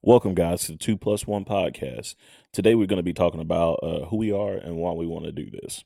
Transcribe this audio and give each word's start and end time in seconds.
Welcome, 0.00 0.36
guys, 0.36 0.62
to 0.62 0.72
the 0.72 0.78
Two 0.78 0.96
Plus 0.96 1.26
One 1.26 1.44
podcast. 1.44 2.14
Today, 2.52 2.76
we're 2.76 2.86
going 2.86 2.98
to 2.98 3.02
be 3.02 3.12
talking 3.12 3.40
about 3.40 3.80
uh, 3.82 4.06
who 4.06 4.16
we 4.16 4.30
are 4.30 4.52
and 4.54 4.76
why 4.76 4.92
we 4.92 5.08
want 5.08 5.24
to 5.24 5.32
do 5.32 5.50
this. 5.50 5.84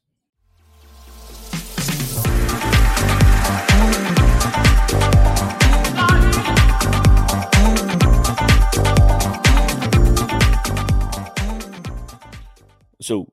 So, 13.01 13.33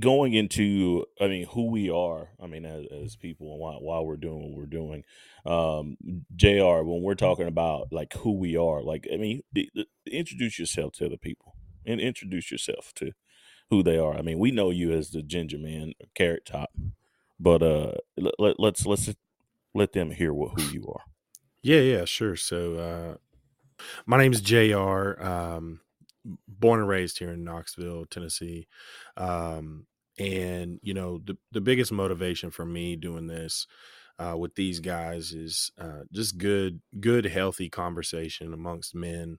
going 0.00 0.34
into 0.34 1.04
i 1.20 1.26
mean 1.26 1.46
who 1.46 1.70
we 1.70 1.90
are 1.90 2.28
i 2.42 2.46
mean 2.46 2.64
as, 2.64 2.86
as 3.04 3.16
people 3.16 3.52
and 3.52 3.60
why, 3.60 3.74
why 3.74 4.00
we're 4.00 4.16
doing 4.16 4.42
what 4.42 4.58
we're 4.58 4.66
doing 4.66 5.04
um 5.46 5.96
jr 6.36 6.82
when 6.82 7.02
we're 7.02 7.14
talking 7.14 7.48
about 7.48 7.88
like 7.92 8.12
who 8.14 8.32
we 8.32 8.56
are 8.56 8.82
like 8.82 9.06
i 9.12 9.16
mean 9.16 9.42
introduce 10.10 10.58
yourself 10.58 10.92
to 10.92 11.08
the 11.08 11.18
people 11.18 11.54
and 11.86 12.00
introduce 12.00 12.50
yourself 12.50 12.92
to 12.94 13.12
who 13.70 13.82
they 13.82 13.98
are. 13.98 14.16
I 14.16 14.22
mean 14.22 14.38
we 14.38 14.50
know 14.50 14.70
you 14.70 14.92
as 14.92 15.10
the 15.10 15.22
ginger 15.22 15.58
man 15.58 15.92
carrot 16.14 16.44
top 16.46 16.70
but 17.38 17.62
uh 17.62 17.92
let, 18.38 18.58
let's 18.58 18.86
let's 18.86 19.14
let 19.74 19.92
them 19.92 20.10
hear 20.10 20.32
what 20.32 20.60
who 20.60 20.70
you 20.72 20.86
are. 20.88 21.04
Yeah 21.62 21.80
yeah 21.80 22.04
sure. 22.04 22.36
So 22.36 22.74
uh 22.76 23.16
my 24.06 24.18
name's 24.18 24.40
jr 24.40 25.20
um 25.22 25.80
born 26.46 26.80
and 26.80 26.88
raised 26.88 27.18
here 27.18 27.32
in 27.32 27.44
Knoxville, 27.44 28.06
Tennessee. 28.06 28.68
Um, 29.16 29.86
and 30.18 30.80
you 30.82 30.94
know, 30.94 31.18
the 31.24 31.36
the 31.52 31.60
biggest 31.60 31.92
motivation 31.92 32.50
for 32.50 32.64
me 32.64 32.96
doing 32.96 33.26
this 33.26 33.66
uh, 34.18 34.36
with 34.36 34.54
these 34.54 34.80
guys 34.80 35.32
is 35.32 35.70
uh, 35.78 36.00
just 36.12 36.38
good, 36.38 36.80
good, 37.00 37.24
healthy 37.24 37.68
conversation 37.68 38.52
amongst 38.52 38.94
men. 38.94 39.38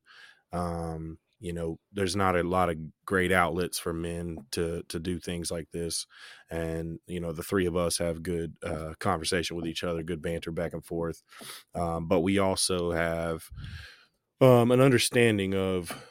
Um, 0.54 1.20
you 1.42 1.54
know, 1.54 1.80
there's 1.94 2.16
not 2.16 2.36
a 2.36 2.44
lot 2.44 2.70
of 2.70 2.78
great 3.06 3.32
outlets 3.32 3.80
for 3.80 3.94
men 3.94 4.46
to 4.52 4.84
to 4.90 5.00
do 5.00 5.20
things 5.20 5.52
like 5.52 5.72
this, 5.72 6.06
and 6.50 7.00
you 7.08 7.20
know, 7.20 7.32
the 7.32 7.44
three 7.44 7.66
of 7.66 7.76
us 7.76 7.98
have 7.98 8.24
good 8.24 8.56
uh, 8.64 8.94
conversation 9.00 9.56
with 9.56 9.66
each 9.66 9.84
other, 9.84 10.04
good 10.04 10.22
banter 10.22 10.52
back 10.52 10.74
and 10.74 10.86
forth. 10.86 11.24
Um, 11.76 12.08
but 12.08 12.22
we 12.22 12.40
also 12.40 12.92
have 12.92 13.50
um, 14.42 14.72
an 14.72 14.82
understanding 14.82 15.54
of 15.54 16.09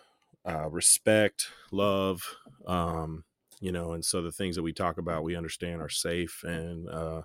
uh, 0.49 0.69
respect, 0.71 1.49
love, 1.71 2.23
um, 2.67 3.25
you 3.61 3.73
know, 3.73 3.93
and 3.93 4.05
so 4.05 4.23
the 4.23 4.33
things 4.33 4.57
that 4.57 4.63
we 4.63 4.73
talk 4.73 4.99
about, 4.99 5.25
we 5.25 5.37
understand 5.37 5.83
are 5.83 5.89
safe 5.89 6.43
and 6.45 6.89
uh, 6.89 7.23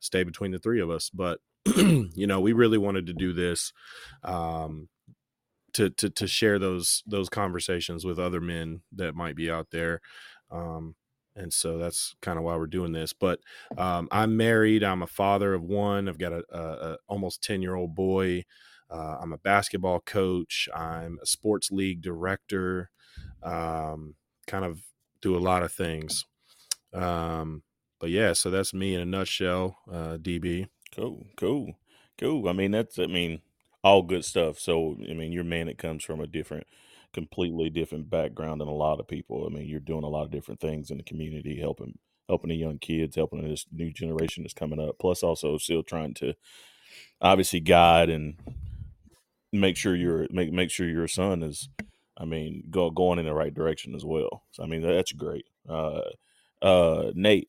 stay 0.00 0.22
between 0.22 0.52
the 0.52 0.58
three 0.58 0.80
of 0.80 0.90
us. 0.90 1.10
But 1.10 1.40
you 1.76 2.26
know, 2.26 2.40
we 2.40 2.52
really 2.52 2.78
wanted 2.78 3.06
to 3.06 3.12
do 3.12 3.32
this 3.32 3.72
um, 4.24 4.88
to 5.74 5.90
to 5.90 6.10
to 6.10 6.26
share 6.26 6.58
those 6.58 7.02
those 7.06 7.28
conversations 7.28 8.04
with 8.04 8.18
other 8.18 8.40
men 8.40 8.82
that 8.92 9.14
might 9.14 9.36
be 9.36 9.50
out 9.50 9.68
there. 9.70 10.00
Um, 10.50 10.94
and 11.34 11.52
so 11.52 11.78
that's 11.78 12.14
kind 12.20 12.38
of 12.38 12.44
why 12.44 12.56
we're 12.56 12.66
doing 12.66 12.92
this. 12.92 13.12
But 13.14 13.40
um, 13.78 14.06
I'm 14.10 14.36
married. 14.36 14.84
I'm 14.84 15.02
a 15.02 15.06
father 15.06 15.54
of 15.54 15.62
one. 15.62 16.08
I've 16.08 16.18
got 16.18 16.32
a, 16.32 16.44
a, 16.50 16.60
a 16.60 16.98
almost 17.08 17.42
ten 17.42 17.62
year 17.62 17.74
old 17.74 17.94
boy. 17.94 18.44
Uh, 18.92 19.16
I'm 19.20 19.32
a 19.32 19.38
basketball 19.38 20.00
coach. 20.00 20.68
I'm 20.74 21.18
a 21.22 21.26
sports 21.26 21.70
league 21.70 22.02
director. 22.02 22.90
Um, 23.42 24.14
kind 24.46 24.64
of 24.64 24.80
do 25.20 25.36
a 25.36 25.38
lot 25.38 25.62
of 25.62 25.72
things. 25.72 26.24
Um, 26.92 27.62
but 28.00 28.10
yeah, 28.10 28.32
so 28.32 28.50
that's 28.50 28.74
me 28.74 28.94
in 28.94 29.00
a 29.00 29.06
nutshell, 29.06 29.78
uh, 29.90 30.18
DB. 30.18 30.68
Cool, 30.94 31.24
cool, 31.36 31.74
cool. 32.18 32.48
I 32.48 32.52
mean, 32.52 32.72
that's 32.72 32.98
I 32.98 33.06
mean, 33.06 33.40
all 33.82 34.02
good 34.02 34.24
stuff. 34.24 34.58
So 34.58 34.96
I 35.08 35.14
mean, 35.14 35.32
your 35.32 35.44
man, 35.44 35.68
it 35.68 35.78
comes 35.78 36.04
from 36.04 36.20
a 36.20 36.26
different, 36.26 36.66
completely 37.14 37.70
different 37.70 38.10
background 38.10 38.60
than 38.60 38.68
a 38.68 38.74
lot 38.74 39.00
of 39.00 39.08
people. 39.08 39.46
I 39.46 39.54
mean, 39.54 39.68
you're 39.68 39.80
doing 39.80 40.04
a 40.04 40.08
lot 40.08 40.24
of 40.24 40.30
different 40.30 40.60
things 40.60 40.90
in 40.90 40.98
the 40.98 41.04
community, 41.04 41.58
helping 41.60 41.98
helping 42.28 42.50
the 42.50 42.56
young 42.56 42.78
kids, 42.78 43.16
helping 43.16 43.42
this 43.48 43.66
new 43.72 43.90
generation 43.90 44.42
that's 44.42 44.54
coming 44.54 44.80
up. 44.80 44.98
Plus, 44.98 45.22
also 45.22 45.56
still 45.58 45.82
trying 45.82 46.14
to 46.14 46.34
obviously 47.20 47.60
guide 47.60 48.10
and 48.10 48.34
make 49.52 49.76
sure 49.76 49.94
your 49.94 50.26
make 50.30 50.52
make 50.52 50.70
sure 50.70 50.88
your 50.88 51.08
son 51.08 51.42
is 51.42 51.68
I 52.16 52.24
mean 52.24 52.64
go 52.70 52.90
going 52.90 53.18
in 53.18 53.26
the 53.26 53.34
right 53.34 53.52
direction 53.52 53.94
as 53.94 54.04
well. 54.04 54.44
So 54.52 54.62
I 54.62 54.66
mean 54.66 54.82
that's 54.82 55.12
great. 55.12 55.46
Uh 55.68 56.02
uh 56.60 57.12
Nate. 57.14 57.48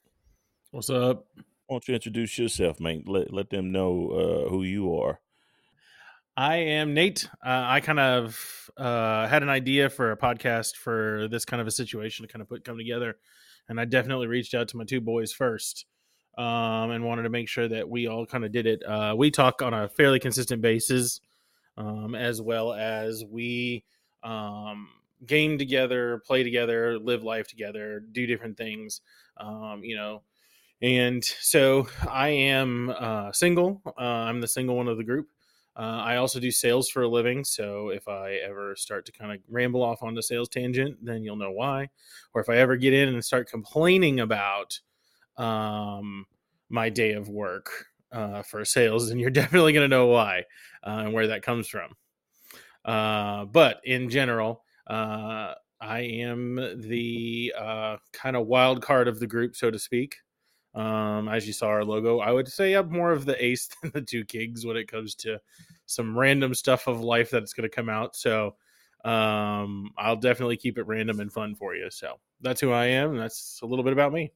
What's 0.71 0.89
up? 0.89 1.25
Why 1.67 1.75
don't 1.75 1.87
you 1.87 1.95
introduce 1.95 2.37
yourself, 2.37 2.79
mate? 2.79 3.07
Let 3.07 3.33
let 3.33 3.49
them 3.49 3.71
know 3.71 4.09
uh 4.09 4.49
who 4.49 4.63
you 4.63 4.95
are. 4.97 5.19
I 6.35 6.55
am 6.55 6.95
Nate. 6.95 7.29
Uh, 7.45 7.63
I 7.63 7.79
kind 7.79 7.99
of 7.99 8.71
uh, 8.75 9.27
had 9.27 9.43
an 9.43 9.49
idea 9.49 9.87
for 9.87 10.11
a 10.11 10.17
podcast 10.17 10.77
for 10.77 11.27
this 11.29 11.45
kind 11.45 11.61
of 11.61 11.67
a 11.67 11.71
situation 11.71 12.25
to 12.25 12.31
kind 12.31 12.41
of 12.41 12.49
put 12.49 12.65
come 12.65 12.75
together, 12.75 13.17
and 13.69 13.79
I 13.79 13.85
definitely 13.85 14.25
reached 14.25 14.55
out 14.55 14.67
to 14.69 14.77
my 14.77 14.83
two 14.83 14.99
boys 14.99 15.31
first, 15.31 15.85
um, 16.35 16.89
and 16.89 17.05
wanted 17.05 17.23
to 17.23 17.29
make 17.29 17.49
sure 17.49 17.67
that 17.67 17.87
we 17.87 18.07
all 18.07 18.25
kind 18.25 18.43
of 18.43 18.51
did 18.51 18.65
it. 18.65 18.81
Uh, 18.83 19.13
we 19.15 19.29
talk 19.29 19.61
on 19.61 19.75
a 19.75 19.87
fairly 19.87 20.19
consistent 20.19 20.63
basis 20.63 21.21
um, 21.77 22.15
as 22.15 22.41
well 22.41 22.73
as 22.73 23.23
we 23.29 23.83
um, 24.23 24.89
game 25.25 25.57
together, 25.57 26.21
play 26.25 26.43
together, 26.43 26.99
live 26.99 27.23
life 27.23 27.47
together, 27.47 28.01
do 28.11 28.25
different 28.25 28.57
things, 28.57 29.01
um, 29.37 29.81
you 29.83 29.95
know. 29.95 30.21
And 30.81 31.23
so 31.23 31.87
I 32.09 32.29
am 32.29 32.89
uh, 32.89 33.31
single. 33.31 33.81
Uh, 33.85 34.01
I'm 34.01 34.41
the 34.41 34.47
single 34.47 34.75
one 34.75 34.87
of 34.87 34.97
the 34.97 35.03
group. 35.03 35.27
Uh, 35.75 36.01
I 36.03 36.17
also 36.17 36.39
do 36.39 36.51
sales 36.51 36.89
for 36.89 37.03
a 37.03 37.07
living. 37.07 37.43
So 37.43 37.89
if 37.89 38.07
I 38.07 38.33
ever 38.33 38.75
start 38.75 39.05
to 39.07 39.11
kind 39.11 39.31
of 39.31 39.39
ramble 39.49 39.81
off 39.81 40.03
on 40.03 40.13
the 40.13 40.21
sales 40.21 40.49
tangent, 40.49 40.97
then 41.03 41.23
you'll 41.23 41.35
know 41.35 41.51
why. 41.51 41.89
Or 42.33 42.41
if 42.41 42.49
I 42.49 42.57
ever 42.57 42.75
get 42.75 42.93
in 42.93 43.09
and 43.09 43.23
start 43.25 43.49
complaining 43.49 44.19
about 44.19 44.79
um, 45.37 46.25
my 46.69 46.89
day 46.89 47.13
of 47.13 47.29
work, 47.29 47.87
uh, 48.13 48.43
for 48.43 48.63
sales, 48.63 49.09
and 49.09 49.19
you're 49.19 49.29
definitely 49.41 49.73
going 49.73 49.89
to 49.89 49.95
know 49.95 50.07
why 50.07 50.43
uh, 50.85 51.01
and 51.05 51.13
where 51.13 51.27
that 51.27 51.41
comes 51.41 51.67
from. 51.67 51.91
Uh, 52.85 53.45
but 53.45 53.81
in 53.83 54.09
general, 54.09 54.63
uh, 54.87 55.53
I 55.81 55.99
am 55.99 56.55
the 56.87 57.53
uh, 57.57 57.97
kind 58.13 58.35
of 58.35 58.47
wild 58.47 58.81
card 58.81 59.07
of 59.07 59.19
the 59.19 59.27
group, 59.27 59.55
so 59.55 59.71
to 59.71 59.79
speak. 59.79 60.17
Um, 60.75 61.29
as 61.29 61.45
you 61.45 61.53
saw 61.53 61.67
our 61.67 61.85
logo, 61.85 62.19
I 62.19 62.31
would 62.31 62.47
say 62.47 62.73
I'm 62.73 62.91
more 62.91 63.11
of 63.11 63.25
the 63.25 63.43
ace 63.43 63.69
than 63.81 63.91
the 63.93 64.01
two 64.01 64.25
kings 64.25 64.65
when 64.65 64.77
it 64.77 64.87
comes 64.87 65.15
to 65.15 65.39
some 65.85 66.17
random 66.17 66.53
stuff 66.53 66.87
of 66.87 67.01
life 67.01 67.29
that's 67.29 67.53
going 67.53 67.69
to 67.69 67.75
come 67.75 67.89
out. 67.89 68.15
So 68.15 68.55
um, 69.05 69.91
I'll 69.97 70.15
definitely 70.15 70.57
keep 70.57 70.77
it 70.77 70.87
random 70.87 71.19
and 71.19 71.31
fun 71.31 71.55
for 71.55 71.75
you. 71.75 71.89
So 71.91 72.19
that's 72.41 72.61
who 72.61 72.71
I 72.71 72.85
am. 72.85 73.17
that's 73.17 73.59
a 73.61 73.65
little 73.65 73.83
bit 73.83 73.93
about 73.93 74.13
me. 74.13 74.31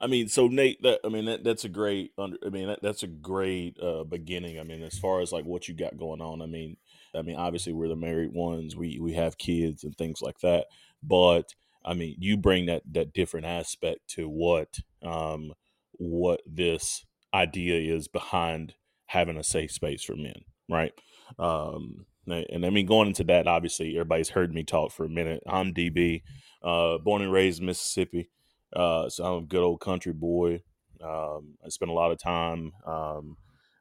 I 0.00 0.06
mean, 0.06 0.28
so 0.28 0.48
Nate, 0.48 0.82
that 0.82 1.00
I 1.04 1.08
mean, 1.08 1.26
that, 1.26 1.44
that's 1.44 1.64
a 1.64 1.68
great. 1.68 2.12
Under, 2.18 2.38
I 2.44 2.48
mean, 2.48 2.68
that, 2.68 2.80
that's 2.82 3.02
a 3.02 3.08
great 3.08 3.76
uh, 3.80 4.04
beginning. 4.04 4.58
I 4.58 4.64
mean, 4.64 4.82
as 4.82 4.98
far 4.98 5.20
as 5.20 5.32
like 5.32 5.44
what 5.44 5.68
you 5.68 5.74
got 5.74 5.98
going 5.98 6.20
on, 6.22 6.40
I 6.40 6.46
mean, 6.46 6.76
I 7.14 7.22
mean, 7.22 7.36
obviously 7.36 7.72
we're 7.72 7.88
the 7.88 7.96
married 7.96 8.32
ones. 8.32 8.76
We 8.76 8.98
we 9.00 9.12
have 9.14 9.38
kids 9.38 9.84
and 9.84 9.96
things 9.96 10.22
like 10.22 10.38
that. 10.40 10.66
But 11.02 11.54
I 11.84 11.94
mean, 11.94 12.16
you 12.18 12.36
bring 12.36 12.66
that 12.66 12.82
that 12.92 13.12
different 13.12 13.46
aspect 13.46 14.08
to 14.10 14.28
what 14.28 14.78
um 15.02 15.52
what 15.92 16.40
this 16.46 17.04
idea 17.34 17.94
is 17.94 18.08
behind 18.08 18.74
having 19.06 19.36
a 19.36 19.44
safe 19.44 19.70
space 19.70 20.02
for 20.02 20.16
men, 20.16 20.44
right? 20.68 20.92
Um, 21.38 22.06
and 22.26 22.64
I 22.64 22.70
mean, 22.70 22.86
going 22.86 23.08
into 23.08 23.24
that, 23.24 23.46
obviously, 23.46 23.92
everybody's 23.96 24.30
heard 24.30 24.54
me 24.54 24.62
talk 24.62 24.92
for 24.92 25.04
a 25.04 25.08
minute. 25.08 25.42
I'm 25.46 25.74
DB, 25.74 26.22
uh, 26.62 26.98
born 26.98 27.22
and 27.22 27.32
raised 27.32 27.60
in 27.60 27.66
Mississippi. 27.66 28.30
Uh, 28.74 29.08
so 29.08 29.24
I'm 29.24 29.44
a 29.44 29.46
good 29.46 29.62
old 29.62 29.80
country 29.80 30.12
boy. 30.12 30.62
Um, 31.02 31.56
I 31.64 31.68
spent 31.68 31.90
a 31.90 31.94
lot 31.94 32.12
of 32.12 32.18
time 32.18 32.72
um, 32.86 33.36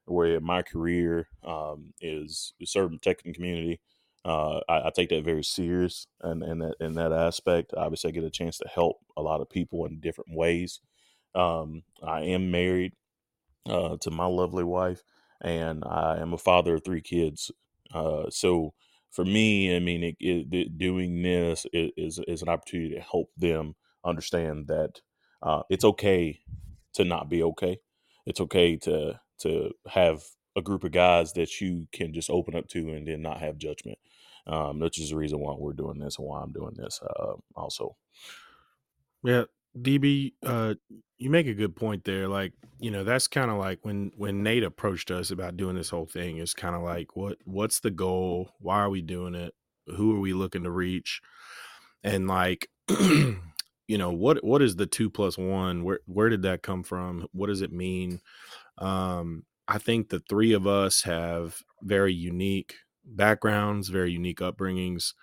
where 0.06 0.40
my 0.40 0.62
career 0.62 1.28
um, 1.44 1.94
is, 2.02 2.54
serving 2.64 3.00
protecting 3.00 3.34
community. 3.34 3.80
Uh, 4.26 4.60
I, 4.68 4.88
I, 4.88 4.92
take 4.94 5.10
that 5.10 5.24
very 5.24 5.44
serious, 5.44 6.06
and 6.22 6.44
in 6.44 6.60
that 6.60 6.76
in 6.82 6.96
that 6.96 7.14
aspect, 7.14 7.74
obviously, 7.76 8.10
I 8.10 8.12
get 8.12 8.26
a 8.26 8.30
chance 8.30 8.58
to 8.58 8.68
help 8.68 8.98
a 9.16 9.22
lot 9.22 9.40
of 9.40 9.50
people 9.50 9.86
in 9.86 10.02
different 10.02 10.36
ways. 10.36 10.82
Um, 11.36 11.84
I 12.04 12.22
am 12.24 12.52
married 12.52 12.94
uh, 13.66 13.96
to 14.02 14.12
my 14.12 14.26
lovely 14.26 14.66
wife, 14.66 15.04
and 15.42 15.86
I 15.86 16.18
am 16.18 16.34
a 16.34 16.38
father 16.38 16.76
of 16.76 16.84
three 16.84 17.02
kids. 17.02 17.50
Uh, 17.94 18.30
so 18.30 18.74
for 19.10 19.26
me, 19.26 19.76
I 19.76 19.80
mean, 19.80 20.04
it, 20.04 20.16
it, 20.20 20.78
doing 20.78 21.22
this 21.22 21.66
is, 21.74 22.20
is 22.28 22.42
an 22.42 22.50
opportunity 22.50 22.96
to 22.96 23.02
help 23.02 23.32
them 23.38 23.76
understand 24.06 24.68
that 24.68 25.02
uh, 25.42 25.64
it's 25.70 25.86
okay 25.86 26.40
to 26.94 27.04
not 27.04 27.30
be 27.30 27.44
okay. 27.44 27.80
It's 28.26 28.42
okay 28.42 28.76
to 28.78 29.20
to 29.40 29.72
have 29.88 30.24
a 30.56 30.62
group 30.62 30.84
of 30.84 30.92
guys 30.92 31.34
that 31.34 31.62
you 31.62 31.88
can 31.92 32.14
just 32.14 32.30
open 32.30 32.56
up 32.56 32.68
to 32.70 32.90
and 32.90 33.08
then 33.08 33.22
not 33.22 33.40
have 33.40 33.58
judgment. 33.58 33.98
Um, 34.48 34.80
which 34.80 35.00
is 35.00 35.12
the 35.12 35.16
reason 35.16 35.40
why 35.40 35.54
we're 35.56 35.74
doing 35.74 36.00
this 36.00 36.18
and 36.18 36.28
why 36.28 36.42
I'm 36.42 36.52
doing 36.52 36.74
this. 36.76 37.00
Uh, 37.04 37.34
also, 37.56 37.96
yeah, 39.24 39.44
DB, 39.78 40.34
uh, 40.44 40.76
you 41.18 41.30
make 41.30 41.46
a 41.48 41.54
good 41.54 41.76
point 41.76 42.04
there. 42.04 42.28
Like, 42.28 42.54
you 42.80 42.90
know, 42.90 43.04
that's 43.04 43.28
kind 43.28 43.52
of 43.52 43.58
like 43.58 43.80
when 43.84 44.12
when 44.18 44.42
Nate 44.44 44.64
approached 44.64 45.12
us 45.12 45.32
about 45.32 45.58
doing 45.58 45.76
this 45.76 45.90
whole 45.90 46.06
thing. 46.06 46.38
It's 46.38 46.54
kind 46.54 46.76
of 46.76 46.82
like, 46.82 47.16
what 47.16 47.38
what's 47.46 47.80
the 47.80 47.92
goal? 47.92 48.52
Why 48.60 48.78
are 48.80 48.90
we 48.90 49.02
doing 49.02 49.36
it? 49.36 49.54
Who 49.96 50.16
are 50.16 50.20
we 50.20 50.34
looking 50.34 50.64
to 50.64 50.72
reach? 50.72 51.22
And 52.04 52.28
like, 52.28 52.70
you 53.90 53.98
know, 53.98 54.12
what 54.12 54.44
what 54.44 54.62
is 54.62 54.76
the 54.76 54.86
two 54.86 55.10
plus 55.10 55.36
one? 55.36 55.84
Where 55.84 56.00
where 56.06 56.30
did 56.30 56.44
that 56.44 56.62
come 56.62 56.84
from? 56.84 57.28
What 57.32 57.48
does 57.48 57.64
it 57.64 57.74
mean? 57.74 58.22
Um, 58.78 59.46
I 59.68 59.80
think 59.80 60.10
the 60.10 60.22
three 60.30 60.54
of 60.54 60.68
us 60.68 61.02
have 61.02 61.60
very 61.82 62.14
unique 62.14 62.76
backgrounds, 63.04 63.90
very 63.90 64.12
unique 64.12 64.42
upbringings, 64.42 65.14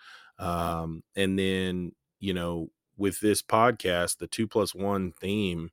um, 0.41 1.05
and 1.15 1.39
then 1.39 1.93
you 2.19 2.35
know 2.35 2.71
with 2.97 3.21
this 3.21 3.41
podcast, 3.41 4.19
the 4.19 4.27
two 4.27 4.49
plus 4.49 4.75
one 4.75 5.13
theme 5.13 5.71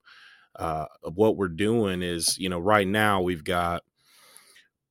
uh, 0.55 0.85
of 1.03 1.15
what 1.17 1.35
we're 1.35 1.47
doing 1.47 2.03
is, 2.03 2.37
you 2.37 2.47
know, 2.47 2.59
right 2.59 2.87
now 2.87 3.21
we've 3.21 3.43
got 3.43 3.81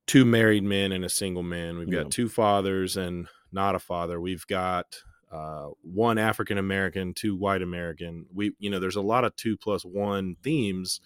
two 0.07 0.25
married 0.25 0.65
men 0.65 0.91
and 0.91 1.05
a 1.05 1.09
single 1.09 1.43
man. 1.43 1.77
We've 1.77 1.89
got 1.89 2.05
yeah. 2.05 2.09
two 2.09 2.27
fathers 2.27 2.97
and 2.97 3.29
not 3.53 3.75
a 3.75 3.79
father. 3.79 4.19
We've 4.19 4.45
got 4.47 4.87
uh, 5.33 5.69
one 5.81 6.17
African 6.17 6.57
American, 6.57 7.13
two 7.13 7.35
white 7.35 7.61
American. 7.61 8.27
We, 8.33 8.53
you 8.59 8.69
know, 8.69 8.79
there's 8.79 8.95
a 8.95 9.01
lot 9.01 9.25
of 9.25 9.35
two 9.35 9.57
plus 9.57 9.83
one 9.83 10.35
themes 10.43 11.01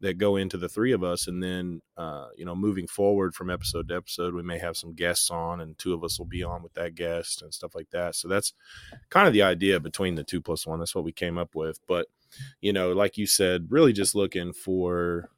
that 0.00 0.18
go 0.18 0.36
into 0.36 0.58
the 0.58 0.68
three 0.68 0.92
of 0.92 1.02
us 1.02 1.28
and 1.28 1.42
then 1.42 1.80
uh, 1.96 2.26
you 2.36 2.44
know 2.44 2.54
moving 2.54 2.86
forward 2.86 3.34
from 3.34 3.48
episode 3.48 3.88
to 3.88 3.96
episode 3.96 4.34
we 4.34 4.42
may 4.42 4.58
have 4.58 4.76
some 4.76 4.92
guests 4.92 5.30
on 5.30 5.62
and 5.62 5.78
two 5.78 5.94
of 5.94 6.04
us 6.04 6.18
will 6.18 6.26
be 6.26 6.42
on 6.42 6.62
with 6.62 6.74
that 6.74 6.94
guest 6.94 7.40
and 7.40 7.54
stuff 7.54 7.74
like 7.74 7.88
that 7.90 8.14
so 8.14 8.28
that's 8.28 8.52
kind 9.08 9.26
of 9.26 9.32
the 9.32 9.40
idea 9.40 9.80
between 9.80 10.14
the 10.14 10.24
two 10.24 10.42
plus 10.42 10.66
one 10.66 10.78
that's 10.78 10.94
what 10.94 11.04
we 11.04 11.12
came 11.12 11.38
up 11.38 11.54
with 11.54 11.78
but 11.86 12.06
you 12.60 12.72
know 12.72 12.92
like 12.92 13.16
you 13.16 13.26
said 13.26 13.66
really 13.70 13.94
just 13.94 14.14
looking 14.14 14.52
for 14.52 15.30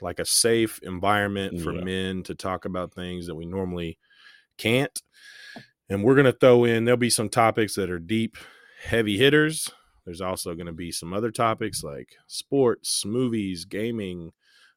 like 0.00 0.18
a 0.18 0.24
safe 0.24 0.80
environment 0.82 1.60
for 1.60 1.74
yeah. 1.74 1.84
men 1.84 2.22
to 2.22 2.34
talk 2.34 2.64
about 2.64 2.94
things 2.94 3.26
that 3.26 3.34
we 3.34 3.44
normally 3.44 3.98
can't 4.56 5.02
and 5.88 6.02
we're 6.02 6.14
going 6.14 6.24
to 6.24 6.32
throw 6.32 6.64
in 6.64 6.84
there'll 6.84 6.96
be 6.96 7.10
some 7.10 7.28
topics 7.28 7.74
that 7.74 7.90
are 7.90 7.98
deep 7.98 8.36
heavy 8.84 9.18
hitters 9.18 9.70
there's 10.04 10.20
also 10.20 10.54
going 10.54 10.66
to 10.66 10.72
be 10.72 10.92
some 10.92 11.14
other 11.14 11.30
topics 11.30 11.82
like 11.82 12.16
sports, 12.26 13.04
movies, 13.04 13.64
gaming. 13.64 14.32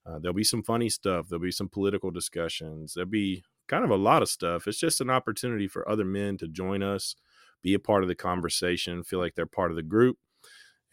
Uh, 0.06 0.20
there'll 0.20 0.34
be 0.34 0.44
some 0.44 0.64
funny 0.64 0.90
stuff. 0.90 1.28
There'll 1.28 1.44
be 1.44 1.52
some 1.52 1.70
political 1.70 2.12
discussions. 2.12 2.94
There'll 2.94 3.10
be 3.10 3.44
kind 3.68 3.84
of 3.84 3.90
a 3.90 3.96
lot 3.96 4.22
of 4.22 4.30
stuff. 4.30 4.68
It's 4.68 4.80
just 4.80 5.02
an 5.02 5.10
opportunity 5.10 5.68
for 5.68 5.88
other 5.90 6.06
men 6.06 6.38
to 6.38 6.48
join 6.48 6.82
us, 6.82 7.16
be 7.62 7.74
a 7.74 7.80
part 7.80 8.04
of 8.04 8.08
the 8.08 8.16
conversation, 8.16 9.04
feel 9.04 9.20
like 9.20 9.36
they're 9.36 9.46
part 9.46 9.72
of 9.72 9.76
the 9.76 9.84
group. 9.84 10.18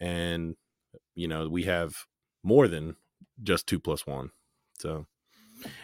And, 0.01 0.57
you 1.13 1.29
know, 1.29 1.47
we 1.47 1.63
have 1.63 1.95
more 2.43 2.67
than 2.67 2.97
just 3.41 3.67
two 3.67 3.79
plus 3.79 4.05
one. 4.05 4.31
So 4.79 5.05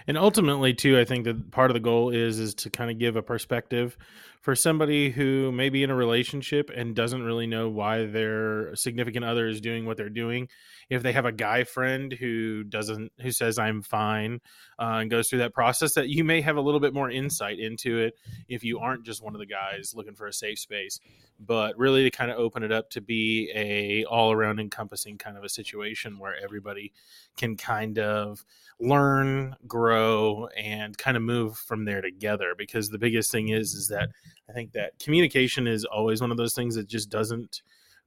and 0.07 0.17
ultimately 0.17 0.73
too 0.73 0.99
i 0.99 1.05
think 1.05 1.25
that 1.25 1.51
part 1.51 1.69
of 1.69 1.73
the 1.73 1.79
goal 1.79 2.09
is 2.09 2.39
is 2.39 2.53
to 2.53 2.69
kind 2.69 2.91
of 2.91 2.97
give 2.97 3.15
a 3.15 3.21
perspective 3.21 3.97
for 4.41 4.55
somebody 4.55 5.11
who 5.11 5.51
may 5.51 5.69
be 5.69 5.83
in 5.83 5.89
a 5.89 5.95
relationship 5.95 6.71
and 6.75 6.95
doesn't 6.95 7.23
really 7.23 7.47
know 7.47 7.69
why 7.69 8.05
their 8.05 8.75
significant 8.75 9.23
other 9.23 9.47
is 9.47 9.61
doing 9.61 9.85
what 9.85 9.97
they're 9.97 10.09
doing 10.09 10.47
if 10.89 11.03
they 11.03 11.13
have 11.13 11.25
a 11.25 11.31
guy 11.31 11.63
friend 11.63 12.11
who 12.13 12.63
doesn't 12.63 13.11
who 13.21 13.31
says 13.31 13.57
i'm 13.59 13.81
fine 13.81 14.39
uh, 14.81 14.97
and 14.99 15.11
goes 15.11 15.29
through 15.29 15.39
that 15.39 15.53
process 15.53 15.93
that 15.93 16.09
you 16.09 16.23
may 16.23 16.41
have 16.41 16.57
a 16.57 16.61
little 16.61 16.79
bit 16.79 16.93
more 16.93 17.11
insight 17.11 17.59
into 17.59 17.99
it 17.99 18.15
if 18.47 18.63
you 18.63 18.79
aren't 18.79 19.05
just 19.05 19.23
one 19.23 19.35
of 19.35 19.39
the 19.39 19.45
guys 19.45 19.93
looking 19.95 20.15
for 20.15 20.25
a 20.25 20.33
safe 20.33 20.57
space. 20.57 20.99
But 21.39 21.77
really 21.77 22.03
to 22.03 22.11
kind 22.11 22.31
of 22.31 22.37
open 22.37 22.63
it 22.63 22.71
up 22.71 22.89
to 22.91 23.01
be 23.01 23.51
a 23.55 24.03
all 24.05 24.31
around 24.31 24.59
encompassing 24.59 25.17
kind 25.17 25.37
of 25.37 25.43
a 25.43 25.49
situation 25.49 26.17
where 26.17 26.35
everybody 26.43 26.93
can 27.37 27.57
kind 27.57 27.99
of 27.99 28.43
learn 28.79 29.55
grow 29.67 30.47
and 30.57 30.97
kind 30.97 31.15
of 31.15 31.23
move 31.23 31.57
from 31.57 31.85
there 31.85 32.01
together. 32.01 32.53
Because 32.57 32.89
the 32.89 32.99
biggest 32.99 33.31
thing 33.31 33.49
is 33.49 33.73
is 33.73 33.87
that 33.89 34.09
i 34.51 34.53
think 34.53 34.71
that 34.73 34.97
communication 34.99 35.67
is 35.67 35.85
always 35.85 36.21
one 36.21 36.31
of 36.31 36.37
those 36.37 36.53
things 36.53 36.75
that 36.75 36.87
just 36.87 37.09
doesn't 37.09 37.61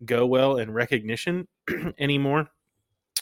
go 0.04 0.26
well 0.26 0.58
and 0.58 0.74
recognition 0.74 1.48
anymore 1.98 2.48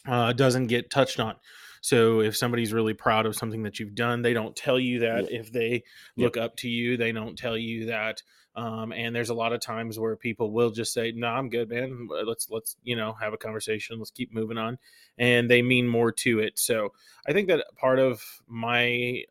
uh, 0.09 0.33
doesn't 0.33 0.67
get 0.67 0.91
touched 0.91 1.21
on 1.21 1.37
so 1.81 2.21
if 2.21 2.37
somebody's 2.37 2.73
really 2.73 2.95
proud 2.95 3.27
of 3.27 3.37
something 3.37 3.63
that 3.63 3.79
you've 3.79 3.95
done 3.95 4.23
they 4.23 4.33
don't 4.33 4.57
tell 4.57 4.79
you 4.79 4.99
that 5.01 5.31
yeah. 5.31 5.41
if 5.41 5.53
they 5.53 5.85
look 6.17 6.37
yeah. 6.37 6.43
up 6.43 6.57
to 6.57 6.69
you 6.69 6.97
they 6.97 7.13
don't 7.13 7.39
tell 7.39 7.57
you 7.57 7.87
that 7.87 8.23
um, 8.55 8.93
and 8.93 9.15
there's 9.15 9.31
a 9.31 9.35
lot 9.35 9.53
of 9.53 9.61
times 9.61 9.99
where 9.99 10.15
people 10.15 10.51
will 10.53 10.71
just 10.71 10.93
say, 10.93 11.13
"No, 11.13 11.29
I'm 11.29 11.49
good, 11.49 11.71
man. 11.71 12.09
Let's 12.25 12.51
let's 12.51 12.77
you 12.83 12.97
know 12.97 13.15
have 13.15 13.33
a 13.33 13.39
conversation. 13.39 13.99
Let's 13.99 14.11
keep 14.11 14.35
moving 14.35 14.59
on," 14.59 14.79
and 15.17 15.51
they 15.51 15.63
mean 15.63 15.89
more 15.89 16.13
to 16.13 16.41
it. 16.41 16.59
So 16.59 16.93
I 17.27 17.33
think 17.33 17.49
that 17.49 17.65
part 17.77 17.99
of 17.99 18.23
my 18.47 19.25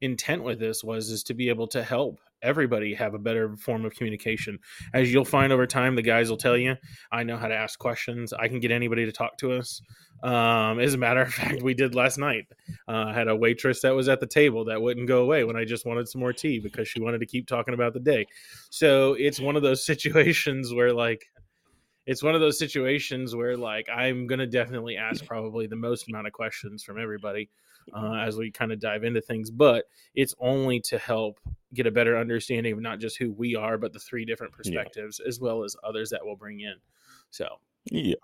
intent 0.00 0.42
with 0.42 0.58
this 0.58 0.82
was 0.82 1.10
is 1.10 1.22
to 1.24 1.34
be 1.34 1.48
able 1.48 1.68
to 1.68 1.82
help 1.82 2.18
everybody 2.42 2.94
have 2.94 3.14
a 3.14 3.18
better 3.18 3.56
form 3.56 3.84
of 3.84 3.94
communication. 3.94 4.58
As 4.94 5.12
you'll 5.12 5.24
find 5.24 5.52
over 5.52 5.66
time, 5.66 5.94
the 5.94 6.02
guys 6.02 6.30
will 6.30 6.36
tell 6.36 6.56
you, 6.56 6.76
I 7.12 7.22
know 7.22 7.36
how 7.36 7.48
to 7.48 7.54
ask 7.54 7.78
questions. 7.78 8.32
I 8.32 8.48
can 8.48 8.60
get 8.60 8.70
anybody 8.70 9.04
to 9.06 9.12
talk 9.12 9.36
to 9.38 9.52
us. 9.52 9.80
Um, 10.22 10.78
as 10.80 10.94
a 10.94 10.98
matter 10.98 11.22
of 11.22 11.32
fact, 11.34 11.62
we 11.62 11.74
did 11.74 11.94
last 11.94 12.18
night. 12.18 12.46
Uh, 12.88 13.06
I 13.08 13.14
had 13.14 13.28
a 13.28 13.36
waitress 13.36 13.80
that 13.82 13.94
was 13.94 14.08
at 14.08 14.20
the 14.20 14.26
table 14.26 14.64
that 14.66 14.80
wouldn't 14.80 15.08
go 15.08 15.22
away 15.22 15.44
when 15.44 15.56
I 15.56 15.64
just 15.64 15.86
wanted 15.86 16.08
some 16.08 16.20
more 16.20 16.32
tea 16.32 16.60
because 16.60 16.88
she 16.88 17.00
wanted 17.00 17.18
to 17.20 17.26
keep 17.26 17.46
talking 17.46 17.74
about 17.74 17.94
the 17.94 18.00
day. 18.00 18.26
So 18.70 19.14
it's 19.14 19.40
one 19.40 19.56
of 19.56 19.62
those 19.62 19.84
situations 19.90 20.74
where, 20.74 20.92
like, 20.92 21.26
it's 22.06 22.22
one 22.22 22.34
of 22.34 22.40
those 22.40 22.58
situations 22.58 23.36
where, 23.36 23.56
like, 23.56 23.88
I'm 23.88 24.26
going 24.26 24.38
to 24.38 24.46
definitely 24.46 24.96
ask 24.96 25.24
probably 25.24 25.66
the 25.66 25.76
most 25.76 26.08
amount 26.08 26.26
of 26.26 26.32
questions 26.32 26.82
from 26.82 27.00
everybody 27.00 27.50
uh, 27.94 28.14
as 28.14 28.36
we 28.36 28.50
kind 28.50 28.72
of 28.72 28.80
dive 28.80 29.04
into 29.04 29.20
things, 29.20 29.50
but 29.50 29.84
it's 30.14 30.34
only 30.40 30.80
to 30.80 30.98
help 30.98 31.38
get 31.74 31.86
a 31.86 31.90
better 31.90 32.18
understanding 32.18 32.72
of 32.72 32.80
not 32.80 32.98
just 32.98 33.18
who 33.18 33.32
we 33.32 33.56
are, 33.56 33.78
but 33.78 33.92
the 33.92 33.98
three 33.98 34.24
different 34.24 34.52
perspectives 34.52 35.20
yeah. 35.20 35.28
as 35.28 35.40
well 35.40 35.64
as 35.64 35.76
others 35.84 36.10
that 36.10 36.20
we'll 36.22 36.36
bring 36.36 36.60
in. 36.60 36.74
So, 37.30 37.46
yeah, 37.90 38.14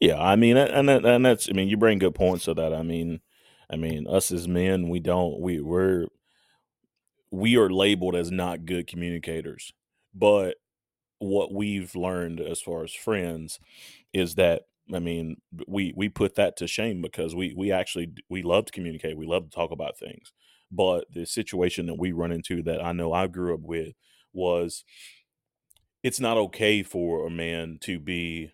yeah. 0.00 0.22
I 0.22 0.36
mean, 0.36 0.56
and 0.56 0.88
and 0.88 1.24
that's 1.24 1.48
I 1.48 1.52
mean, 1.52 1.68
you 1.68 1.76
bring 1.76 1.98
good 1.98 2.14
points 2.14 2.44
to 2.44 2.54
that. 2.54 2.74
I 2.74 2.82
mean, 2.82 3.20
I 3.70 3.76
mean, 3.76 4.06
us 4.06 4.30
as 4.30 4.48
men, 4.48 4.88
we 4.88 5.00
don't 5.00 5.40
we 5.40 5.60
we're 5.60 6.06
we 7.30 7.56
are 7.56 7.70
labeled 7.70 8.14
as 8.14 8.30
not 8.30 8.66
good 8.66 8.86
communicators, 8.86 9.72
but 10.14 10.56
what 11.18 11.52
we've 11.52 11.94
learned 11.94 12.40
as 12.40 12.60
far 12.60 12.84
as 12.84 12.92
friends 12.92 13.58
is 14.12 14.34
that 14.34 14.62
I 14.92 14.98
mean, 14.98 15.36
we 15.66 15.92
we 15.96 16.08
put 16.08 16.34
that 16.34 16.56
to 16.58 16.66
shame 16.66 17.00
because 17.00 17.34
we 17.34 17.54
we 17.56 17.72
actually 17.72 18.12
we 18.28 18.42
love 18.42 18.66
to 18.66 18.72
communicate. 18.72 19.16
We 19.16 19.26
love 19.26 19.44
to 19.44 19.50
talk 19.54 19.70
about 19.70 19.98
things. 19.98 20.32
But 20.70 21.06
the 21.12 21.24
situation 21.26 21.86
that 21.86 21.94
we 21.98 22.12
run 22.12 22.32
into 22.32 22.62
that 22.64 22.84
I 22.84 22.92
know 22.92 23.12
I 23.12 23.26
grew 23.28 23.54
up 23.54 23.60
with 23.60 23.94
was 24.32 24.84
it's 26.02 26.20
not 26.20 26.36
okay 26.36 26.82
for 26.82 27.26
a 27.26 27.30
man 27.30 27.78
to 27.82 27.98
be 27.98 28.52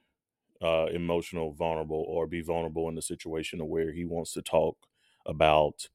uh, 0.62 0.86
emotional, 0.92 1.52
vulnerable, 1.52 2.04
or 2.08 2.26
be 2.26 2.42
vulnerable 2.42 2.88
in 2.88 2.96
the 2.96 3.02
situation 3.02 3.60
where 3.68 3.92
he 3.92 4.04
wants 4.04 4.32
to 4.34 4.42
talk 4.42 4.76
about 5.26 5.88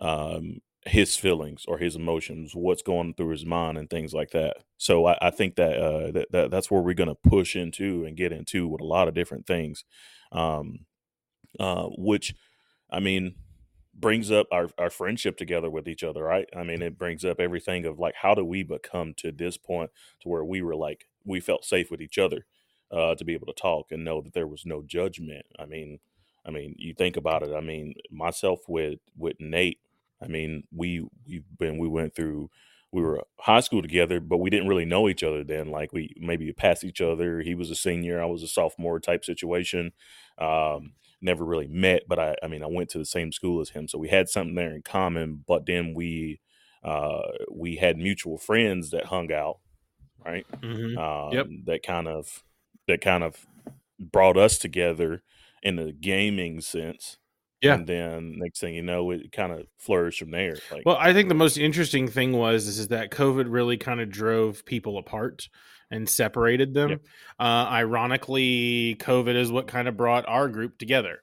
um, 0.00 0.60
his 0.88 1.16
feelings 1.16 1.64
or 1.68 1.78
his 1.78 1.96
emotions, 1.96 2.52
what's 2.54 2.82
going 2.82 3.14
through 3.14 3.30
his 3.30 3.46
mind, 3.46 3.78
and 3.78 3.90
things 3.90 4.12
like 4.14 4.30
that. 4.30 4.58
So 4.76 5.06
I, 5.06 5.18
I 5.20 5.30
think 5.30 5.56
that, 5.56 5.76
uh, 5.78 6.10
that, 6.12 6.32
that 6.32 6.50
that's 6.50 6.70
where 6.70 6.80
we're 6.80 6.94
going 6.94 7.08
to 7.08 7.14
push 7.14 7.56
into 7.56 8.04
and 8.04 8.16
get 8.16 8.32
into 8.32 8.68
with 8.68 8.80
a 8.80 8.84
lot 8.84 9.08
of 9.08 9.14
different 9.14 9.46
things, 9.46 9.84
um, 10.32 10.80
uh, 11.60 11.86
which 11.96 12.34
I 12.90 13.00
mean 13.00 13.34
brings 13.94 14.30
up 14.30 14.46
our, 14.52 14.68
our 14.78 14.90
friendship 14.90 15.36
together 15.36 15.70
with 15.70 15.88
each 15.88 16.04
other, 16.04 16.22
right? 16.22 16.48
I 16.56 16.62
mean, 16.62 16.82
it 16.82 16.98
brings 16.98 17.24
up 17.24 17.40
everything 17.40 17.84
of 17.84 17.98
like 17.98 18.14
how 18.22 18.34
do 18.34 18.44
we 18.44 18.62
become 18.62 19.14
to 19.18 19.32
this 19.32 19.56
point 19.56 19.90
to 20.20 20.28
where 20.28 20.44
we 20.44 20.62
were 20.62 20.76
like 20.76 21.06
we 21.24 21.40
felt 21.40 21.64
safe 21.64 21.90
with 21.90 22.00
each 22.00 22.18
other 22.18 22.46
uh, 22.90 23.14
to 23.16 23.24
be 23.24 23.34
able 23.34 23.46
to 23.46 23.52
talk 23.52 23.90
and 23.90 24.04
know 24.04 24.20
that 24.20 24.32
there 24.34 24.46
was 24.46 24.64
no 24.64 24.82
judgment. 24.82 25.46
I 25.58 25.66
mean, 25.66 25.98
I 26.46 26.50
mean, 26.50 26.74
you 26.78 26.94
think 26.94 27.16
about 27.16 27.42
it. 27.42 27.54
I 27.54 27.60
mean, 27.60 27.94
myself 28.10 28.60
with 28.68 29.00
with 29.16 29.36
Nate 29.40 29.80
I 30.22 30.26
mean, 30.26 30.64
we 30.72 31.06
we've 31.26 31.44
been 31.58 31.78
we 31.78 31.88
went 31.88 32.14
through 32.14 32.50
we 32.90 33.02
were 33.02 33.22
high 33.38 33.60
school 33.60 33.82
together, 33.82 34.18
but 34.18 34.38
we 34.38 34.50
didn't 34.50 34.68
really 34.68 34.86
know 34.86 35.08
each 35.08 35.22
other 35.22 35.44
then. 35.44 35.70
Like 35.70 35.92
we 35.92 36.14
maybe 36.18 36.50
passed 36.52 36.84
each 36.84 37.00
other. 37.00 37.40
He 37.40 37.54
was 37.54 37.70
a 37.70 37.74
senior, 37.74 38.22
I 38.22 38.26
was 38.26 38.42
a 38.42 38.48
sophomore 38.48 38.98
type 38.98 39.24
situation. 39.24 39.92
Um, 40.38 40.94
never 41.20 41.44
really 41.44 41.68
met, 41.68 42.04
but 42.08 42.18
I 42.18 42.36
I 42.42 42.48
mean 42.48 42.62
I 42.62 42.66
went 42.66 42.88
to 42.90 42.98
the 42.98 43.04
same 43.04 43.32
school 43.32 43.60
as 43.60 43.70
him, 43.70 43.88
so 43.88 43.98
we 43.98 44.08
had 44.08 44.28
something 44.28 44.54
there 44.54 44.74
in 44.74 44.82
common. 44.82 45.44
But 45.46 45.66
then 45.66 45.94
we 45.94 46.40
uh, 46.82 47.22
we 47.52 47.76
had 47.76 47.98
mutual 47.98 48.38
friends 48.38 48.90
that 48.90 49.06
hung 49.06 49.32
out, 49.32 49.58
right? 50.24 50.46
Mm-hmm. 50.62 50.98
Um, 50.98 51.32
yep. 51.32 51.46
That 51.66 51.82
kind 51.82 52.08
of 52.08 52.44
that 52.86 53.00
kind 53.00 53.22
of 53.24 53.46
brought 53.98 54.36
us 54.36 54.58
together 54.58 55.22
in 55.62 55.78
a 55.78 55.92
gaming 55.92 56.60
sense 56.60 57.18
Yeah. 57.60 57.74
and 57.74 57.86
then 57.86 58.34
next 58.36 58.60
thing 58.60 58.74
you 58.74 58.82
know, 58.82 59.10
it 59.10 59.32
kind 59.32 59.52
of 59.52 59.66
flourished 59.78 60.20
from 60.20 60.30
there. 60.30 60.56
Like, 60.70 60.86
Well, 60.86 60.96
I 60.98 61.12
think 61.12 61.28
the 61.28 61.34
most 61.34 61.56
interesting 61.56 62.08
thing 62.08 62.32
was 62.32 62.66
is, 62.68 62.78
is 62.78 62.88
that 62.88 63.10
COVID 63.10 63.46
really 63.48 63.76
kind 63.76 64.00
of 64.00 64.10
drove 64.10 64.64
people 64.64 64.98
apart 64.98 65.48
and 65.90 66.08
separated 66.08 66.74
them. 66.74 66.90
Yep. 66.90 67.00
Uh, 67.40 67.66
ironically, 67.70 68.96
COVID 69.00 69.34
is 69.34 69.50
what 69.50 69.66
kind 69.66 69.88
of 69.88 69.96
brought 69.96 70.28
our 70.28 70.48
group 70.48 70.78
together. 70.78 71.22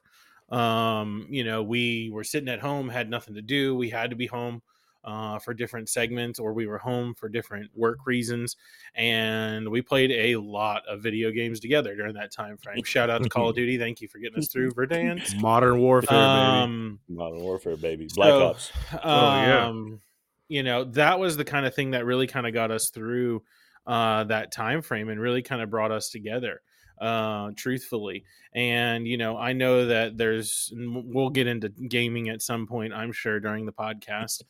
Um, 0.50 1.26
you 1.30 1.44
know, 1.44 1.62
we 1.62 2.10
were 2.12 2.24
sitting 2.24 2.48
at 2.48 2.60
home, 2.60 2.88
had 2.88 3.08
nothing 3.10 3.34
to 3.34 3.42
do. 3.42 3.74
We 3.74 3.90
had 3.90 4.10
to 4.10 4.16
be 4.16 4.26
home 4.26 4.62
uh, 5.06 5.38
for 5.38 5.54
different 5.54 5.88
segments, 5.88 6.38
or 6.38 6.52
we 6.52 6.66
were 6.66 6.78
home 6.78 7.14
for 7.14 7.28
different 7.28 7.70
work 7.74 8.06
reasons, 8.06 8.56
and 8.94 9.68
we 9.68 9.80
played 9.80 10.10
a 10.10 10.36
lot 10.36 10.82
of 10.88 11.00
video 11.00 11.30
games 11.30 11.60
together 11.60 11.94
during 11.94 12.14
that 12.14 12.32
time 12.32 12.56
frame. 12.56 12.82
Shout 12.82 13.08
out 13.08 13.22
to 13.22 13.28
Call 13.28 13.50
of 13.50 13.56
Duty! 13.56 13.78
Thank 13.78 14.00
you 14.00 14.08
for 14.08 14.18
getting 14.18 14.38
us 14.38 14.48
through 14.48 14.72
Verdansk. 14.72 15.40
Modern 15.40 15.78
Warfare, 15.78 16.18
baby. 16.18 16.62
Um, 16.62 16.98
Modern 17.08 17.40
Warfare, 17.40 17.76
baby, 17.76 18.08
Black 18.14 18.30
so, 18.30 18.46
Ops. 18.48 18.72
Oh, 18.92 18.96
yeah. 19.06 19.66
um, 19.68 20.00
You 20.48 20.62
know, 20.62 20.84
that 20.84 21.18
was 21.18 21.36
the 21.36 21.44
kind 21.44 21.66
of 21.66 21.74
thing 21.74 21.92
that 21.92 22.04
really 22.04 22.26
kind 22.26 22.46
of 22.46 22.52
got 22.52 22.70
us 22.70 22.90
through 22.90 23.42
uh, 23.86 24.24
that 24.24 24.50
time 24.52 24.82
frame 24.82 25.08
and 25.08 25.20
really 25.20 25.42
kind 25.42 25.62
of 25.62 25.70
brought 25.70 25.92
us 25.92 26.10
together. 26.10 26.60
Uh, 27.00 27.50
truthfully, 27.56 28.24
and 28.54 29.06
you 29.06 29.16
know, 29.18 29.36
I 29.36 29.52
know 29.52 29.86
that 29.86 30.16
there's 30.16 30.72
we'll 30.74 31.30
get 31.30 31.46
into 31.46 31.68
gaming 31.68 32.28
at 32.28 32.42
some 32.42 32.66
point, 32.66 32.92
I'm 32.92 33.12
sure 33.12 33.38
during 33.40 33.66
the 33.66 33.72
podcast. 33.72 34.42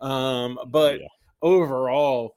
Um, 0.00 0.58
but 0.66 1.00
Yeah. 1.00 1.06
overall, 1.42 2.36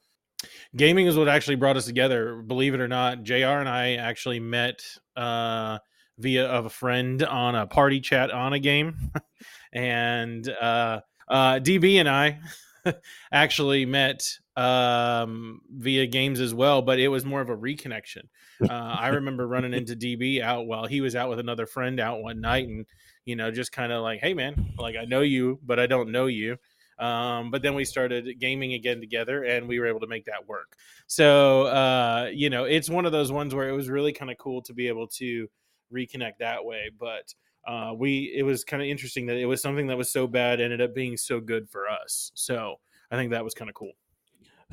gaming 0.75 1.07
is 1.07 1.17
what 1.17 1.27
actually 1.27 1.55
brought 1.55 1.77
us 1.77 1.85
together. 1.85 2.37
Believe 2.41 2.73
it 2.73 2.79
or 2.79 2.87
not, 2.87 3.23
Jr. 3.23 3.59
and 3.59 3.69
I 3.69 3.95
actually 3.95 4.39
met 4.39 4.83
uh, 5.15 5.79
via 6.17 6.45
of 6.47 6.65
a 6.65 6.69
friend 6.69 7.23
on 7.23 7.55
a 7.55 7.67
party 7.67 7.99
chat 7.99 8.31
on 8.31 8.53
a 8.53 8.59
game, 8.59 9.11
and 9.73 10.47
uh, 10.49 11.01
uh, 11.27 11.59
DB 11.59 11.95
and 11.99 12.09
I 12.09 12.39
actually 13.31 13.85
met 13.85 14.23
um, 14.57 15.61
via 15.69 16.07
games 16.07 16.41
as 16.41 16.53
well, 16.53 16.81
but 16.81 16.99
it 16.99 17.07
was 17.07 17.23
more 17.23 17.41
of 17.41 17.49
a 17.49 17.55
reconnection. 17.57 18.23
Uh, 18.59 18.95
I 18.99 19.09
remember 19.09 19.47
running 19.47 19.75
into 19.75 19.95
DB 19.95 20.41
out 20.41 20.65
while 20.65 20.87
he 20.87 20.99
was 20.99 21.15
out 21.15 21.29
with 21.29 21.37
another 21.37 21.67
friend 21.67 21.99
out 21.99 22.23
one 22.23 22.41
night, 22.41 22.67
and 22.67 22.87
you 23.23 23.35
know, 23.35 23.51
just 23.51 23.71
kind 23.71 23.91
of 23.91 24.01
like, 24.01 24.19
"Hey, 24.19 24.33
man, 24.33 24.73
like 24.79 24.95
I 24.95 25.05
know 25.05 25.21
you, 25.21 25.59
but 25.63 25.79
I 25.79 25.85
don't 25.85 26.11
know 26.11 26.25
you." 26.25 26.57
Um, 26.97 27.51
but 27.51 27.61
then 27.61 27.75
we 27.75 27.85
started 27.85 28.39
gaming 28.39 28.73
again 28.73 28.99
together, 28.99 29.43
and 29.43 29.67
we 29.67 29.79
were 29.79 29.85
able 29.85 29.99
to 29.99 30.07
make 30.07 30.25
that 30.25 30.47
work. 30.47 30.75
So, 31.05 31.67
uh, 31.67 32.31
you 32.33 32.49
know, 32.49 32.63
it's 32.63 32.89
one 32.89 33.05
of 33.05 33.11
those 33.11 33.31
ones 33.31 33.53
where 33.53 33.69
it 33.69 33.73
was 33.73 33.89
really 33.89 34.11
kind 34.11 34.31
of 34.31 34.39
cool 34.39 34.63
to 34.63 34.73
be 34.73 34.87
able 34.87 35.07
to 35.09 35.47
reconnect 35.93 36.39
that 36.39 36.65
way. 36.65 36.89
But 36.99 37.31
uh, 37.67 37.93
we, 37.95 38.33
it 38.35 38.41
was 38.41 38.63
kind 38.63 38.81
of 38.81 38.89
interesting 38.89 39.27
that 39.27 39.37
it 39.37 39.45
was 39.45 39.61
something 39.61 39.85
that 39.87 39.97
was 39.97 40.11
so 40.11 40.25
bad 40.25 40.59
ended 40.59 40.81
up 40.81 40.95
being 40.95 41.15
so 41.15 41.39
good 41.39 41.69
for 41.69 41.87
us. 41.87 42.31
So 42.33 42.77
I 43.11 43.17
think 43.17 43.29
that 43.31 43.43
was 43.43 43.53
kind 43.53 43.69
of 43.69 43.75
cool. 43.75 43.91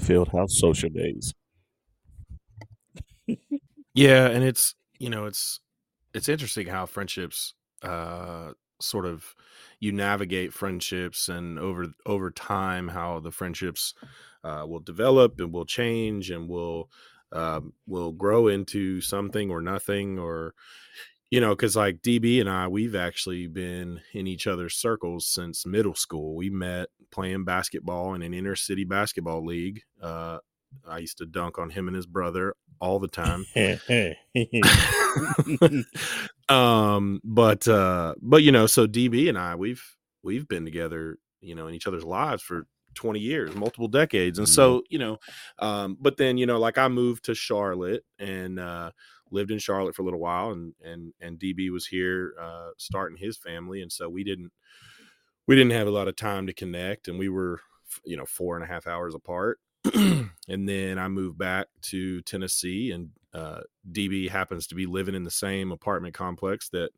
Fieldhouse 0.01 0.51
Social 0.51 0.91
Days. 0.91 1.35
Yeah, 3.95 4.27
and 4.27 4.43
it's 4.43 4.75
you 4.99 5.09
know 5.09 5.27
it's 5.27 5.61
it's 6.15 6.29
interesting 6.29 6.67
how 6.67 6.87
friendships 6.87 7.55
uh 7.83 8.53
sort 8.81 9.07
of 9.07 9.35
you 9.81 9.93
navigate 9.93 10.53
friendships 10.53 11.29
and 11.29 11.59
over 11.61 11.87
over 12.07 12.31
time 12.31 12.89
how 12.89 13.21
the 13.21 13.31
friendships 13.31 13.95
uh, 14.43 14.65
will 14.69 14.81
develop 14.81 15.39
and 15.39 15.53
will 15.53 15.65
change 15.65 16.31
and 16.31 16.49
will 16.49 16.91
um, 17.33 17.73
will 17.87 18.13
grow 18.13 18.49
into 18.49 19.01
something 19.01 19.51
or 19.51 19.61
nothing 19.61 20.19
or 20.19 20.55
you 21.35 21.41
know 21.41 21.51
because 21.51 21.75
like 21.75 22.01
db 22.01 22.41
and 22.41 22.49
i 22.49 22.69
we've 22.69 22.95
actually 22.95 23.49
been 23.49 24.01
in 24.13 24.29
each 24.29 24.47
other's 24.47 24.77
circles 24.77 25.27
since 25.27 25.67
middle 25.67 25.97
school. 25.97 26.37
We 26.37 26.49
met 26.49 26.91
playing 27.11 27.45
basketball 27.45 28.15
in 28.15 28.23
an 28.23 28.33
inner 28.33 28.55
city 28.55 28.85
basketball 28.85 29.45
league. 29.45 29.83
Uh, 30.01 30.39
i 30.89 30.99
used 30.99 31.19
to 31.19 31.27
dunk 31.27 31.59
on 31.59 31.71
him 31.71 31.89
and 31.89 31.97
his 31.97 32.07
brother 32.07 32.55
all 32.81 33.01
the 33.01 33.09
time. 33.21 33.45
Um 36.49 37.21
but 37.25 37.67
uh 37.67 38.15
but 38.21 38.45
you 38.45 38.53
know 38.53 38.67
so 38.67 38.87
db 38.87 39.29
and 39.31 39.39
i 39.39 39.55
we've 39.55 39.83
we've 40.23 40.47
been 40.47 40.65
together 40.65 41.17
you 41.41 41.55
know 41.55 41.67
in 41.67 41.75
each 41.75 41.87
other's 41.87 42.05
lives 42.05 42.43
for 42.43 42.67
20 42.95 43.19
years 43.19 43.55
multiple 43.55 43.89
decades. 43.89 44.39
And 44.39 44.49
so 44.49 44.83
you 44.89 44.99
know 44.99 45.19
um 45.59 45.97
but 46.01 46.17
then 46.17 46.39
you 46.39 46.47
know 46.47 46.61
like 46.61 46.79
i 46.79 46.87
moved 46.87 47.25
to 47.25 47.35
charlotte 47.35 48.05
and 48.19 48.61
uh 48.61 48.93
lived 49.35 49.51
in 49.51 49.59
charlotte 49.59 49.95
for 49.95 50.03
a 50.03 50.05
little 50.05 50.21
while 50.21 50.51
and 50.53 50.73
and 50.83 51.13
and 51.21 51.39
db 51.39 51.71
was 51.71 51.87
here 51.87 52.35
uh 52.41 52.71
starting 52.79 53.19
his 53.19 53.37
family 53.37 53.83
and 53.83 53.93
so 53.93 54.09
we 54.09 54.25
didn't 54.25 54.53
we 55.47 55.57
didn't 55.57 55.73
have 55.73 55.87
a 55.87 55.91
lot 55.91 56.09
of 56.09 56.17
time 56.17 56.47
to 56.47 56.53
connect 56.53 57.09
and 57.09 57.19
we 57.19 57.29
were 57.29 57.61
you 58.05 58.17
know 58.17 58.27
four 58.27 58.57
and 58.57 58.65
a 58.65 58.69
half 58.69 58.87
hours 58.87 59.15
apart. 59.15 59.59
And 60.47 60.69
then 60.69 60.99
I 60.99 61.09
moved 61.09 61.39
back 61.39 61.69
to 61.85 62.21
Tennessee, 62.21 62.91
and 62.91 63.09
uh, 63.33 63.61
DB 63.91 64.29
happens 64.29 64.67
to 64.67 64.75
be 64.75 64.85
living 64.85 65.15
in 65.15 65.25
the 65.25 65.31
same 65.31 65.73
apartment 65.73 66.13
complex 66.13 66.69
that 66.69 66.91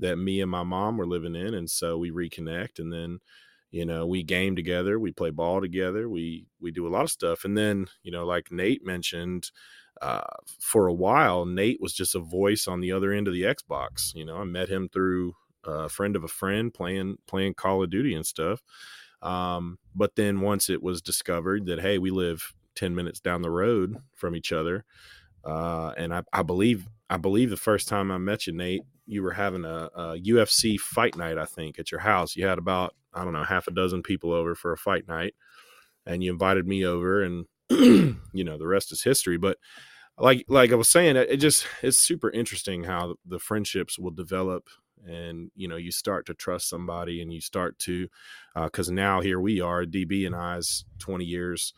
that 0.00 0.16
me 0.16 0.40
and 0.40 0.50
my 0.50 0.64
mom 0.64 0.96
were 0.96 1.06
living 1.06 1.36
in, 1.36 1.54
and 1.54 1.70
so 1.70 1.96
we 1.96 2.10
reconnect, 2.10 2.80
and 2.80 2.92
then 2.92 3.20
you 3.70 3.84
know 3.84 4.06
we 4.06 4.22
game 4.22 4.56
together, 4.56 4.98
we 4.98 5.12
play 5.12 5.30
ball 5.30 5.60
together, 5.60 6.08
we 6.08 6.46
we 6.60 6.70
do 6.70 6.86
a 6.86 6.90
lot 6.90 7.04
of 7.04 7.10
stuff, 7.10 7.44
and 7.44 7.56
then 7.56 7.86
you 8.02 8.10
know 8.12 8.24
like 8.24 8.50
Nate 8.50 8.84
mentioned. 8.84 9.50
Uh, 10.00 10.22
for 10.60 10.86
a 10.86 10.94
while, 10.94 11.44
Nate 11.44 11.80
was 11.80 11.92
just 11.92 12.14
a 12.14 12.20
voice 12.20 12.68
on 12.68 12.80
the 12.80 12.92
other 12.92 13.10
end 13.12 13.26
of 13.26 13.34
the 13.34 13.42
Xbox. 13.42 14.14
You 14.14 14.24
know, 14.24 14.36
I 14.36 14.44
met 14.44 14.68
him 14.68 14.88
through 14.88 15.34
a 15.64 15.88
friend 15.88 16.16
of 16.16 16.22
a 16.24 16.28
friend 16.28 16.72
playing 16.72 17.16
playing 17.26 17.54
Call 17.54 17.82
of 17.82 17.90
Duty 17.90 18.14
and 18.14 18.24
stuff. 18.24 18.62
Um, 19.22 19.78
but 19.94 20.14
then 20.14 20.40
once 20.40 20.70
it 20.70 20.82
was 20.82 21.02
discovered 21.02 21.66
that 21.66 21.80
hey, 21.80 21.98
we 21.98 22.10
live 22.10 22.52
ten 22.74 22.94
minutes 22.94 23.20
down 23.20 23.42
the 23.42 23.50
road 23.50 23.96
from 24.14 24.36
each 24.36 24.52
other, 24.52 24.84
uh, 25.44 25.92
and 25.96 26.14
I, 26.14 26.22
I 26.32 26.42
believe 26.42 26.86
I 27.10 27.16
believe 27.16 27.50
the 27.50 27.56
first 27.56 27.88
time 27.88 28.10
I 28.10 28.18
met 28.18 28.46
you, 28.46 28.52
Nate, 28.52 28.82
you 29.06 29.22
were 29.22 29.32
having 29.32 29.64
a, 29.64 29.88
a 29.94 30.20
UFC 30.20 30.78
fight 30.78 31.16
night. 31.16 31.38
I 31.38 31.46
think 31.46 31.78
at 31.78 31.90
your 31.90 32.00
house, 32.00 32.36
you 32.36 32.46
had 32.46 32.58
about 32.58 32.94
I 33.14 33.24
don't 33.24 33.32
know 33.32 33.44
half 33.44 33.66
a 33.66 33.72
dozen 33.72 34.02
people 34.02 34.32
over 34.32 34.54
for 34.54 34.72
a 34.72 34.76
fight 34.78 35.08
night, 35.08 35.34
and 36.06 36.22
you 36.22 36.30
invited 36.30 36.66
me 36.66 36.84
over, 36.84 37.22
and 37.22 37.46
you 37.70 38.44
know 38.44 38.58
the 38.58 38.66
rest 38.66 38.92
is 38.92 39.02
history. 39.02 39.38
But 39.38 39.58
like 40.18 40.44
like 40.48 40.72
I 40.72 40.76
was 40.76 40.90
saying, 40.90 41.16
it 41.16 41.36
just 41.38 41.66
it's 41.82 41.98
super 41.98 42.30
interesting 42.30 42.84
how 42.84 43.16
the 43.26 43.38
friendships 43.38 43.98
will 43.98 44.10
develop 44.10 44.68
and 45.06 45.50
you 45.54 45.68
know 45.68 45.76
you 45.76 45.90
start 45.90 46.26
to 46.26 46.34
trust 46.34 46.68
somebody 46.68 47.22
and 47.22 47.32
you 47.32 47.40
start 47.40 47.78
to 47.78 48.08
because 48.64 48.88
uh, 48.88 48.92
now 48.92 49.20
here 49.20 49.40
we 49.40 49.60
are 49.60 49.84
db 49.84 50.26
and 50.26 50.34
i's 50.34 50.84
20 50.98 51.24
years 51.24 51.72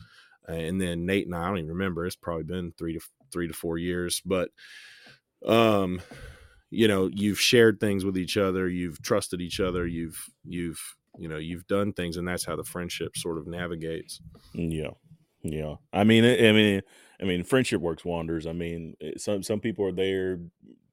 and 0.48 0.80
then 0.80 1.06
nate 1.06 1.26
and 1.26 1.34
i, 1.34 1.42
I 1.42 1.48
don't 1.48 1.58
even 1.58 1.70
remember 1.70 2.06
it's 2.06 2.16
probably 2.16 2.44
been 2.44 2.72
three 2.78 2.94
to 2.94 3.00
three 3.32 3.46
to 3.46 3.54
four 3.54 3.78
years 3.78 4.22
but 4.24 4.50
um 5.46 6.00
you 6.70 6.88
know 6.88 7.08
you've 7.12 7.40
shared 7.40 7.80
things 7.80 8.04
with 8.04 8.16
each 8.16 8.36
other 8.36 8.68
you've 8.68 9.02
trusted 9.02 9.40
each 9.40 9.60
other 9.60 9.86
you've 9.86 10.26
you've 10.44 10.80
you 11.18 11.28
know 11.28 11.38
you've 11.38 11.66
done 11.66 11.92
things 11.92 12.16
and 12.16 12.28
that's 12.28 12.44
how 12.46 12.56
the 12.56 12.64
friendship 12.64 13.16
sort 13.16 13.38
of 13.38 13.46
navigates 13.46 14.20
Yeah, 14.52 14.90
yeah. 15.42 15.76
I 15.92 16.04
mean, 16.04 16.24
I 16.24 16.48
I 16.48 16.52
mean, 16.52 16.82
I 17.20 17.24
mean, 17.24 17.44
friendship 17.44 17.80
works 17.80 18.04
wonders. 18.04 18.46
I 18.46 18.52
mean, 18.52 18.94
some 19.16 19.42
some 19.42 19.60
people 19.60 19.84
are 19.86 19.92
there. 19.92 20.40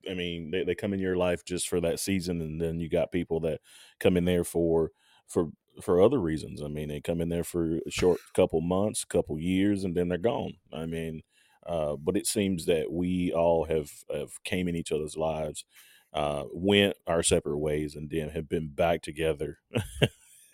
I 0.09 0.13
mean, 0.13 0.51
they, 0.51 0.63
they 0.63 0.75
come 0.75 0.93
in 0.93 0.99
your 0.99 1.17
life 1.17 1.43
just 1.43 1.67
for 1.67 1.81
that 1.81 1.99
season, 1.99 2.41
and 2.41 2.61
then 2.61 2.79
you 2.79 2.89
got 2.89 3.11
people 3.11 3.39
that 3.41 3.61
come 3.99 4.15
in 4.17 4.25
there 4.25 4.43
for 4.43 4.91
for 5.27 5.49
for 5.81 6.01
other 6.01 6.19
reasons. 6.19 6.61
I 6.61 6.67
mean, 6.67 6.89
they 6.89 7.01
come 7.01 7.21
in 7.21 7.29
there 7.29 7.43
for 7.43 7.77
a 7.77 7.91
short 7.91 8.19
couple 8.33 8.61
months, 8.61 9.03
couple 9.05 9.39
years, 9.39 9.83
and 9.83 9.95
then 9.95 10.07
they're 10.09 10.17
gone. 10.17 10.53
I 10.71 10.85
mean, 10.85 11.23
uh, 11.67 11.95
but 11.97 12.17
it 12.17 12.27
seems 12.27 12.65
that 12.65 12.91
we 12.91 13.31
all 13.31 13.65
have 13.65 13.91
have 14.13 14.43
came 14.43 14.67
in 14.67 14.75
each 14.75 14.91
other's 14.91 15.17
lives, 15.17 15.65
uh, 16.13 16.43
went 16.53 16.95
our 17.07 17.23
separate 17.23 17.59
ways, 17.59 17.95
and 17.95 18.09
then 18.09 18.29
have 18.29 18.49
been 18.49 18.69
back 18.69 19.01
together. 19.01 19.59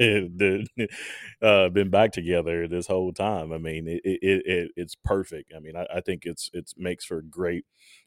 uh, 1.41 1.69
been 1.69 1.89
back 1.89 2.11
together 2.11 2.67
this 2.67 2.87
whole 2.87 3.13
time. 3.13 3.51
I 3.51 3.57
mean, 3.57 3.87
it, 3.87 4.01
it, 4.03 4.43
it 4.45 4.71
it's 4.75 4.95
perfect. 4.95 5.53
I 5.55 5.59
mean, 5.59 5.75
I, 5.75 5.85
I 5.95 6.01
think 6.01 6.23
it's 6.25 6.49
it's 6.53 6.73
makes 6.77 7.05
for 7.05 7.19
a 7.19 7.23
great 7.23 7.65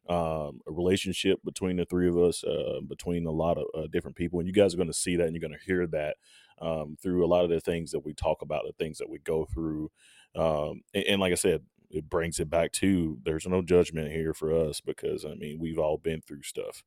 um, 0.09 0.61
relationship 0.67 1.41
between 1.45 1.77
the 1.77 1.85
three 1.85 2.09
of 2.09 2.17
us, 2.19 2.43
uh, 2.45 2.81
between 2.87 3.27
a 3.27 3.31
lot 3.31 3.59
of 3.59 3.65
uh, 3.75 3.87
different 3.93 4.17
people, 4.17 4.39
and 4.41 4.49
you 4.49 4.55
guys 4.55 4.75
are 4.75 4.79
going 4.79 4.89
to 4.89 4.93
see 4.95 5.17
that 5.17 5.27
and 5.27 5.35
you're 5.35 5.49
going 5.49 5.59
to 5.59 5.65
hear 5.65 5.87
that 5.89 6.17
um, 6.61 6.97
through 7.03 7.25
a 7.25 7.29
lot 7.29 7.45
of 7.45 7.51
the 7.51 7.61
things 7.61 7.93
that 7.93 8.05
we 8.05 8.13
talk 8.15 8.43
about, 8.43 8.65
the 8.67 8.73
things 8.85 8.99
that 8.99 9.09
we 9.09 9.19
go 9.21 9.45
through, 9.45 9.91
um, 10.35 10.83
and, 10.95 11.05
and 11.05 11.21
like 11.21 11.33
I 11.33 11.37
said. 11.37 11.63
It 11.91 12.09
brings 12.11 12.41
it 12.41 12.51
back 12.51 12.73
to 12.75 13.19
there's 13.25 13.47
no 13.47 13.63
judgment 13.63 14.13
here 14.13 14.35
for 14.35 14.55
us 14.55 14.81
because 14.81 15.25
I 15.25 15.35
mean 15.35 15.59
we've 15.61 15.79
all 15.79 15.99
been 15.99 16.21
through 16.23 16.43
stuff, 16.43 16.83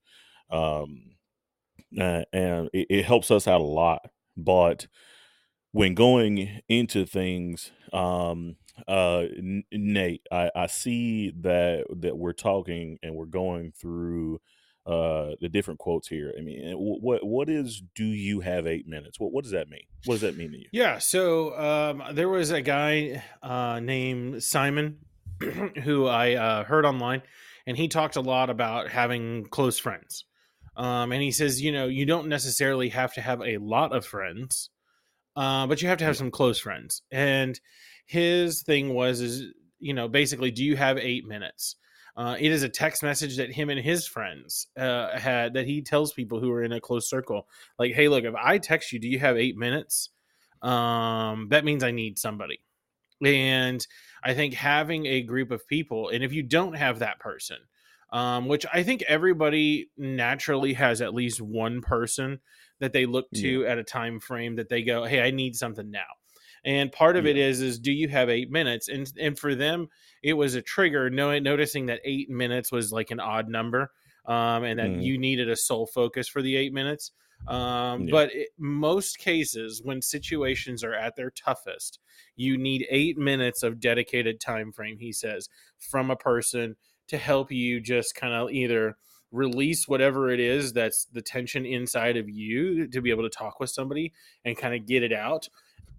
um, 0.52 1.16
and 1.98 2.70
it, 2.74 2.88
it 2.90 3.06
helps 3.06 3.32
us 3.32 3.48
out 3.48 3.62
a 3.62 3.64
lot. 3.64 4.10
But 4.38 4.88
when 5.72 5.94
going 5.94 6.62
into 6.70 7.06
things 7.06 7.72
um 7.94 8.56
uh 8.88 9.26
nate 9.72 10.22
I, 10.32 10.52
I 10.56 10.68
see 10.68 11.32
that 11.42 11.86
that 12.02 12.18
we're 12.18 12.34
talking 12.34 12.98
and 13.04 13.16
we're 13.16 13.26
going 13.26 13.74
through 13.74 14.42
uh 14.90 15.36
the 15.40 15.50
different 15.50 15.80
quotes 15.80 16.08
here. 16.08 16.34
I 16.38 16.42
mean, 16.42 16.74
what 16.74 17.24
what 17.24 17.48
is 17.48 17.82
do 17.96 18.06
you 18.06 18.40
have 18.40 18.66
eight 18.66 18.88
minutes? 18.88 19.20
What 19.20 19.32
what 19.32 19.44
does 19.44 19.52
that 19.52 19.70
mean? 19.70 19.84
What 20.06 20.16
does 20.16 20.22
that 20.22 20.38
mean 20.38 20.52
to 20.52 20.58
you? 20.58 20.68
Yeah, 20.72 20.98
so 20.98 21.58
um, 21.58 22.16
there 22.16 22.30
was 22.30 22.50
a 22.50 22.62
guy 22.62 23.24
uh, 23.44 23.80
named 23.80 24.44
Simon 24.44 24.98
who 25.84 26.08
I 26.08 26.34
uh, 26.34 26.64
heard 26.64 26.86
online, 26.86 27.22
and 27.68 27.78
he 27.78 27.88
talked 27.88 28.16
a 28.16 28.22
lot 28.22 28.50
about 28.50 28.90
having 28.90 29.46
close 29.46 29.78
friends. 29.78 30.26
Um, 30.76 31.12
and 31.12 31.22
he 31.22 31.32
says, 31.32 31.62
you 31.62 31.72
know, 31.72 31.88
you 31.88 32.06
don't 32.06 32.28
necessarily 32.28 32.90
have 32.90 33.14
to 33.16 33.22
have 33.22 33.42
a 33.42 33.58
lot 33.58 33.94
of 33.94 34.06
friends, 34.06 34.70
uh, 35.36 35.68
but 35.68 35.82
you 35.82 35.90
have 35.90 35.98
to 35.98 36.06
have 36.06 36.18
some 36.18 36.32
close 36.32 36.58
friends. 36.58 37.02
And 37.12 37.60
his 38.06 38.64
thing 38.64 38.94
was, 38.94 39.20
is 39.22 39.44
you 39.80 39.94
know, 39.94 40.08
basically, 40.08 40.52
do 40.52 40.64
you 40.64 40.78
have 40.78 40.98
eight 40.98 41.28
minutes? 41.28 41.76
Uh, 42.20 42.36
it 42.38 42.52
is 42.52 42.64
a 42.64 42.70
text 42.70 43.02
message 43.02 43.38
that 43.38 43.50
him 43.50 43.70
and 43.70 43.80
his 43.80 44.06
friends 44.06 44.68
uh, 44.78 45.18
had 45.18 45.54
that 45.54 45.66
he 45.66 45.82
tells 45.82 46.12
people 46.12 46.38
who 46.38 46.52
are 46.52 46.64
in 46.64 46.74
a 46.74 46.82
close 46.82 47.10
circle, 47.10 47.48
like, 47.80 47.94
"Hey, 47.94 48.10
look, 48.10 48.26
if 48.26 48.36
I 48.36 48.58
text 48.58 48.92
you, 48.92 49.00
do 49.00 49.08
you 49.08 49.20
have 49.20 49.38
eight 49.38 49.56
minutes? 49.56 50.10
Um, 50.62 51.48
that 51.52 51.64
means 51.64 51.82
I 51.82 51.92
need 51.92 52.20
somebody." 52.20 52.60
And 53.24 53.88
I 54.22 54.34
think 54.34 54.54
having 54.54 55.06
a 55.06 55.22
group 55.22 55.50
of 55.50 55.66
people, 55.66 56.10
and 56.10 56.22
if 56.22 56.34
you 56.34 56.44
don't 56.44 56.74
have 56.74 57.00
that 57.00 57.20
person, 57.20 57.60
um, 58.12 58.50
which 58.50 58.66
I 58.74 58.84
think 58.84 59.02
everybody 59.08 59.90
naturally 59.98 60.74
has 60.74 61.02
at 61.02 61.14
least 61.14 61.40
one 61.40 61.80
person 61.80 62.42
that 62.82 62.92
they 62.92 63.06
look 63.06 63.32
to 63.36 63.62
yeah. 63.62 63.70
at 63.70 63.78
a 63.78 63.84
time 63.86 64.20
frame 64.20 64.58
that 64.58 64.68
they 64.68 64.84
go, 64.84 65.06
"Hey, 65.06 65.22
I 65.22 65.32
need 65.32 65.56
something 65.56 65.90
now." 65.90 66.19
And 66.66 66.92
part 66.92 67.16
of 67.16 67.26
yeah. 67.26 67.32
it 67.32 67.38
is 67.38 67.62
is 67.62 67.80
do 67.80 67.92
you 67.92 68.08
have 68.10 68.30
eight 68.30 68.52
minutes? 68.52 68.88
And 68.90 69.12
and 69.20 69.38
for 69.38 69.56
them, 69.56 69.88
it 70.24 70.34
was 70.34 70.56
a 70.56 70.62
trigger, 70.62 71.10
knowing 71.10 71.44
noticing 71.44 71.88
that 71.88 72.02
eight 72.04 72.30
minutes 72.30 72.72
was 72.72 72.92
like 72.92 73.12
an 73.12 73.20
odd 73.20 73.50
number, 73.50 73.92
um, 74.26 74.64
and 74.64 74.80
that 74.80 74.90
mm. 74.90 75.04
you 75.04 75.18
needed 75.18 75.50
a 75.50 75.56
sole 75.56 75.88
focus 75.88 76.28
for 76.28 76.42
the 76.42 76.56
eight 76.56 76.74
minutes. 76.74 77.12
Um, 77.48 78.04
yeah. 78.04 78.12
But 78.12 78.36
it, 78.36 78.50
most 78.58 79.18
cases, 79.18 79.82
when 79.84 80.02
situations 80.02 80.84
are 80.84 80.94
at 80.94 81.16
their 81.16 81.32
toughest, 81.32 82.00
you 82.36 82.58
need 82.58 82.86
eight 82.90 83.18
minutes 83.18 83.64
of 83.64 83.80
dedicated 83.80 84.40
time 84.40 84.72
frame. 84.72 84.98
He 85.00 85.14
says 85.14 85.48
from 85.78 86.12
a 86.12 86.16
person 86.16 86.76
to 87.08 87.18
help 87.18 87.52
you 87.52 87.80
just 87.80 88.16
kind 88.16 88.34
of 88.34 88.52
either 88.52 88.98
release 89.32 89.88
whatever 89.88 90.32
it 90.32 90.40
is 90.40 90.74
that's 90.74 91.06
the 91.14 91.22
tension 91.22 91.66
inside 91.66 92.18
of 92.18 92.28
you 92.28 92.88
to 92.88 93.02
be 93.02 93.12
able 93.12 93.24
to 93.24 93.30
talk 93.30 93.60
with 93.60 93.70
somebody 93.70 94.12
and 94.44 94.58
kind 94.58 94.74
of 94.74 94.88
get 94.88 95.04
it 95.04 95.14
out 95.14 95.48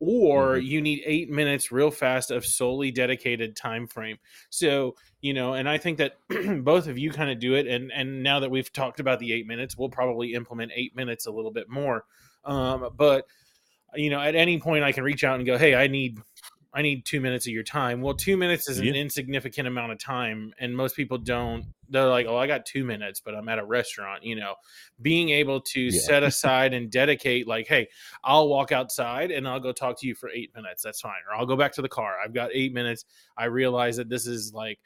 or 0.01 0.57
mm-hmm. 0.57 0.67
you 0.67 0.81
need 0.81 1.03
eight 1.05 1.31
minutes 1.31 1.71
real 1.71 1.91
fast 1.91 2.31
of 2.31 2.45
solely 2.45 2.91
dedicated 2.91 3.55
time 3.55 3.87
frame 3.87 4.17
so 4.49 4.95
you 5.21 5.33
know 5.33 5.53
and 5.53 5.69
i 5.69 5.79
think 5.79 5.99
that 5.99 6.17
both 6.65 6.89
of 6.89 6.99
you 6.99 7.11
kind 7.11 7.31
of 7.31 7.39
do 7.39 7.55
it 7.55 7.67
and 7.67 7.93
and 7.93 8.23
now 8.23 8.41
that 8.41 8.51
we've 8.51 8.73
talked 8.73 8.99
about 8.99 9.19
the 9.19 9.33
eight 9.33 9.47
minutes 9.47 9.77
we'll 9.77 9.91
probably 9.91 10.33
implement 10.33 10.73
eight 10.75 10.97
minutes 10.97 11.27
a 11.27 11.31
little 11.31 11.53
bit 11.53 11.69
more 11.69 12.05
um 12.45 12.89
but 12.97 13.27
you 13.95 14.11
know 14.11 14.21
at 14.21 14.35
any 14.35 14.59
point 14.59 14.83
i 14.83 14.91
can 14.91 15.05
reach 15.05 15.23
out 15.23 15.37
and 15.37 15.47
go 15.47 15.59
hey 15.59 15.75
i 15.75 15.87
need 15.87 16.19
I 16.73 16.83
need 16.83 17.05
two 17.05 17.21
minutes 17.21 17.47
of 17.47 17.53
your 17.53 17.65
time. 17.65 18.01
Well, 18.01 18.15
two 18.15 18.37
minutes 18.37 18.69
is 18.69 18.79
an 18.79 18.95
insignificant 18.95 19.67
amount 19.67 19.91
of 19.91 19.99
time, 19.99 20.55
and 20.61 20.77
most 20.77 20.95
people 20.95 21.19
don't. 21.19 21.65
They're 21.89 22.07
like, 22.07 22.27
"Oh, 22.29 22.37
I 22.37 22.47
got 22.47 22.65
two 22.65 22.85
minutes, 22.85 23.21
but 23.21 23.35
I'm 23.35 23.49
at 23.49 23.59
a 23.59 23.65
restaurant." 23.65 24.23
You 24.23 24.37
know, 24.37 24.55
being 25.03 25.31
able 25.31 25.61
to 25.63 25.81
yeah. 25.81 26.01
set 26.01 26.23
aside 26.23 26.73
and 26.73 26.89
dedicate, 26.89 27.49
like, 27.49 27.67
"Hey, 27.67 27.89
I'll 28.23 28.49
walk 28.49 28.71
outside 28.71 29.33
and 29.33 29.49
I'll 29.49 29.59
go 29.59 29.73
talk 29.73 29.99
to 30.01 30.07
you 30.07 30.15
for 30.15 30.31
eight 30.31 30.55
minutes. 30.55 30.83
That's 30.83 31.01
fine." 31.01 31.21
Or 31.29 31.37
I'll 31.37 31.47
go 31.47 31.57
back 31.57 31.73
to 31.73 31.83
the 31.83 31.89
car. 31.89 32.17
I've 32.25 32.35
got 32.35 32.51
eight 32.55 32.73
minutes. 32.73 33.05
I 33.37 33.47
realize 33.47 33.97
that 33.97 34.09
this 34.09 34.29
is 34.29 34.55
like 34.55 34.79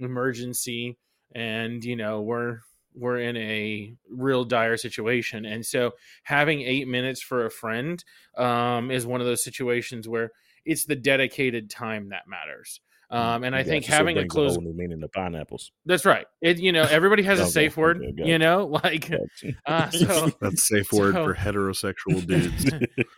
emergency, 0.00 0.98
and 1.36 1.84
you 1.84 1.94
know, 1.94 2.20
we're 2.20 2.58
we're 2.94 3.20
in 3.20 3.36
a 3.36 3.94
real 4.10 4.42
dire 4.42 4.76
situation, 4.76 5.44
and 5.44 5.64
so 5.64 5.92
having 6.24 6.62
eight 6.62 6.88
minutes 6.88 7.22
for 7.22 7.46
a 7.46 7.50
friend 7.50 8.02
um, 8.36 8.90
is 8.90 9.06
one 9.06 9.20
of 9.20 9.26
those 9.28 9.44
situations 9.44 10.08
where 10.08 10.32
it's 10.68 10.84
the 10.84 10.96
dedicated 10.96 11.70
time 11.70 12.10
that 12.10 12.28
matters. 12.28 12.80
Mm, 13.10 13.16
um, 13.16 13.44
and 13.44 13.56
I 13.56 13.62
think 13.62 13.86
having 13.86 14.18
a 14.18 14.26
close 14.26 14.56
a 14.56 14.60
meaning 14.60 15.00
to 15.00 15.08
pineapples. 15.08 15.72
That's 15.86 16.04
right. 16.04 16.26
It 16.42 16.58
you 16.58 16.72
know 16.72 16.82
everybody 16.82 17.22
has 17.22 17.40
a 17.40 17.46
safe 17.46 17.76
word. 17.76 18.04
You 18.16 18.38
know, 18.38 18.66
like 18.84 19.10
uh, 19.66 19.90
so 19.90 20.30
that's 20.40 20.68
safe 20.68 20.92
word 20.92 21.14
so, 21.14 21.24
for 21.24 21.34
heterosexual 21.34 22.26
dudes. 22.26 22.70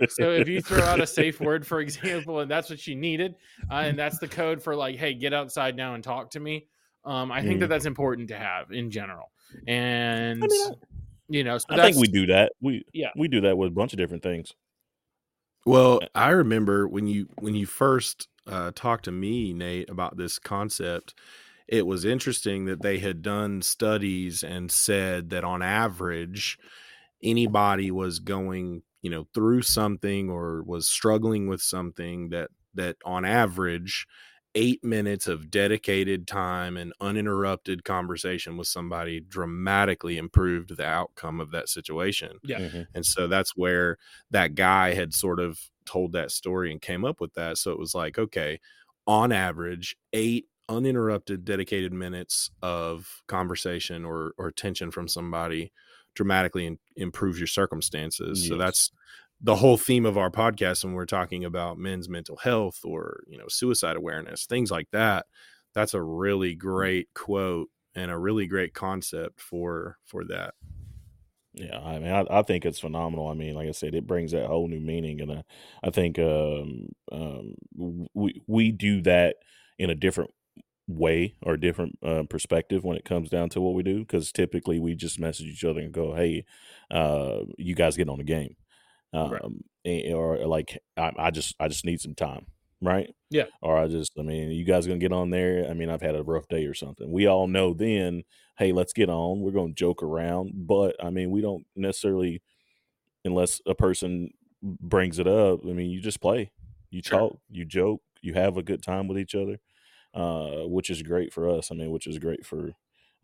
so 0.15 0.31
if 0.31 0.49
you 0.49 0.61
throw 0.61 0.83
out 0.83 1.01
a 1.01 1.07
safe 1.07 1.41
word, 1.41 1.67
for 1.67 1.81
example, 1.81 2.39
and 2.39 2.51
that's 2.51 2.71
what 2.71 2.79
she 2.79 2.95
needed, 2.95 3.35
uh, 3.69 3.75
and 3.75 3.99
that's 3.99 4.19
the 4.21 4.29
code 4.29 4.63
for 4.63 4.77
like, 4.77 4.97
hey, 4.97 5.13
get 5.13 5.35
outside 5.35 5.75
now 5.75 5.95
and 5.95 6.05
talk 6.05 6.31
to 6.31 6.41
me. 6.41 6.69
Um, 7.05 7.33
I 7.33 7.43
think 7.43 7.57
mm. 7.57 7.61
that 7.61 7.69
that's 7.69 7.87
important 7.87 8.29
to 8.29 8.37
have 8.37 8.71
in 8.71 8.93
general. 8.93 9.33
And 9.67 10.45
I 10.45 10.47
mean, 10.47 10.75
you 11.29 11.43
know, 11.43 11.59
so 11.59 11.67
I 11.71 11.83
think 11.83 11.97
we 11.97 12.07
do 12.07 12.27
that. 12.27 12.53
We 12.61 12.85
yeah, 12.93 13.11
we 13.17 13.27
do 13.27 13.41
that 13.41 13.59
with 13.59 13.69
a 13.69 13.75
bunch 13.75 13.93
of 13.93 13.99
different 13.99 14.23
things. 14.23 14.53
Well, 15.67 16.01
I 16.15 16.31
remember 16.31 16.89
when 16.89 17.07
you 17.07 17.29
when 17.39 17.55
you 17.55 17.67
first 17.67 18.29
uh, 18.47 18.73
talked 18.75 19.05
to 19.05 19.13
me, 19.13 19.53
Nate, 19.53 19.91
about 19.91 20.17
this 20.17 20.39
concept. 20.39 21.15
It 21.69 21.87
was 21.87 22.05
interesting 22.05 22.65
that 22.65 22.83
they 22.83 22.99
had 22.99 23.23
done 23.23 23.63
studies 23.63 24.43
and 24.43 24.73
said 24.73 25.31
that 25.31 25.45
on 25.45 25.63
average, 25.63 26.59
anybody 27.23 27.91
was 27.91 28.19
going, 28.19 28.83
you 29.03 29.11
know, 29.11 29.29
through 29.35 29.63
something 29.63 30.31
or 30.31 30.63
was 30.65 30.89
struggling 30.89 31.47
with 31.49 31.63
something 31.63 32.31
that 32.31 32.51
that 32.75 32.97
on 33.05 33.25
average 33.25 34.07
eight 34.55 34.83
minutes 34.83 35.27
of 35.27 35.51
dedicated 35.51 36.27
time 36.27 36.77
and 36.77 36.93
uninterrupted 37.01 37.85
conversation 37.85 38.57
with 38.57 38.67
somebody 38.67 39.21
dramatically 39.21 40.19
improved 40.19 40.77
the 40.77 40.87
outcome 40.87 41.41
of 41.41 41.53
that 41.53 41.69
situation. 41.69 42.39
Yeah. 42.43 42.59
Mm-hmm. 42.59 42.83
And 42.95 43.07
so 43.07 43.29
that's 43.29 43.57
where 43.57 43.97
that 44.31 44.55
guy 44.55 44.95
had 44.95 45.15
sort 45.15 45.39
of 45.39 45.61
told 45.87 46.13
that 46.13 46.33
story 46.33 46.73
and 46.73 46.81
came 46.81 47.05
up 47.05 47.21
with 47.21 47.35
that. 47.35 47.59
So 47.59 47.71
it 47.71 47.79
was 47.79 47.95
like, 47.95 48.19
okay, 48.19 48.61
on 49.07 49.31
average, 49.31 49.97
eight 50.13 50.47
uninterrupted 50.69 51.45
dedicated 51.45 51.93
minutes 51.93 52.51
of 52.63 53.23
conversation 53.27 54.05
or, 54.05 54.33
or 54.39 54.49
attention 54.49 54.91
from 54.91 55.09
somebody 55.09 55.73
dramatically 56.15 56.67
in, 56.67 56.79
improves 56.97 57.39
your 57.39 57.47
circumstances. 57.47 58.41
Yes. 58.43 58.49
So 58.49 58.57
that's 58.57 58.91
the 59.43 59.57
whole 59.57 59.77
theme 59.77 60.05
of 60.05 60.19
our 60.19 60.31
podcast 60.31 60.85
when 60.85 60.93
we're 60.95 61.07
talking 61.07 61.45
about 61.45 61.79
men's 61.79 62.09
mental 62.09 62.37
health 62.37 62.81
or 62.85 63.23
you 63.27 63.39
know 63.39 63.49
suicide 63.49 63.97
awareness 63.97 64.47
things 64.47 64.71
like 64.71 64.89
that 64.93 65.27
that's 65.75 65.95
a 65.95 66.03
really 66.03 66.55
great 66.55 67.09
quote 67.15 67.69
and 67.95 68.11
a 68.11 68.19
really 68.19 68.47
great 68.47 68.75
concept 68.75 69.41
for 69.41 69.99
for 70.05 70.25
that. 70.25 70.55
Yeah 71.53 71.79
i 71.81 71.99
mean 71.99 72.13
i, 72.13 72.25
I 72.31 72.43
think 72.43 72.65
it's 72.65 72.79
phenomenal. 72.79 73.29
I 73.29 73.35
mean 73.35 73.55
like 73.55 73.69
i 73.69 73.73
said 73.73 73.95
it 73.95 74.07
brings 74.07 74.33
that 74.33 74.47
whole 74.47 74.69
new 74.69 74.81
meaning 74.81 75.21
and 75.21 75.33
i, 75.33 75.43
I 75.83 75.91
think 75.91 76.19
um, 76.19 76.91
um, 77.11 77.55
we 78.15 78.41
we 78.47 78.71
do 78.71 79.03
that 79.03 79.37
in 79.79 79.91
a 79.91 79.95
different 79.95 80.31
way 80.87 81.35
or 81.43 81.57
different 81.57 81.99
uh, 82.05 82.25
perspective 82.29 82.85
when 82.85 82.97
it 82.97 83.05
comes 83.05 83.31
down 83.31 83.49
to 83.49 83.61
what 83.61 83.75
we 83.75 83.83
do 83.83 84.01
because 84.01 84.33
typically 84.33 84.79
we 84.79 84.95
just 84.95 85.21
message 85.21 85.47
each 85.47 85.65
other 85.65 85.81
and 85.81 85.93
go 85.93 86.15
hey 86.15 86.45
uh, 86.91 87.39
you 87.59 87.75
guys 87.75 87.97
get 87.97 88.09
on 88.09 88.19
the 88.19 88.25
game 88.25 88.55
um, 89.13 89.31
right. 89.85 90.13
or 90.13 90.47
like 90.47 90.79
I, 90.97 91.13
I 91.19 91.31
just 91.31 91.55
I 91.59 91.69
just 91.69 91.85
need 91.85 92.01
some 92.01 92.15
time, 92.15 92.47
right? 92.81 93.13
Yeah. 93.31 93.47
Or 93.63 93.77
I 93.77 93.89
just 93.89 94.13
I 94.19 94.23
mean, 94.23 94.51
you 94.51 94.65
guys 94.65 94.87
gonna 94.87 94.99
get 94.99 95.13
on 95.13 95.31
there? 95.31 95.67
I 95.69 95.75
mean, 95.75 95.91
I've 95.91 96.03
had 96.03 96.15
a 96.15 96.23
rough 96.23 96.49
day 96.49 96.67
or 96.67 96.75
something. 96.75 97.11
We 97.11 97.27
all 97.27 97.47
know 97.47 97.75
then, 97.75 98.25
hey, 98.59 98.73
let's 98.73 98.93
get 98.93 99.09
on. 99.09 99.41
We're 99.41 99.51
gonna 99.51 99.73
joke 99.73 100.03
around, 100.03 100.53
but 100.55 100.97
I 101.03 101.11
mean, 101.11 101.31
we 101.31 101.41
don't 101.41 101.67
necessarily 101.77 102.43
unless 103.25 103.61
a 103.67 103.75
person 103.75 104.31
brings 104.63 105.19
it 105.19 105.27
up. 105.27 105.61
I 105.65 105.73
mean, 105.73 105.91
you 105.91 106.01
just 106.01 106.21
play, 106.21 106.51
you 106.91 107.03
sure. 107.05 107.19
talk, 107.19 107.39
you 107.51 107.65
joke, 107.65 108.01
you 108.23 108.35
have 108.35 108.57
a 108.57 108.63
good 108.63 108.83
time 108.83 109.09
with 109.09 109.19
each 109.19 109.35
other, 109.35 109.59
uh, 110.15 110.67
which 110.67 110.91
is 110.91 111.03
great 111.03 111.33
for 111.33 111.49
us. 111.49 111.71
I 111.71 111.75
mean, 111.75 111.91
which 111.91 112.07
is 112.07 112.19
great 112.19 112.45
for, 112.45 112.73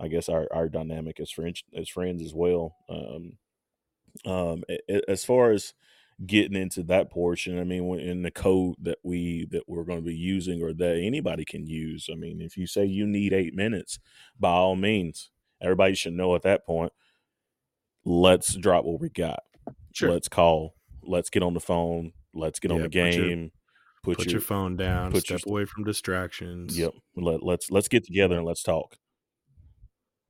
I 0.00 0.08
guess, 0.08 0.28
our 0.28 0.46
our 0.52 0.68
dynamic 0.68 1.20
as 1.20 1.30
friends 1.30 1.62
as 1.76 1.88
friends 1.88 2.22
as 2.22 2.34
well. 2.34 2.74
Um, 2.88 3.38
um, 4.24 4.62
as 5.08 5.24
far 5.24 5.50
as 5.50 5.74
getting 6.24 6.56
into 6.56 6.82
that 6.84 7.10
portion, 7.10 7.58
I 7.58 7.64
mean, 7.64 7.98
in 7.98 8.22
the 8.22 8.30
code 8.30 8.76
that 8.82 8.98
we 9.02 9.46
that 9.50 9.64
we're 9.66 9.84
going 9.84 9.98
to 9.98 10.06
be 10.06 10.14
using 10.14 10.62
or 10.62 10.72
that 10.72 10.96
anybody 10.96 11.44
can 11.44 11.66
use, 11.66 12.08
I 12.10 12.14
mean, 12.14 12.40
if 12.40 12.56
you 12.56 12.66
say 12.66 12.84
you 12.84 13.06
need 13.06 13.32
eight 13.32 13.54
minutes, 13.54 13.98
by 14.38 14.50
all 14.50 14.76
means, 14.76 15.30
everybody 15.60 15.94
should 15.94 16.14
know 16.14 16.34
at 16.34 16.42
that 16.42 16.66
point. 16.66 16.92
Let's 18.04 18.54
drop 18.54 18.84
what 18.84 19.00
we 19.00 19.08
got. 19.08 19.40
Sure. 19.92 20.12
Let's 20.12 20.28
call. 20.28 20.74
Let's 21.02 21.30
get 21.30 21.42
on 21.42 21.54
the 21.54 21.60
phone. 21.60 22.12
Let's 22.34 22.60
get 22.60 22.70
yeah, 22.70 22.76
on 22.76 22.82
the 22.82 22.88
game. 22.88 23.50
Put 24.02 24.10
your, 24.10 24.16
put 24.16 24.24
your, 24.26 24.32
your 24.32 24.40
phone 24.40 24.76
down. 24.76 25.10
Put 25.10 25.24
step 25.24 25.40
your, 25.44 25.52
away 25.52 25.64
from 25.64 25.82
distractions. 25.82 26.78
Yep. 26.78 26.92
Let, 27.16 27.42
let's 27.42 27.70
let's 27.70 27.88
get 27.88 28.04
together 28.04 28.36
and 28.36 28.46
let's 28.46 28.62
talk 28.62 28.96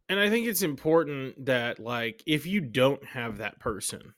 and 0.08 0.20
I 0.20 0.30
think 0.30 0.46
it's 0.46 0.62
important 0.62 1.46
that 1.46 1.78
like 1.78 2.22
if 2.26 2.46
you 2.46 2.60
don't 2.60 3.04
have 3.04 3.38
that 3.38 3.58
person, 3.58 4.14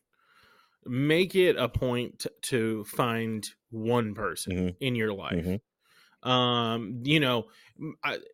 make 0.84 1.34
it 1.34 1.56
a 1.56 1.68
point 1.68 2.26
to 2.42 2.84
find 2.84 3.48
one 3.70 4.14
person 4.14 4.52
mm-hmm. 4.52 4.68
in 4.80 4.94
your 4.94 5.12
life. 5.12 5.46
Mm-hmm. 5.46 6.28
Um, 6.28 7.00
you 7.04 7.20
know, 7.20 7.48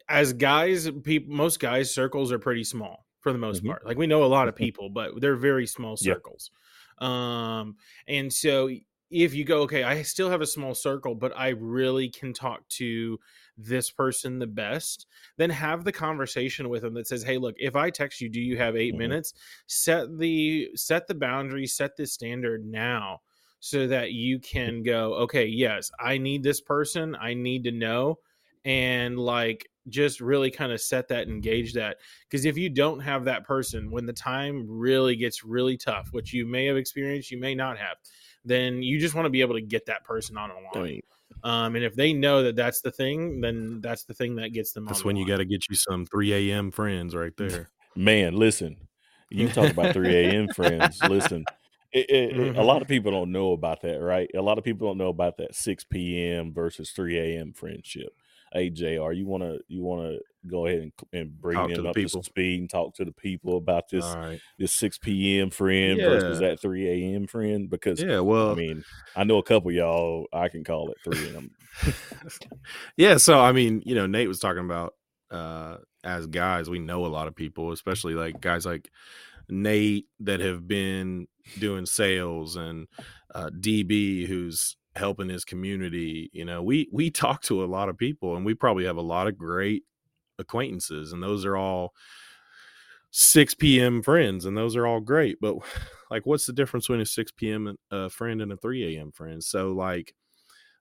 as 0.09 0.33
guys, 0.33 0.90
people, 1.03 1.35
most 1.35 1.61
guys' 1.61 1.95
circles 1.95 2.33
are 2.33 2.38
pretty 2.38 2.64
small 2.64 3.07
for 3.21 3.33
the 3.33 3.38
most 3.38 3.62
Mhm. 3.62 3.69
part. 3.69 3.87
Like 3.87 3.99
we 3.99 4.07
know 4.07 4.25
a 4.25 4.27
lot 4.27 4.49
of 4.49 4.55
Mhm. 4.55 4.59
people, 4.59 4.90
but 4.90 5.21
they're 5.21 5.37
very 5.37 5.67
small 5.67 5.97
circles. 5.97 6.51
Um, 6.99 7.77
and 8.07 8.33
so 8.33 8.71
if 9.11 9.35
you 9.35 9.45
go, 9.45 9.62
okay, 9.62 9.83
I 9.83 10.03
still 10.03 10.31
have 10.31 10.40
a 10.40 10.47
small 10.47 10.75
circle, 10.75 11.14
but 11.14 11.33
I 11.37 11.51
really 11.51 12.09
can 12.09 12.33
talk 12.33 12.67
to 12.71 13.19
this 13.57 13.90
person 13.90 14.38
the 14.38 14.47
best, 14.47 15.07
then 15.37 15.51
have 15.51 15.85
the 15.85 15.93
conversation 15.93 16.69
with 16.69 16.83
them 16.83 16.95
that 16.95 17.07
says, 17.07 17.23
Hey, 17.23 17.38
look, 17.38 17.55
if 17.59 17.77
I 17.77 17.90
text 17.90 18.21
you, 18.21 18.29
do 18.29 18.40
you 18.40 18.57
have 18.57 18.77
8 18.77 18.95
Mhm. 18.95 18.95
minutes? 18.97 19.33
Set 19.67 20.19
the 20.19 20.71
set 20.75 21.07
the 21.07 21.14
boundary, 21.14 21.67
set 21.67 21.97
the 21.97 22.07
standard 22.07 22.64
now 22.64 23.21
so 23.61 23.87
that 23.87 24.12
you 24.12 24.38
can 24.38 24.83
go, 24.83 25.14
okay, 25.14 25.47
yes, 25.47 25.90
I 25.99 26.19
need 26.19 26.43
this 26.43 26.61
person, 26.61 27.14
I 27.19 27.33
need 27.35 27.64
to 27.64 27.73
know, 27.73 28.19
and 28.64 29.19
like 29.19 29.69
just 29.88 30.21
really 30.21 30.51
kind 30.51 30.73
of 30.73 30.81
set 30.81 31.09
that, 31.09 31.29
engage 31.29 31.75
that. 31.75 31.99
Because 32.29 32.45
if 32.45 32.57
you 32.57 32.71
don't 32.71 33.01
have 33.01 33.25
that 33.25 33.45
person, 33.45 33.90
when 33.90 34.07
the 34.07 34.12
time 34.12 34.67
really 34.69 35.17
gets 35.17 35.45
really 35.45 35.77
tough, 35.77 36.09
which 36.12 36.33
you 36.33 36.47
may 36.47 36.67
have 36.67 36.77
experienced, 36.77 37.31
you 37.31 37.38
may 37.38 37.55
not 37.55 37.79
have, 37.79 37.97
then 38.45 38.83
you 38.83 38.99
just 38.99 39.14
want 39.14 39.27
to 39.27 39.31
be 39.31 39.40
able 39.43 39.55
to 39.55 39.61
get 39.62 39.87
that 39.87 40.05
person 40.05 40.37
on 40.38 40.51
a 40.51 40.61
I 40.75 40.79
line. 40.79 40.83
mean, 40.83 41.03
Um, 41.45 41.77
and 41.77 41.85
if 41.85 41.95
they 41.95 42.13
know 42.13 42.43
that 42.43 42.57
that's 42.57 42.81
the 42.81 42.91
thing, 42.91 43.41
then 43.41 43.81
that's 43.83 44.05
the 44.05 44.15
thing 44.15 44.35
that 44.37 44.53
gets 44.55 44.73
them. 44.73 44.87
That's 44.87 45.01
on 45.01 45.07
when 45.07 45.17
the 45.17 45.23
you 45.23 45.29
got 45.29 45.37
to 45.39 45.45
get 45.45 45.69
you 45.69 45.77
some 45.77 46.07
3 46.07 46.33
a.m. 46.53 46.71
friends 46.71 47.15
right 47.15 47.33
there. 47.39 47.69
man, 47.97 48.35
listen, 48.35 48.89
you 49.31 49.49
talk 49.49 49.71
about 49.71 49.93
3 49.93 50.15
a.m. 50.15 50.49
friends. 50.49 51.03
Listen, 51.05 51.45
it, 51.93 52.11
it, 52.11 52.37
it- 52.39 52.57
a 52.57 52.63
lot 52.63 52.83
of 52.83 52.89
people 52.89 53.13
don't 53.13 53.31
know 53.33 53.53
about 53.53 53.83
that, 53.83 54.01
right? 54.01 54.31
A 54.35 54.43
lot 54.43 54.59
of 54.59 54.65
people 54.65 54.89
don't 54.89 54.99
know 54.99 55.09
about 55.09 55.37
that 55.39 55.55
6 55.55 55.85
p.m. 55.85 56.53
versus 56.53 56.91
3 56.91 57.19
a.m. 57.19 57.53
friendship. 57.53 58.15
Hey, 58.53 58.71
Jr., 58.71 59.13
you 59.13 59.27
wanna 59.27 59.59
you 59.69 59.83
wanna 59.83 60.19
go 60.47 60.67
ahead 60.67 60.81
and, 60.81 60.93
and 61.13 61.41
bring 61.41 61.57
Talk 61.57 61.69
to 61.71 61.75
them 61.75 61.85
the 61.85 61.91
up 61.91 61.95
people. 61.97 62.23
to 62.23 62.27
speed 62.27 62.61
and 62.61 62.71
talk 62.71 62.95
to 62.95 63.05
the 63.05 63.13
people 63.13 63.57
about 63.57 63.89
this 63.91 64.05
right. 64.05 64.41
this 64.59 64.73
6 64.75 64.99
p.m. 64.99 65.51
friend 65.51 65.99
versus 65.99 66.41
that 66.41 66.61
3 66.61 66.89
a.m. 66.89 67.27
friend 67.27 67.71
because 67.71 68.01
Yeah. 68.01 68.21
Well, 68.21 68.51
I 68.51 68.55
mean 68.55 68.85
I 69.17 69.25
know 69.25 69.39
a 69.39 69.43
couple 69.43 69.73
y'all 69.73 70.27
I 70.33 70.49
can 70.49 70.65
call 70.65 70.91
it 70.91 70.99
3 71.05 71.31
a.m. 71.31 71.51
yeah. 72.97 73.17
So, 73.17 73.41
I 73.41 73.53
mean, 73.53 73.83
you 73.85 73.95
know, 73.95 74.07
Nate 74.07 74.29
was 74.29 74.39
talking 74.39 74.65
about 74.65 74.95
uh, 75.31 75.79
as 76.03 76.27
guys, 76.27 76.71
we 76.71 76.79
know 76.79 77.07
a 77.07 77.09
lot 77.09 77.29
of 77.29 77.35
people, 77.35 77.73
especially 77.73 78.15
like 78.15 78.41
guys 78.41 78.67
like 78.67 78.91
Nate 79.49 80.07
that 80.21 80.41
have 80.41 80.67
been 80.67 81.27
doing 81.59 81.87
sales 81.87 82.57
and 82.57 82.87
uh, 83.35 83.51
DB 83.61 84.27
who's 84.27 84.77
helping 84.95 85.29
his 85.29 85.45
community. 85.45 86.31
You 86.33 86.45
know, 86.45 86.63
we 86.63 86.89
we 86.93 87.11
talk 87.11 87.43
to 87.43 87.65
a 87.65 87.67
lot 87.67 87.89
of 87.89 87.99
people, 87.99 88.37
and 88.37 88.45
we 88.45 88.55
probably 88.55 88.85
have 88.85 88.97
a 88.97 89.03
lot 89.03 89.27
of 89.27 89.37
great 89.37 89.83
acquaintances, 90.38 91.12
and 91.12 91.23
those 91.23 91.44
are 91.44 91.57
all 91.57 91.94
6 93.11 93.55
p.m. 93.55 94.03
friends, 94.03 94.44
and 94.44 94.57
those 94.57 94.77
are 94.77 94.87
all 94.87 95.01
great. 95.01 95.38
But 95.40 95.57
like, 96.11 96.27
what's 96.27 96.47
the 96.47 96.53
difference 96.53 96.87
between 96.87 97.01
a 97.01 97.07
6 97.07 97.33
p.m. 97.33 97.77
uh, 97.90 98.09
friend 98.09 98.42
and 98.42 98.53
a 98.53 98.57
3 98.57 98.97
a.m. 98.97 99.12
friend? 99.12 99.42
So, 99.42 99.73
like, 99.73 100.14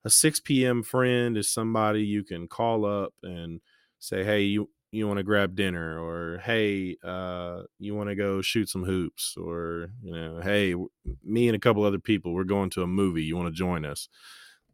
a 0.05 0.09
6 0.09 0.39
p.m. 0.41 0.83
friend 0.83 1.37
is 1.37 1.49
somebody 1.49 2.03
you 2.03 2.23
can 2.23 2.47
call 2.47 2.85
up 2.85 3.13
and 3.23 3.61
say, 3.99 4.23
"Hey, 4.23 4.41
you 4.41 4.69
you 4.91 5.07
want 5.07 5.17
to 5.17 5.23
grab 5.23 5.55
dinner?" 5.55 5.99
or 5.99 6.39
"Hey, 6.39 6.97
uh, 7.03 7.63
you 7.79 7.95
want 7.95 8.09
to 8.09 8.15
go 8.15 8.41
shoot 8.41 8.69
some 8.69 8.83
hoops?" 8.83 9.35
or 9.37 9.89
you 10.01 10.13
know, 10.13 10.41
"Hey, 10.41 10.75
me 11.23 11.47
and 11.47 11.55
a 11.55 11.59
couple 11.59 11.83
other 11.83 11.99
people, 11.99 12.33
we're 12.33 12.43
going 12.43 12.69
to 12.71 12.83
a 12.83 12.87
movie. 12.87 13.23
You 13.23 13.37
want 13.37 13.47
to 13.47 13.57
join 13.57 13.85
us?" 13.85 14.09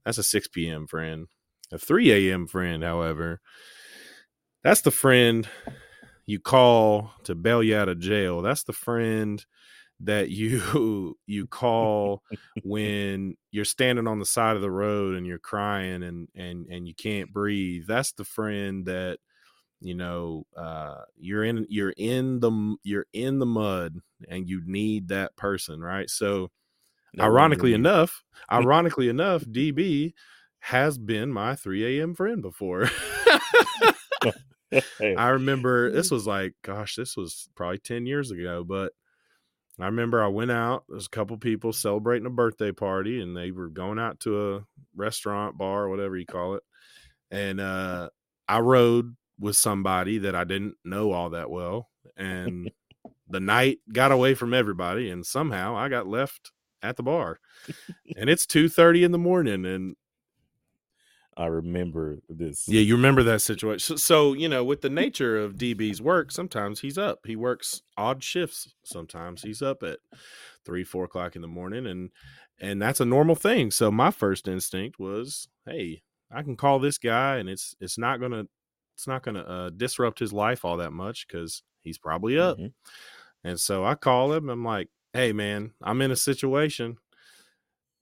That's 0.06 0.18
a 0.18 0.24
6 0.24 0.48
p.m. 0.48 0.88
friend. 0.88 1.28
A 1.72 1.78
3 1.78 2.12
a.m. 2.32 2.48
friend, 2.48 2.84
however, 2.84 3.42
that's 4.64 4.82
the 4.82 4.92
friend 4.92 5.48
you 6.26 6.40
call 6.40 7.12
to 7.24 7.36
bail 7.36 7.64
you 7.64 7.76
out 7.76 7.90
of 7.90 8.00
jail. 8.00 8.42
That's 8.42 8.64
the 8.64 8.74
friend 8.74 9.44
that 10.02 10.30
you 10.30 11.18
you 11.26 11.48
call 11.48 12.24
when 12.64 13.36
you're 13.52 13.66
standing 13.66 14.08
on 14.08 14.20
the 14.20 14.26
side 14.26 14.56
of 14.56 14.62
the 14.62 14.72
road 14.72 15.16
and 15.16 15.26
you're 15.26 15.40
crying 15.40 16.04
and 16.04 16.28
and 16.36 16.68
and 16.68 16.88
you 16.88 16.94
can't 16.96 17.34
breathe. 17.34 17.86
That's 17.88 18.12
the 18.14 18.26
friend 18.26 18.86
that 18.86 19.18
you 19.82 19.96
know 19.96 20.46
uh 20.58 21.02
you're 21.18 21.44
in 21.44 21.66
you're 21.70 21.94
in 21.98 22.40
the 22.42 22.76
you're 22.84 23.06
in 23.14 23.40
the 23.40 23.46
mud 23.46 23.96
and 24.28 24.48
you 24.48 24.62
need 24.66 25.08
that 25.10 25.36
person, 25.36 25.80
right? 25.82 26.10
So 26.10 26.52
No 27.14 27.24
ironically 27.26 27.74
enough, 27.74 28.24
ironically 28.52 29.10
enough, 29.10 29.44
DB 29.46 30.14
has 30.60 30.98
been 30.98 31.32
my 31.32 31.56
3 31.56 32.00
a.m. 32.00 32.14
friend 32.14 32.42
before. 32.42 32.90
I 34.72 35.28
remember 35.30 35.92
this 35.92 36.12
was 36.12 36.28
like, 36.28 36.54
gosh, 36.64 36.96
this 36.96 37.18
was 37.18 37.50
probably 37.56 37.80
10 37.80 38.06
years 38.06 38.32
ago, 38.32 38.64
but 38.64 38.94
I 39.80 39.86
remember 39.86 40.22
I 40.22 40.28
went 40.28 40.52
out, 40.52 40.84
there's 40.90 41.06
a 41.06 41.10
couple 41.10 41.38
people 41.38 41.72
celebrating 41.72 42.26
a 42.26 42.32
birthday 42.32 42.72
party, 42.72 43.22
and 43.22 43.36
they 43.36 43.52
were 43.52 43.70
going 43.70 43.98
out 43.98 44.20
to 44.22 44.56
a 44.56 44.66
restaurant, 44.96 45.58
bar, 45.58 45.88
whatever 45.88 46.18
you 46.18 46.26
call 46.26 46.56
it. 46.56 46.64
And 47.32 47.62
uh, 47.62 48.10
I 48.48 48.60
rode 48.60 49.16
with 49.40 49.56
somebody 49.56 50.18
that 50.20 50.36
I 50.36 50.44
didn't 50.44 50.76
know 50.84 51.12
all 51.14 51.30
that 51.30 51.50
well. 51.50 51.88
And 52.18 52.70
the 53.30 53.40
night 53.40 53.80
got 53.92 54.12
away 54.12 54.34
from 54.34 54.54
everybody, 54.54 55.10
and 55.10 55.26
somehow 55.26 55.78
I 55.78 55.88
got 55.88 56.08
left 56.08 56.52
at 56.82 56.98
the 56.98 57.04
bar. 57.04 57.40
and 58.18 58.30
it's 58.30 58.46
2:30 58.46 59.04
in 59.06 59.12
the 59.12 59.18
morning, 59.18 59.66
and 59.66 59.96
I 61.40 61.46
remember 61.48 62.20
this. 62.30 62.68
Yeah, 62.68 62.82
you 62.82 62.96
remember 62.98 63.24
that 63.24 63.42
situation. 63.42 63.80
So, 63.80 63.96
so, 63.96 64.34
you 64.34 64.50
know, 64.50 64.64
with 64.66 64.82
the 64.82 64.90
nature 64.90 65.38
of 65.40 65.58
DB's 65.58 66.02
work, 66.02 66.32
sometimes 66.32 66.82
he's 66.82 66.98
up. 66.98 67.20
He 67.26 67.38
works 67.38 67.82
odd 67.98 68.24
shifts. 68.24 68.74
Sometimes 68.84 69.42
he's 69.42 69.62
up 69.62 69.82
at 69.82 70.00
three, 70.66 70.84
four 70.84 71.06
o'clock 71.06 71.38
in 71.38 71.42
the 71.42 71.48
morning, 71.48 71.88
and 71.88 72.12
and 72.60 72.82
that's 72.82 73.00
a 73.00 73.06
normal 73.06 73.36
thing. 73.36 73.72
So 73.72 73.90
my 73.90 74.12
first 74.12 74.50
instinct 74.50 75.00
was, 75.00 75.48
hey, 75.66 76.02
I 76.30 76.44
can 76.44 76.58
call 76.58 76.80
this 76.80 76.98
guy, 76.98 77.38
and 77.38 77.48
it's 77.50 77.74
it's 77.80 77.98
not 77.98 78.20
gonna 78.20 78.46
it's 78.96 79.08
not 79.08 79.24
gonna 79.24 79.44
uh, 79.44 79.70
disrupt 79.70 80.20
his 80.20 80.34
life 80.34 80.66
all 80.66 80.78
that 80.78 80.92
much 80.92 81.26
because 81.28 81.64
he's 81.82 81.98
probably 81.98 82.38
up. 82.38 82.58
Mhm. 82.58 82.74
And 83.46 83.60
so 83.60 83.86
I 83.86 83.96
call 83.96 84.34
him. 84.34 84.50
I'm 84.50 84.66
like, 84.66 84.90
hey, 85.14 85.32
man, 85.34 85.72
I'm 85.82 86.02
in 86.02 86.12
a 86.12 86.18
situation. 86.18 86.98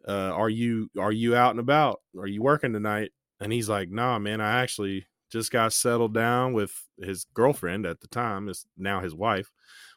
Uh, 0.08 0.32
are 0.34 0.50
you 0.50 0.89
are 0.97 1.12
you 1.12 1.36
out 1.36 1.52
and 1.52 1.60
about? 1.60 2.02
Are 2.17 2.28
you 2.28 2.41
working 2.41 2.71
tonight? 2.73 3.12
And 3.39 3.52
he's 3.54 3.69
like, 3.69 3.89
nah, 3.89 4.19
man, 4.19 4.41
I 4.41 4.62
actually 4.62 5.06
just 5.30 5.52
got 5.52 5.73
settled 5.73 6.13
down 6.13 6.54
with 6.54 6.71
his 7.02 7.26
girlfriend 7.34 7.86
at 7.86 8.00
the 8.00 8.08
time, 8.08 8.50
is 8.50 8.65
now 8.78 9.02
his 9.02 9.13
wife. 9.13 9.52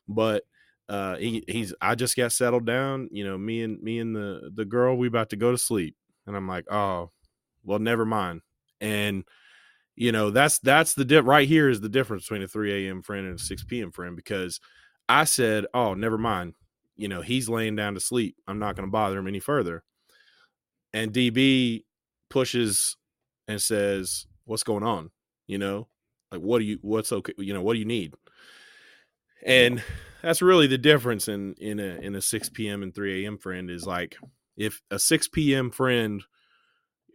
But 0.09 0.45
uh 0.89 1.17
he, 1.17 1.45
he's 1.47 1.73
I 1.81 1.95
just 1.95 2.17
got 2.17 2.33
settled 2.33 2.67
down, 2.67 3.09
you 3.13 3.25
know, 3.25 3.39
me 3.39 3.63
and 3.63 3.81
me 3.83 3.99
and 4.01 4.15
the 4.15 4.51
the 4.55 4.65
girl, 4.65 4.97
we 4.97 5.07
about 5.07 5.31
to 5.31 5.37
go 5.37 5.53
to 5.53 5.59
sleep. 5.59 5.97
And 6.27 6.37
I'm 6.37 6.49
like, 6.49 6.71
oh, 6.71 7.11
well, 7.65 7.79
never 7.79 8.05
mind. 8.05 8.43
And 8.81 9.25
you 9.97 10.13
know, 10.13 10.31
that's 10.31 10.59
that's 10.61 10.95
the 10.95 11.05
dip 11.05 11.25
right 11.27 11.47
here 11.47 11.69
is 11.69 11.81
the 11.81 11.89
difference 11.89 12.25
between 12.25 12.43
a 12.43 12.49
3 12.49 12.87
a.m. 12.89 13.03
friend 13.03 13.27
and 13.27 13.39
a 13.39 13.43
6 13.43 13.65
p.m. 13.65 13.93
friend 13.93 14.17
because 14.17 14.61
I 15.09 15.25
said, 15.25 15.67
oh, 15.75 15.95
never 15.95 16.19
mind. 16.19 16.55
You 16.97 17.09
know, 17.09 17.21
he's 17.23 17.49
laying 17.49 17.77
down 17.77 17.95
to 17.95 18.01
sleep. 18.01 18.37
I'm 18.47 18.59
not 18.59 18.77
going 18.77 18.87
to 18.87 18.93
bother 18.93 19.19
him 19.19 19.27
any 19.27 19.41
further. 19.41 19.83
And 20.93 21.13
DB 21.13 21.85
pushes 22.29 22.97
and 23.51 23.63
says, 23.63 24.27
"What's 24.45 24.63
going 24.63 24.83
on?" 24.85 25.11
You 25.47 25.59
know, 25.59 25.89
like 26.31 26.41
what 26.41 26.59
do 26.61 26.65
you 26.65 26.79
what's 26.83 27.13
okay? 27.13 27.35
You 27.39 27.55
know, 27.55 27.63
what 27.63 27.75
do 27.75 27.79
you 27.79 27.85
need? 27.85 28.15
And 29.45 29.83
that's 30.23 30.43
really 30.43 30.67
the 30.67 30.79
difference 30.79 31.29
in 31.29 31.55
in 31.55 31.81
a 31.81 31.97
in 32.01 32.15
a 32.15 32.21
6 32.21 32.49
p.m. 32.51 32.83
and 32.83 32.95
3 32.95 33.25
a.m. 33.25 33.39
friend 33.39 33.71
is 33.71 33.87
like 33.87 34.17
if 34.57 34.83
a 34.91 34.99
6 34.99 35.29
p.m. 35.29 35.71
friend 35.71 36.23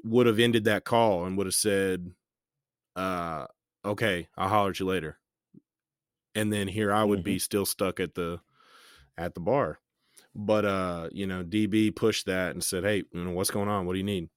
would 0.04 0.28
have 0.28 0.40
ended 0.40 0.66
that 0.66 0.86
call 0.86 1.26
and 1.26 1.38
would 1.38 1.48
have 1.48 1.56
said, 1.56 2.12
uh, 2.96 3.46
okay, 3.84 4.28
I'll 4.38 4.50
holler 4.50 4.70
at 4.70 4.80
you 4.80 4.86
later. 4.86 5.18
And 6.34 6.52
then 6.52 6.68
here 6.68 6.94
I 6.94 7.04
would 7.04 7.24
be 7.24 7.40
still 7.40 7.66
stuck 7.66 8.00
at 8.00 8.16
the 8.16 8.40
at 9.18 9.34
the 9.34 9.40
bar. 9.40 9.80
But 10.34 10.66
uh, 10.66 11.10
you 11.12 11.28
know, 11.28 11.44
DB 11.44 11.96
pushed 11.96 12.26
that 12.26 12.52
and 12.52 12.64
said, 12.64 12.84
Hey, 12.84 13.04
you 13.12 13.24
know, 13.24 13.32
what's 13.32 13.52
going 13.52 13.70
on? 13.70 13.86
What 13.86 13.94
do 13.94 14.00
you 14.00 14.06
need? 14.06 14.30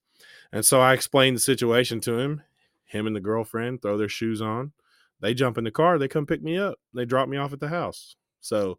And 0.53 0.65
so 0.65 0.81
I 0.81 0.95
explained 0.95 1.37
the 1.37 1.41
situation 1.41 2.01
to 2.01 2.19
him. 2.19 2.43
Him 2.85 3.07
and 3.07 3.15
the 3.15 3.21
girlfriend 3.21 3.83
throw 3.83 3.99
their 3.99 4.09
shoes 4.09 4.41
on. 4.41 4.73
They 5.21 5.35
jump 5.35 5.59
in 5.59 5.65
the 5.65 5.71
car, 5.71 5.99
they 5.99 6.09
come 6.09 6.27
pick 6.27 6.43
me 6.43 6.57
up. 6.57 6.79
They 6.95 7.05
drop 7.05 7.29
me 7.29 7.37
off 7.37 7.53
at 7.53 7.61
the 7.61 7.69
house. 7.69 8.17
So 8.41 8.79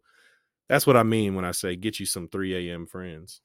that's 0.68 0.86
what 0.86 0.96
I 0.96 1.02
mean 1.02 1.34
when 1.34 1.44
I 1.44 1.52
say 1.52 1.76
get 1.76 2.00
you 2.00 2.06
some 2.06 2.28
3 2.28 2.70
a.m. 2.70 2.86
friends. 2.86 3.40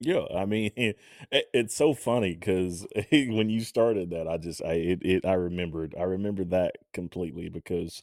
Yeah, 0.00 0.24
I 0.34 0.44
mean, 0.44 0.70
it, 0.76 0.96
it's 1.30 1.76
so 1.76 1.94
funny 1.94 2.34
because 2.34 2.86
when 3.10 3.50
you 3.50 3.60
started 3.60 4.10
that, 4.10 4.26
I 4.26 4.38
just, 4.38 4.62
I, 4.64 4.72
it, 4.72 4.98
it, 5.02 5.26
I 5.26 5.34
remembered, 5.34 5.94
I 5.98 6.04
remembered 6.04 6.50
that 6.50 6.76
completely 6.92 7.48
because 7.48 8.02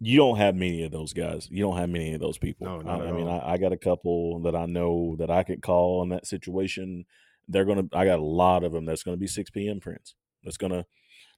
you 0.00 0.16
don't 0.16 0.36
have 0.36 0.54
many 0.54 0.84
of 0.84 0.92
those 0.92 1.12
guys. 1.12 1.48
You 1.50 1.64
don't 1.64 1.76
have 1.76 1.90
many 1.90 2.14
of 2.14 2.20
those 2.20 2.38
people. 2.38 2.82
No, 2.82 2.90
I, 2.90 3.08
I 3.08 3.12
mean. 3.12 3.28
I, 3.28 3.54
I 3.54 3.58
got 3.58 3.72
a 3.72 3.76
couple 3.76 4.40
that 4.40 4.54
I 4.54 4.66
know 4.66 5.16
that 5.18 5.30
I 5.30 5.42
could 5.42 5.62
call 5.62 6.02
in 6.02 6.10
that 6.10 6.26
situation. 6.26 7.04
They're 7.48 7.64
gonna, 7.64 7.84
I 7.92 8.04
got 8.04 8.18
a 8.18 8.24
lot 8.24 8.64
of 8.64 8.72
them 8.72 8.84
that's 8.84 9.02
gonna 9.02 9.16
be 9.16 9.26
6 9.26 9.50
p.m. 9.50 9.80
friends. 9.80 10.14
That's 10.44 10.56
gonna, 10.56 10.86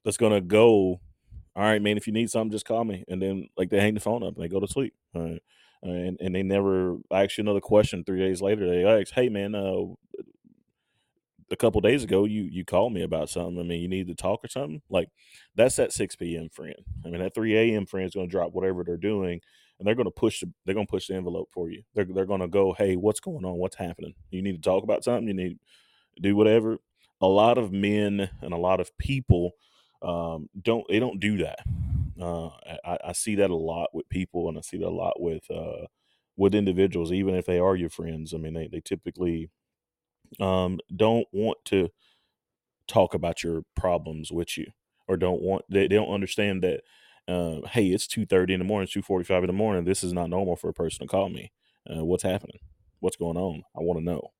that's 0.03 0.17
gonna 0.17 0.41
go 0.41 0.99
all 1.55 1.63
right, 1.63 1.81
man, 1.81 1.97
if 1.97 2.07
you 2.07 2.13
need 2.13 2.29
something, 2.29 2.51
just 2.51 2.65
call 2.65 2.85
me. 2.85 3.03
And 3.07 3.21
then 3.21 3.47
like 3.57 3.69
they 3.69 3.79
hang 3.79 3.93
the 3.93 3.99
phone 3.99 4.23
up 4.23 4.35
and 4.35 4.43
they 4.43 4.47
go 4.47 4.59
to 4.59 4.67
sleep. 4.67 4.93
Uh, 5.15 5.35
and 5.83 6.17
and 6.21 6.33
they 6.33 6.43
never 6.43 6.97
ask 7.11 7.37
you 7.37 7.43
another 7.43 7.59
question 7.59 8.03
three 8.03 8.19
days 8.19 8.41
later. 8.41 8.69
They 8.69 8.85
ask, 8.85 9.13
hey 9.13 9.29
man, 9.29 9.55
uh, 9.55 9.93
a 11.51 11.55
couple 11.57 11.81
days 11.81 12.03
ago 12.03 12.23
you 12.23 12.43
you 12.43 12.63
called 12.63 12.93
me 12.93 13.01
about 13.01 13.29
something. 13.29 13.59
I 13.59 13.63
mean, 13.63 13.81
you 13.81 13.89
need 13.89 14.07
to 14.07 14.15
talk 14.15 14.45
or 14.45 14.47
something. 14.47 14.81
Like 14.89 15.09
that's 15.55 15.75
that 15.75 15.91
six 15.91 16.15
p.m. 16.15 16.49
friend. 16.49 16.75
I 17.05 17.09
mean, 17.09 17.21
that 17.21 17.33
three 17.35 17.57
a.m. 17.57 17.85
friend 17.85 18.05
is 18.05 18.13
to 18.13 18.25
drop 18.27 18.53
whatever 18.53 18.83
they're 18.85 18.95
doing, 18.95 19.41
and 19.77 19.87
they're 19.87 19.95
going 19.95 20.05
to 20.05 20.11
push 20.11 20.39
the 20.39 20.51
they're 20.65 20.75
going 20.75 20.87
to 20.87 20.91
push 20.91 21.07
the 21.07 21.15
envelope 21.15 21.49
for 21.51 21.69
you. 21.69 21.81
They're 21.95 22.05
they're 22.05 22.25
going 22.25 22.41
to 22.41 22.47
go, 22.47 22.73
hey, 22.73 22.95
what's 22.95 23.19
going 23.19 23.43
on? 23.43 23.57
What's 23.57 23.75
happening? 23.75 24.13
You 24.29 24.41
need 24.41 24.55
to 24.55 24.69
talk 24.69 24.83
about 24.83 25.03
something. 25.03 25.27
You 25.27 25.33
need 25.33 25.59
do 26.19 26.35
whatever. 26.35 26.77
A 27.21 27.27
lot 27.27 27.57
of 27.57 27.71
men 27.71 28.29
and 28.41 28.53
a 28.53 28.57
lot 28.57 28.79
of 28.79 28.97
people 28.97 29.53
um, 30.01 30.49
don't 30.59 30.85
they 30.89 30.99
don't 30.99 31.19
do 31.19 31.37
that. 31.37 31.59
Uh, 32.19 32.47
I, 32.85 32.97
I, 33.05 33.11
see 33.13 33.35
that 33.35 33.49
a 33.49 33.55
lot 33.55 33.89
with 33.93 34.07
people, 34.09 34.49
and 34.49 34.57
I 34.57 34.61
see 34.61 34.77
that 34.77 34.87
a 34.87 34.89
lot 34.89 35.19
with 35.19 35.49
uh, 35.49 35.85
with 36.37 36.55
individuals, 36.55 37.11
even 37.11 37.35
if 37.35 37.45
they 37.45 37.59
are 37.59 37.75
your 37.75 37.89
friends. 37.89 38.33
I 38.33 38.37
mean, 38.37 38.53
they 38.53 38.67
they 38.67 38.81
typically 38.81 39.49
um, 40.39 40.79
don't 40.95 41.27
want 41.31 41.57
to 41.65 41.89
talk 42.87 43.13
about 43.13 43.43
your 43.43 43.63
problems 43.75 44.31
with 44.31 44.57
you, 44.57 44.67
or 45.07 45.17
don't 45.17 45.41
want 45.41 45.65
they, 45.69 45.87
they 45.87 45.95
don't 45.95 46.13
understand 46.13 46.63
that. 46.63 46.81
Uh, 47.27 47.65
hey, 47.67 47.87
it's 47.87 48.07
two 48.07 48.25
thirty 48.25 48.53
in 48.53 48.59
the 48.59 48.65
morning, 48.65 48.89
two 48.91 49.01
forty 49.01 49.23
five 49.23 49.43
in 49.43 49.47
the 49.47 49.53
morning. 49.53 49.85
This 49.85 50.03
is 50.03 50.13
not 50.13 50.29
normal 50.29 50.55
for 50.55 50.69
a 50.69 50.73
person 50.73 51.05
to 51.05 51.11
call 51.11 51.29
me. 51.29 51.51
Uh, 51.89 52.03
what's 52.03 52.23
happening? 52.23 52.59
What's 52.99 53.15
going 53.15 53.37
on? 53.37 53.63
I 53.75 53.81
want 53.81 53.99
to 53.99 54.05
know. 54.05 54.31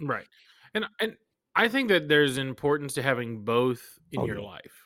Right, 0.00 0.26
and 0.74 0.84
and 1.00 1.16
I 1.56 1.68
think 1.68 1.88
that 1.88 2.08
there's 2.08 2.38
importance 2.38 2.94
to 2.94 3.02
having 3.02 3.44
both 3.44 3.82
in 4.12 4.20
oh, 4.20 4.26
your 4.26 4.40
yeah. 4.40 4.46
life 4.46 4.84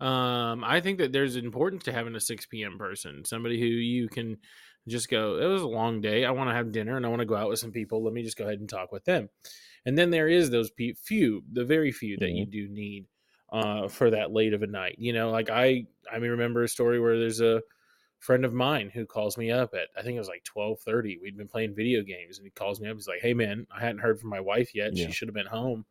um, 0.00 0.62
I 0.62 0.80
think 0.80 0.98
that 0.98 1.12
there's 1.12 1.36
importance 1.36 1.84
to 1.84 1.92
having 1.92 2.14
a 2.14 2.20
6 2.20 2.46
p.m. 2.46 2.76
person, 2.78 3.24
somebody 3.24 3.58
who 3.58 3.66
you 3.66 4.08
can 4.08 4.36
just 4.86 5.08
go, 5.08 5.38
it 5.38 5.46
was 5.46 5.62
a 5.62 5.68
long 5.68 6.00
day. 6.00 6.24
I 6.24 6.32
want 6.32 6.50
to 6.50 6.54
have 6.54 6.70
dinner 6.70 6.96
and 6.96 7.06
I 7.06 7.08
want 7.08 7.20
to 7.20 7.26
go 7.26 7.34
out 7.34 7.48
with 7.48 7.58
some 7.58 7.72
people. 7.72 8.04
Let 8.04 8.12
me 8.12 8.22
just 8.22 8.36
go 8.36 8.44
ahead 8.44 8.60
and 8.60 8.68
talk 8.68 8.92
with 8.92 9.04
them. 9.04 9.30
And 9.86 9.96
then 9.96 10.10
there 10.10 10.28
is 10.28 10.50
those 10.50 10.70
few, 11.02 11.42
the 11.50 11.64
very 11.64 11.92
few 11.92 12.18
that 12.18 12.26
mm-hmm. 12.26 12.36
you 12.36 12.46
do 12.46 12.68
need 12.68 13.06
uh, 13.50 13.88
for 13.88 14.10
that 14.10 14.32
late 14.32 14.52
of 14.52 14.62
a 14.62 14.66
night. 14.66 14.96
You 14.98 15.14
know, 15.14 15.30
like 15.30 15.48
I, 15.48 15.86
I 16.12 16.18
mean, 16.18 16.32
remember 16.32 16.62
a 16.62 16.68
story 16.68 17.00
where 17.00 17.18
there's 17.18 17.40
a 17.40 17.62
friend 18.26 18.44
of 18.44 18.52
mine 18.52 18.90
who 18.92 19.06
calls 19.06 19.38
me 19.38 19.50
up 19.50 19.72
at, 19.74 19.88
I 19.96 20.02
think 20.02 20.16
it 20.16 20.18
was 20.18 20.28
like 20.28 20.44
1230. 20.52 21.18
We'd 21.22 21.36
been 21.36 21.48
playing 21.48 21.74
video 21.74 22.02
games 22.02 22.38
and 22.38 22.46
he 22.46 22.50
calls 22.50 22.80
me 22.80 22.88
up. 22.88 22.96
He's 22.96 23.08
like, 23.08 23.20
Hey 23.20 23.34
man, 23.34 23.66
I 23.74 23.80
hadn't 23.80 24.00
heard 24.00 24.20
from 24.20 24.30
my 24.30 24.40
wife 24.40 24.74
yet. 24.74 24.94
Yeah. 24.96 25.06
She 25.06 25.12
should 25.12 25.28
have 25.28 25.34
been 25.34 25.46
home 25.46 25.84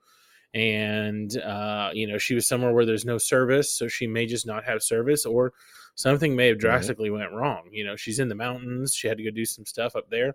and 0.56 1.38
uh, 1.40 1.90
you 1.94 2.08
know 2.08 2.18
she 2.18 2.34
was 2.34 2.48
somewhere 2.48 2.72
where 2.72 2.86
there's 2.86 3.06
no 3.06 3.18
service 3.18 3.74
so 3.74 3.88
she 3.88 4.08
may 4.08 4.26
just 4.26 4.48
not 4.48 4.64
have 4.64 4.82
service 4.82 5.26
or 5.26 5.54
something 5.96 6.36
may 6.36 6.48
have 6.48 6.58
drastically 6.58 7.10
went 7.10 7.32
wrong 7.34 7.64
you 7.72 7.84
know 7.84 7.96
she's 7.96 8.20
in 8.20 8.30
the 8.30 8.36
mountains 8.36 8.96
she 8.96 9.08
had 9.08 9.18
to 9.18 9.24
go 9.24 9.30
do 9.30 9.46
some 9.46 9.66
stuff 9.66 9.96
up 9.96 10.10
there 10.10 10.34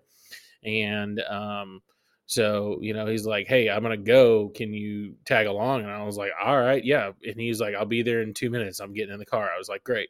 and 0.63 1.19
um, 1.21 1.81
so 2.27 2.77
you 2.81 2.93
know 2.93 3.07
he's 3.07 3.25
like 3.25 3.47
hey 3.47 3.69
i'm 3.69 3.81
gonna 3.81 3.97
go 3.97 4.49
can 4.49 4.71
you 4.71 5.15
tag 5.25 5.47
along 5.47 5.81
and 5.81 5.91
i 5.91 6.03
was 6.03 6.17
like 6.17 6.31
all 6.41 6.59
right 6.59 6.85
yeah 6.85 7.11
and 7.27 7.39
he's 7.39 7.59
like 7.59 7.73
i'll 7.75 7.85
be 7.85 8.03
there 8.03 8.21
in 8.21 8.33
two 8.33 8.49
minutes 8.49 8.79
i'm 8.79 8.93
getting 8.93 9.13
in 9.13 9.19
the 9.19 9.25
car 9.25 9.49
i 9.53 9.57
was 9.57 9.69
like 9.69 9.83
great 9.83 10.09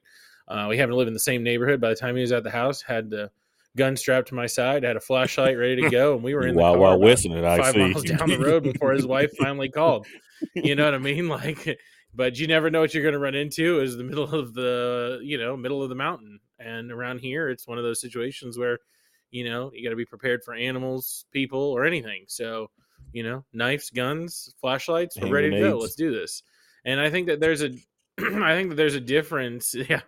uh, 0.52 0.68
we 0.70 0.78
happen 0.78 0.92
to 0.92 0.96
live 0.96 1.08
in 1.08 1.14
the 1.14 1.20
same 1.20 1.44
neighborhood 1.44 1.80
by 1.80 1.90
the 1.90 1.96
time 1.96 2.16
he 2.16 2.22
was 2.22 2.32
at 2.32 2.44
the 2.44 2.52
house 2.52 2.82
had 2.82 3.10
the 3.10 3.32
gun 3.78 3.96
strapped 3.96 4.28
to 4.28 4.36
my 4.36 4.48
side, 4.48 4.84
had 4.84 4.98
a 4.98 5.02
flashlight 5.02 5.58
ready 5.58 5.82
to 5.82 5.90
go, 5.92 6.16
and 6.16 6.24
we 6.24 6.34
were 6.34 6.46
in 6.46 6.56
the 6.56 6.62
while 6.62 6.74
car 6.74 6.82
while 6.82 7.00
whistling 7.00 7.38
it. 7.38 7.42
Five 7.42 7.76
miles 7.76 8.04
down 8.04 8.30
the 8.30 8.40
road 8.40 8.64
before 8.64 8.92
his 8.92 9.06
wife 9.06 9.32
finally 9.40 9.70
called. 9.70 10.06
You 10.54 10.76
know 10.76 10.86
what 10.86 10.94
I 10.94 11.00
mean? 11.00 11.28
Like, 11.30 11.80
but 12.14 12.38
you 12.38 12.48
never 12.48 12.70
know 12.70 12.82
what 12.82 12.94
you're 12.94 13.04
going 13.04 13.14
to 13.14 13.20
run 13.20 13.36
into. 13.36 13.80
Is 13.80 13.96
the 13.96 14.04
middle 14.04 14.36
of 14.36 14.54
the 14.54 15.20
you 15.24 15.38
know 15.38 15.56
middle 15.56 15.82
of 15.82 15.90
the 15.90 15.96
mountain, 15.96 16.40
and 16.60 16.92
around 16.92 17.20
here, 17.20 17.50
it's 17.50 17.68
one 17.68 17.78
of 17.78 17.86
those 17.86 18.02
situations 18.02 18.58
where 18.58 18.80
you 19.30 19.46
know 19.46 19.72
you 19.74 19.84
got 19.84 19.92
to 19.92 19.96
be 19.96 20.06
prepared 20.06 20.44
for 20.44 20.54
animals, 20.54 21.26
people, 21.32 21.60
or 21.60 21.86
anything. 21.86 22.26
So 22.28 22.70
you 23.14 23.24
know, 23.24 23.44
knives, 23.54 23.90
guns, 23.90 24.54
flashlights, 24.60 25.18
we're 25.20 25.30
ready 25.30 25.50
to 25.52 25.60
go. 25.60 25.78
Let's 25.78 25.96
do 25.96 26.12
this. 26.12 26.44
And 26.86 27.00
I 27.00 27.10
think 27.10 27.28
that 27.28 27.40
there's 27.40 27.62
a 27.64 27.70
I 28.20 28.56
think 28.56 28.70
that 28.70 28.76
there's 28.76 28.96
a 28.96 29.02
difference. 29.02 29.76
Yeah, 29.90 30.02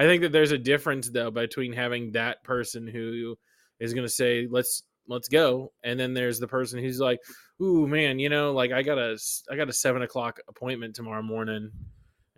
I 0.00 0.04
think 0.04 0.22
that 0.22 0.32
there's 0.32 0.50
a 0.50 0.56
difference 0.56 1.10
though 1.10 1.30
between 1.30 1.74
having 1.74 2.12
that 2.12 2.42
person 2.42 2.86
who 2.86 3.36
is 3.80 3.92
going 3.92 4.06
to 4.06 4.12
say 4.12 4.48
let's 4.50 4.84
let's 5.08 5.28
go, 5.28 5.72
and 5.84 6.00
then 6.00 6.14
there's 6.14 6.38
the 6.38 6.48
person 6.48 6.80
who's 6.80 6.98
like, 6.98 7.20
ooh 7.60 7.86
man, 7.86 8.18
you 8.18 8.30
know, 8.30 8.52
like 8.52 8.72
I 8.72 8.80
got 8.80 8.96
a 8.96 9.18
I 9.50 9.56
got 9.56 9.68
a 9.68 9.74
seven 9.74 10.00
o'clock 10.00 10.40
appointment 10.48 10.96
tomorrow 10.96 11.20
morning, 11.20 11.70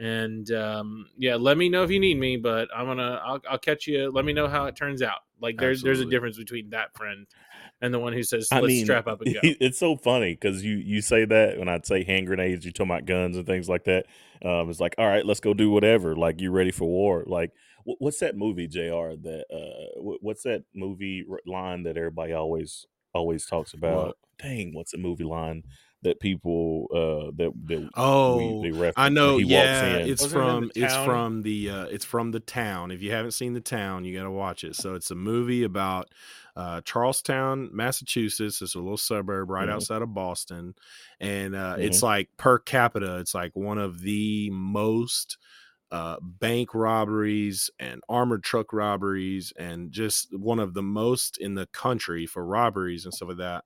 and 0.01 0.51
um, 0.51 1.07
yeah, 1.16 1.37
let 1.37 1.57
me 1.57 1.68
know 1.68 1.85
if 1.85 1.90
you 1.92 2.01
need 2.01 2.18
me, 2.18 2.37
but 2.37 2.68
I'm 2.77 2.87
gonna 2.87 3.22
I'll, 3.25 3.40
I'll 3.48 3.59
catch 3.59 3.87
you. 3.87 4.11
Let 4.11 4.25
me 4.25 4.33
know 4.33 4.48
how 4.48 4.64
it 4.64 4.75
turns 4.75 5.01
out. 5.01 5.20
Like 5.40 5.57
there's 5.57 5.79
Absolutely. 5.79 6.01
there's 6.01 6.09
a 6.09 6.11
difference 6.11 6.38
between 6.38 6.70
that 6.70 6.96
friend 6.96 7.29
and 7.82 7.92
the 7.92 7.98
one 7.98 8.12
who 8.12 8.22
says, 8.22 8.48
"Let's 8.50 8.64
I 8.64 8.66
mean, 8.66 8.84
strap 8.84 9.06
up 9.08 9.20
and 9.20 9.34
go." 9.34 9.40
It's 9.42 9.78
so 9.78 9.96
funny 9.96 10.32
because 10.32 10.64
you 10.64 10.76
you 10.76 11.02
say 11.02 11.24
that 11.26 11.58
when 11.58 11.68
I'd 11.68 11.84
say 11.84 12.04
hand 12.04 12.28
grenades, 12.28 12.64
you 12.64 12.72
talk 12.72 12.86
about 12.86 13.04
guns 13.04 13.36
and 13.36 13.44
things 13.44 13.68
like 13.68 13.84
that. 13.84 14.06
Um, 14.42 14.70
it's 14.70 14.80
like, 14.80 14.94
all 14.96 15.06
right, 15.06 15.26
let's 15.26 15.40
go 15.40 15.52
do 15.52 15.70
whatever. 15.70 16.16
Like 16.16 16.40
you 16.40 16.50
ready 16.52 16.70
for 16.70 16.86
war? 16.86 17.24
Like 17.26 17.50
what's 17.84 18.20
that 18.20 18.36
movie, 18.36 18.68
Jr. 18.68 19.18
That 19.20 19.44
uh, 19.52 20.00
what's 20.00 20.44
that 20.44 20.64
movie 20.74 21.24
line 21.44 21.82
that 21.82 21.96
everybody 21.96 22.32
always 22.32 22.86
always 23.12 23.44
talks 23.46 23.74
about? 23.74 24.06
What? 24.06 24.16
Dang, 24.38 24.74
what's 24.74 24.92
the 24.92 24.98
movie 24.98 25.24
line? 25.24 25.64
that 26.02 26.18
people 26.18 26.88
uh 26.92 27.30
that, 27.36 27.52
that 27.66 27.88
oh 27.96 28.58
we, 28.60 28.70
they 28.70 28.92
I 28.96 29.08
know 29.08 29.38
yeah 29.38 29.98
it's 29.98 30.26
from 30.26 30.64
it 30.74 30.82
it's 30.82 30.96
from 30.96 31.42
the 31.42 31.70
uh 31.70 31.84
it's 31.84 32.04
from 32.04 32.32
the 32.32 32.40
town 32.40 32.90
if 32.90 33.02
you 33.02 33.12
haven't 33.12 33.30
seen 33.32 33.54
the 33.54 33.60
town 33.60 34.04
you 34.04 34.16
got 34.16 34.24
to 34.24 34.30
watch 34.30 34.64
it 34.64 34.74
so 34.74 34.94
it's 34.94 35.10
a 35.10 35.14
movie 35.14 35.62
about 35.62 36.08
uh 36.56 36.80
Charlestown 36.82 37.70
Massachusetts 37.72 38.60
it's 38.62 38.74
a 38.74 38.78
little 38.78 38.96
suburb 38.96 39.50
right 39.50 39.66
mm-hmm. 39.66 39.74
outside 39.74 40.02
of 40.02 40.14
Boston 40.14 40.74
and 41.20 41.54
uh 41.54 41.74
mm-hmm. 41.74 41.82
it's 41.82 42.02
like 42.02 42.28
per 42.36 42.58
capita 42.58 43.18
it's 43.18 43.34
like 43.34 43.54
one 43.54 43.78
of 43.78 44.00
the 44.00 44.50
most 44.50 45.38
uh, 45.90 46.16
bank 46.22 46.74
robberies 46.74 47.68
and 47.78 48.00
armored 48.08 48.42
truck 48.42 48.72
robberies 48.72 49.52
and 49.58 49.92
just 49.92 50.34
one 50.34 50.58
of 50.58 50.72
the 50.72 50.82
most 50.82 51.36
in 51.36 51.54
the 51.54 51.66
country 51.66 52.24
for 52.24 52.46
robberies 52.46 53.04
and 53.04 53.12
stuff 53.12 53.28
like 53.28 53.36
that 53.36 53.62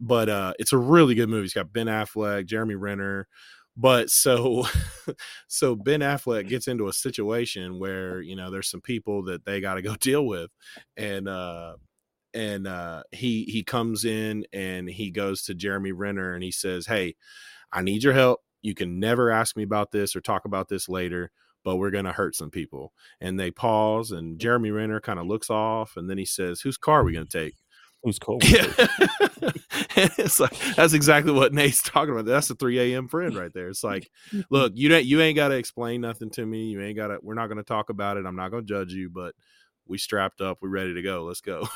but 0.00 0.28
uh, 0.28 0.54
it's 0.58 0.72
a 0.72 0.78
really 0.78 1.14
good 1.14 1.28
movie. 1.28 1.44
It's 1.44 1.54
got 1.54 1.72
Ben 1.72 1.86
Affleck, 1.86 2.46
Jeremy 2.46 2.74
Renner. 2.74 3.28
But 3.76 4.10
so, 4.10 4.66
so 5.48 5.74
Ben 5.74 6.00
Affleck 6.00 6.48
gets 6.48 6.68
into 6.68 6.88
a 6.88 6.92
situation 6.92 7.78
where 7.78 8.20
you 8.20 8.36
know 8.36 8.50
there's 8.50 8.70
some 8.70 8.80
people 8.80 9.24
that 9.24 9.44
they 9.44 9.60
got 9.60 9.74
to 9.74 9.82
go 9.82 9.96
deal 10.00 10.26
with, 10.26 10.50
and 10.96 11.28
uh, 11.28 11.74
and 12.34 12.66
uh, 12.66 13.04
he 13.12 13.44
he 13.44 13.62
comes 13.62 14.04
in 14.04 14.44
and 14.52 14.88
he 14.88 15.10
goes 15.10 15.42
to 15.44 15.54
Jeremy 15.54 15.92
Renner 15.92 16.34
and 16.34 16.42
he 16.42 16.50
says, 16.50 16.86
"Hey, 16.86 17.14
I 17.72 17.82
need 17.82 18.02
your 18.02 18.12
help. 18.12 18.40
You 18.62 18.74
can 18.74 18.98
never 18.98 19.30
ask 19.30 19.56
me 19.56 19.62
about 19.62 19.92
this 19.92 20.14
or 20.16 20.20
talk 20.20 20.44
about 20.44 20.68
this 20.68 20.88
later." 20.88 21.30
But 21.64 21.76
we're 21.76 21.90
gonna 21.90 22.12
hurt 22.12 22.36
some 22.36 22.50
people, 22.50 22.92
and 23.20 23.40
they 23.40 23.50
pause, 23.50 24.10
and 24.10 24.38
Jeremy 24.38 24.70
Renner 24.70 25.00
kind 25.00 25.18
of 25.18 25.26
looks 25.26 25.48
off, 25.48 25.96
and 25.96 26.10
then 26.10 26.18
he 26.18 26.26
says, 26.26 26.60
"Whose 26.60 26.76
car 26.76 27.00
are 27.00 27.04
we 27.04 27.14
gonna 27.14 27.24
take?" 27.26 27.54
Who's 28.02 28.18
cold? 28.20 28.44
Yeah. 28.44 28.66
it's 29.96 30.38
like 30.38 30.56
that's 30.76 30.92
exactly 30.92 31.32
what 31.32 31.54
Nate's 31.54 31.82
talking 31.82 32.12
about. 32.12 32.26
That's 32.26 32.50
a 32.50 32.54
3 32.54 32.78
a.m. 32.94 33.08
friend 33.08 33.34
right 33.34 33.52
there. 33.52 33.68
It's 33.68 33.82
like, 33.82 34.10
look, 34.50 34.72
you 34.74 34.90
don't 34.90 35.04
you 35.06 35.20
ain't 35.22 35.36
gotta 35.36 35.54
explain 35.54 36.02
nothing 36.02 36.30
to 36.30 36.44
me. 36.44 36.66
You 36.66 36.82
ain't 36.82 36.96
gotta 36.96 37.18
we're 37.22 37.34
not 37.34 37.48
gonna 37.48 37.62
talk 37.62 37.88
about 37.88 38.18
it. 38.18 38.26
I'm 38.26 38.36
not 38.36 38.50
gonna 38.50 38.62
judge 38.62 38.92
you, 38.92 39.08
but 39.08 39.34
we 39.86 39.98
strapped 39.98 40.40
up, 40.40 40.58
we're 40.60 40.68
ready 40.68 40.94
to 40.94 41.02
go. 41.02 41.24
Let's 41.24 41.40
go. 41.40 41.66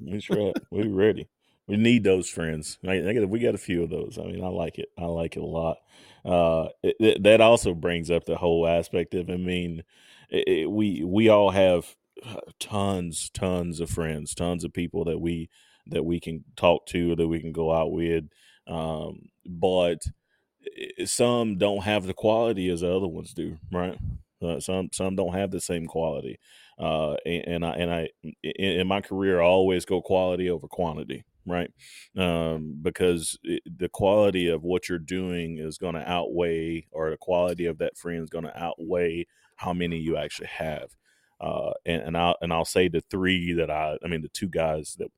That's 0.00 0.30
right. 0.30 0.54
We're 0.70 0.88
ready. 0.88 1.28
We 1.66 1.76
need 1.76 2.02
those 2.02 2.28
friends. 2.28 2.78
we 2.82 3.38
got 3.38 3.54
a 3.54 3.58
few 3.58 3.84
of 3.84 3.90
those. 3.90 4.18
I 4.18 4.24
mean, 4.24 4.42
I 4.42 4.48
like 4.48 4.78
it. 4.78 4.88
I 4.98 5.04
like 5.04 5.36
it 5.36 5.42
a 5.42 5.46
lot. 5.46 5.78
Uh, 6.24 6.68
it, 6.82 6.96
it, 6.98 7.22
that 7.22 7.40
also 7.40 7.74
brings 7.74 8.10
up 8.10 8.24
the 8.24 8.36
whole 8.36 8.66
aspect 8.66 9.14
of. 9.14 9.30
I 9.30 9.36
mean, 9.36 9.84
it, 10.30 10.68
we 10.70 11.04
we 11.04 11.28
all 11.28 11.50
have 11.50 11.94
tons, 12.58 13.30
tons 13.30 13.80
of 13.80 13.90
friends, 13.90 14.34
tons 14.34 14.64
of 14.64 14.72
people 14.72 15.04
that 15.04 15.20
we 15.20 15.48
that 15.86 16.04
we 16.04 16.20
can 16.20 16.44
talk 16.56 16.86
to 16.86 17.14
that 17.16 17.28
we 17.28 17.40
can 17.40 17.52
go 17.52 17.72
out 17.72 17.92
with. 17.92 18.24
Um, 18.66 19.28
but 19.46 20.02
some 21.04 21.58
don't 21.58 21.82
have 21.82 22.06
the 22.06 22.14
quality 22.14 22.68
as 22.68 22.80
the 22.80 22.94
other 22.94 23.08
ones 23.08 23.32
do, 23.32 23.58
right? 23.72 23.98
Uh, 24.42 24.60
some 24.60 24.88
some 24.92 25.16
don't 25.16 25.34
have 25.34 25.50
the 25.50 25.60
same 25.60 25.86
quality, 25.86 26.38
uh, 26.80 27.14
and, 27.26 27.64
I 27.64 27.72
and 27.72 27.92
I 27.92 28.08
in, 28.22 28.80
in, 28.80 28.86
my 28.86 29.02
career 29.02 29.42
I 29.42 29.44
always 29.44 29.84
go 29.84 30.00
quality 30.00 30.48
over 30.48 30.66
quantity, 30.66 31.24
right? 31.46 31.70
Um, 32.16 32.78
because 32.80 33.38
it, 33.42 33.62
the 33.78 33.90
quality 33.90 34.48
of 34.48 34.62
what 34.62 34.88
you're 34.88 34.98
doing 34.98 35.58
is 35.58 35.76
going 35.76 35.94
to 35.94 36.10
outweigh, 36.10 36.86
or 36.90 37.10
the 37.10 37.18
quality 37.18 37.66
of 37.66 37.78
that 37.78 37.98
friend 37.98 38.22
is 38.22 38.30
going 38.30 38.44
to 38.44 38.58
outweigh 38.58 39.26
how 39.56 39.74
many 39.74 39.98
you 39.98 40.16
actually 40.16 40.48
have. 40.48 40.96
Uh, 41.38 41.72
and, 41.84 42.02
and 42.02 42.16
I'll 42.16 42.36
and 42.40 42.50
I'll 42.50 42.64
say 42.64 42.88
the 42.88 43.02
three 43.10 43.52
that 43.52 43.70
I 43.70 43.98
I 44.02 44.08
mean 44.08 44.22
the 44.22 44.28
two 44.28 44.48
guys 44.48 44.96
that 44.98 45.08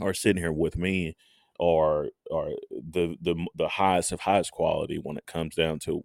are 0.00 0.14
sitting 0.14 0.42
here 0.42 0.52
with 0.52 0.78
me 0.78 1.14
are 1.60 2.06
are 2.32 2.50
the 2.70 3.16
the 3.20 3.46
the 3.54 3.68
highest 3.68 4.12
of 4.12 4.20
highest 4.20 4.52
quality 4.52 4.98
when 5.02 5.18
it 5.18 5.26
comes 5.26 5.54
down 5.54 5.78
to 5.80 6.02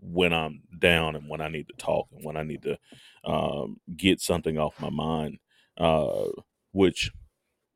when 0.00 0.32
I'm 0.32 0.62
down 0.78 1.16
and 1.16 1.28
when 1.28 1.40
I 1.40 1.48
need 1.48 1.66
to 1.68 1.74
talk 1.76 2.08
and 2.12 2.24
when 2.24 2.36
I 2.36 2.42
need 2.42 2.62
to 2.62 2.78
um, 3.24 3.80
get 3.96 4.20
something 4.20 4.58
off 4.58 4.74
my 4.78 4.90
mind. 4.90 5.38
Uh, 5.78 6.28
which, 6.72 7.10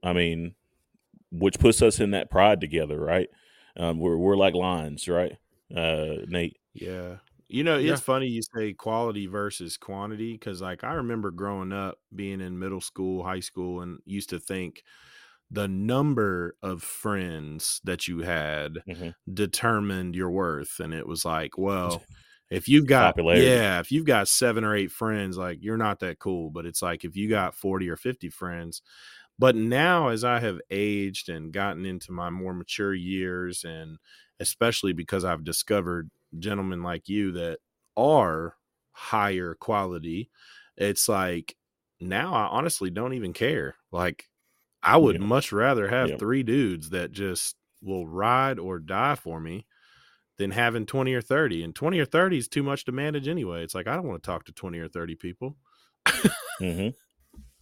I 0.02 0.12
mean, 0.12 0.54
which 1.30 1.58
puts 1.58 1.82
us 1.82 2.00
in 2.00 2.12
that 2.12 2.30
pride 2.30 2.60
together, 2.60 3.00
right? 3.00 3.28
Um, 3.76 4.00
we're 4.00 4.16
we're 4.18 4.36
like 4.36 4.54
lions, 4.54 5.08
right, 5.08 5.38
uh, 5.74 6.16
Nate? 6.28 6.58
Yeah. 6.72 7.18
You 7.48 7.62
know, 7.62 7.78
it's 7.78 8.00
Yeah. 8.00 8.00
funny 8.00 8.26
you 8.26 8.40
say 8.56 8.72
quality 8.72 9.26
versus 9.26 9.76
quantity 9.76 10.32
because, 10.32 10.62
like, 10.62 10.82
I 10.82 10.94
remember 10.94 11.30
growing 11.30 11.72
up, 11.72 11.98
being 12.14 12.40
in 12.40 12.58
middle 12.58 12.80
school, 12.80 13.22
high 13.22 13.40
school, 13.40 13.82
and 13.82 14.00
used 14.06 14.30
to 14.30 14.40
think 14.40 14.82
the 15.50 15.68
number 15.68 16.56
of 16.62 16.82
friends 16.82 17.80
that 17.84 18.08
you 18.08 18.20
had 18.20 18.78
Mhm. 18.86 19.14
determined 19.32 20.16
your 20.16 20.30
worth. 20.30 20.80
And 20.80 20.94
it 20.94 21.06
was 21.08 21.24
like, 21.24 21.58
well, 21.58 22.06
if 22.54 22.68
you've 22.68 22.86
got, 22.86 23.16
Popularity. 23.16 23.64
yeah, 23.64 23.80
if 23.80 23.90
you've 23.92 24.06
got 24.06 24.28
seven 24.28 24.64
or 24.64 24.74
eight 24.76 24.92
friends, 24.92 25.36
like, 25.38 25.58
you're 25.62 25.76
not 25.76 26.00
that 26.00 26.18
cool. 26.18 26.50
But 26.50 26.66
it's 26.66 26.82
like, 26.82 27.04
if 27.04 27.16
you 27.16 27.28
got 27.28 27.54
40 27.54 27.88
or 27.90 27.96
50 27.96 28.30
friends, 28.30 28.82
but 29.38 29.56
now 29.56 30.08
as 30.08 30.24
I 30.24 30.40
have 30.40 30.60
aged 30.70 31.28
and 31.28 31.52
gotten 31.52 31.86
into 31.86 32.12
my 32.12 32.30
more 32.30 32.54
mature 32.54 32.94
years, 32.94 33.64
and 33.64 33.98
especially 34.40 34.92
because 34.92 35.24
I've 35.24 35.44
discovered 35.44 36.10
gentlemen 36.38 36.82
like 36.82 37.08
you 37.08 37.32
that 37.32 37.60
are 37.96 38.56
higher 38.92 39.54
quality, 39.54 40.30
it's 40.76 41.08
like 41.08 41.56
now 42.00 42.34
I 42.34 42.46
honestly 42.46 42.90
don't 42.90 43.14
even 43.14 43.32
care. 43.32 43.76
Like 43.92 44.28
I 44.82 44.96
would 44.96 45.18
Yeah. 45.18 45.20
much 45.20 45.52
rather 45.52 45.88
have 45.88 46.12
Yeah. 46.12 46.18
three 46.18 46.42
dudes 46.42 46.90
that 46.90 47.12
just 47.12 47.56
will 47.82 48.06
ride 48.06 48.58
or 48.58 48.78
die 48.78 49.14
for 49.16 49.40
me 49.40 49.66
than 50.38 50.50
having 50.50 50.86
20 50.86 51.14
or 51.14 51.20
30. 51.20 51.62
And 51.62 51.74
20 51.74 51.98
or 51.98 52.04
30 52.04 52.38
is 52.38 52.48
too 52.48 52.62
much 52.62 52.84
to 52.84 52.92
manage 52.92 53.28
anyway. 53.28 53.62
It's 53.62 53.74
like 53.74 53.86
I 53.86 53.94
don't 53.96 54.06
want 54.06 54.22
to 54.22 54.26
talk 54.26 54.44
to 54.46 54.52
20 54.52 54.78
or 54.78 54.88
30 54.88 55.14
people. 55.16 55.56
hmm 56.58 56.88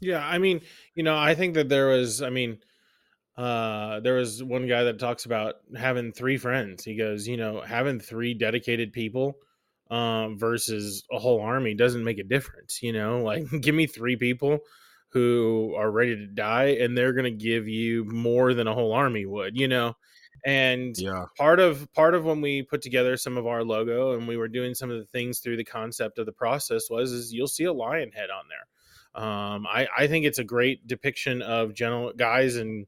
Yeah, 0.01 0.27
I 0.27 0.39
mean, 0.39 0.63
you 0.95 1.03
know, 1.03 1.17
I 1.17 1.35
think 1.35 1.55
that 1.55 1.69
there 1.69 1.89
was, 1.89 2.23
I 2.23 2.31
mean, 2.31 2.59
uh, 3.37 4.01
there 4.01 4.15
was 4.15 4.43
one 4.43 4.67
guy 4.67 4.85
that 4.85 4.99
talks 4.99 5.25
about 5.25 5.55
having 5.77 6.13
three 6.13 6.37
friends. 6.37 6.85
He 6.85 6.97
goes, 6.97 7.27
you 7.27 7.37
know, 7.37 7.61
having 7.61 7.99
three 7.99 8.35
dedicated 8.35 8.93
people 8.93 9.37
um, 9.91 10.39
versus 10.39 11.05
a 11.11 11.19
whole 11.19 11.41
army 11.41 11.75
doesn't 11.75 12.05
make 12.05 12.19
a 12.19 12.25
difference. 12.25 12.83
You 12.83 12.93
know, 12.93 13.19
like 13.23 13.45
give 13.61 13.75
me 13.75 13.87
three 13.87 14.17
people 14.17 14.61
who 15.11 15.75
are 15.77 15.91
ready 15.91 16.17
to 16.17 16.27
die, 16.27 16.77
and 16.81 16.97
they're 16.97 17.13
going 17.13 17.25
to 17.25 17.45
give 17.45 17.69
you 17.69 18.05
more 18.05 18.55
than 18.55 18.67
a 18.67 18.75
whole 18.75 18.93
army 18.93 19.27
would. 19.27 19.57
You 19.57 19.69
know, 19.69 19.95
and 20.45 20.97
Yeah. 20.99 21.27
part 21.37 21.61
of 21.61 21.93
part 21.93 22.15
of 22.15 22.25
when 22.25 22.41
we 22.41 22.63
put 22.63 22.83
together 22.83 23.17
some 23.17 23.37
of 23.39 23.47
our 23.47 23.63
logo 23.65 24.13
and 24.13 24.27
we 24.29 24.37
were 24.37 24.49
doing 24.49 24.75
some 24.75 24.91
of 24.91 24.99
the 24.99 25.07
things 25.07 25.39
through 25.41 25.57
the 25.57 25.65
concept 25.65 26.19
of 26.19 26.27
the 26.27 26.33
process 26.33 26.91
was 26.91 27.13
is 27.13 27.33
you'll 27.33 27.47
see 27.49 27.65
a 27.65 27.73
lion 27.73 28.11
head 28.13 28.31
on 28.31 28.45
there 28.49 28.67
um, 29.23 29.67
I, 29.67 29.87
I 29.97 30.07
think 30.07 30.25
it's 30.25 30.39
a 30.39 30.45
great 30.45 30.87
depiction 30.87 31.43
of 31.43 31.75
gentle 31.75 32.13
guys 32.17 32.57
and 32.57 32.87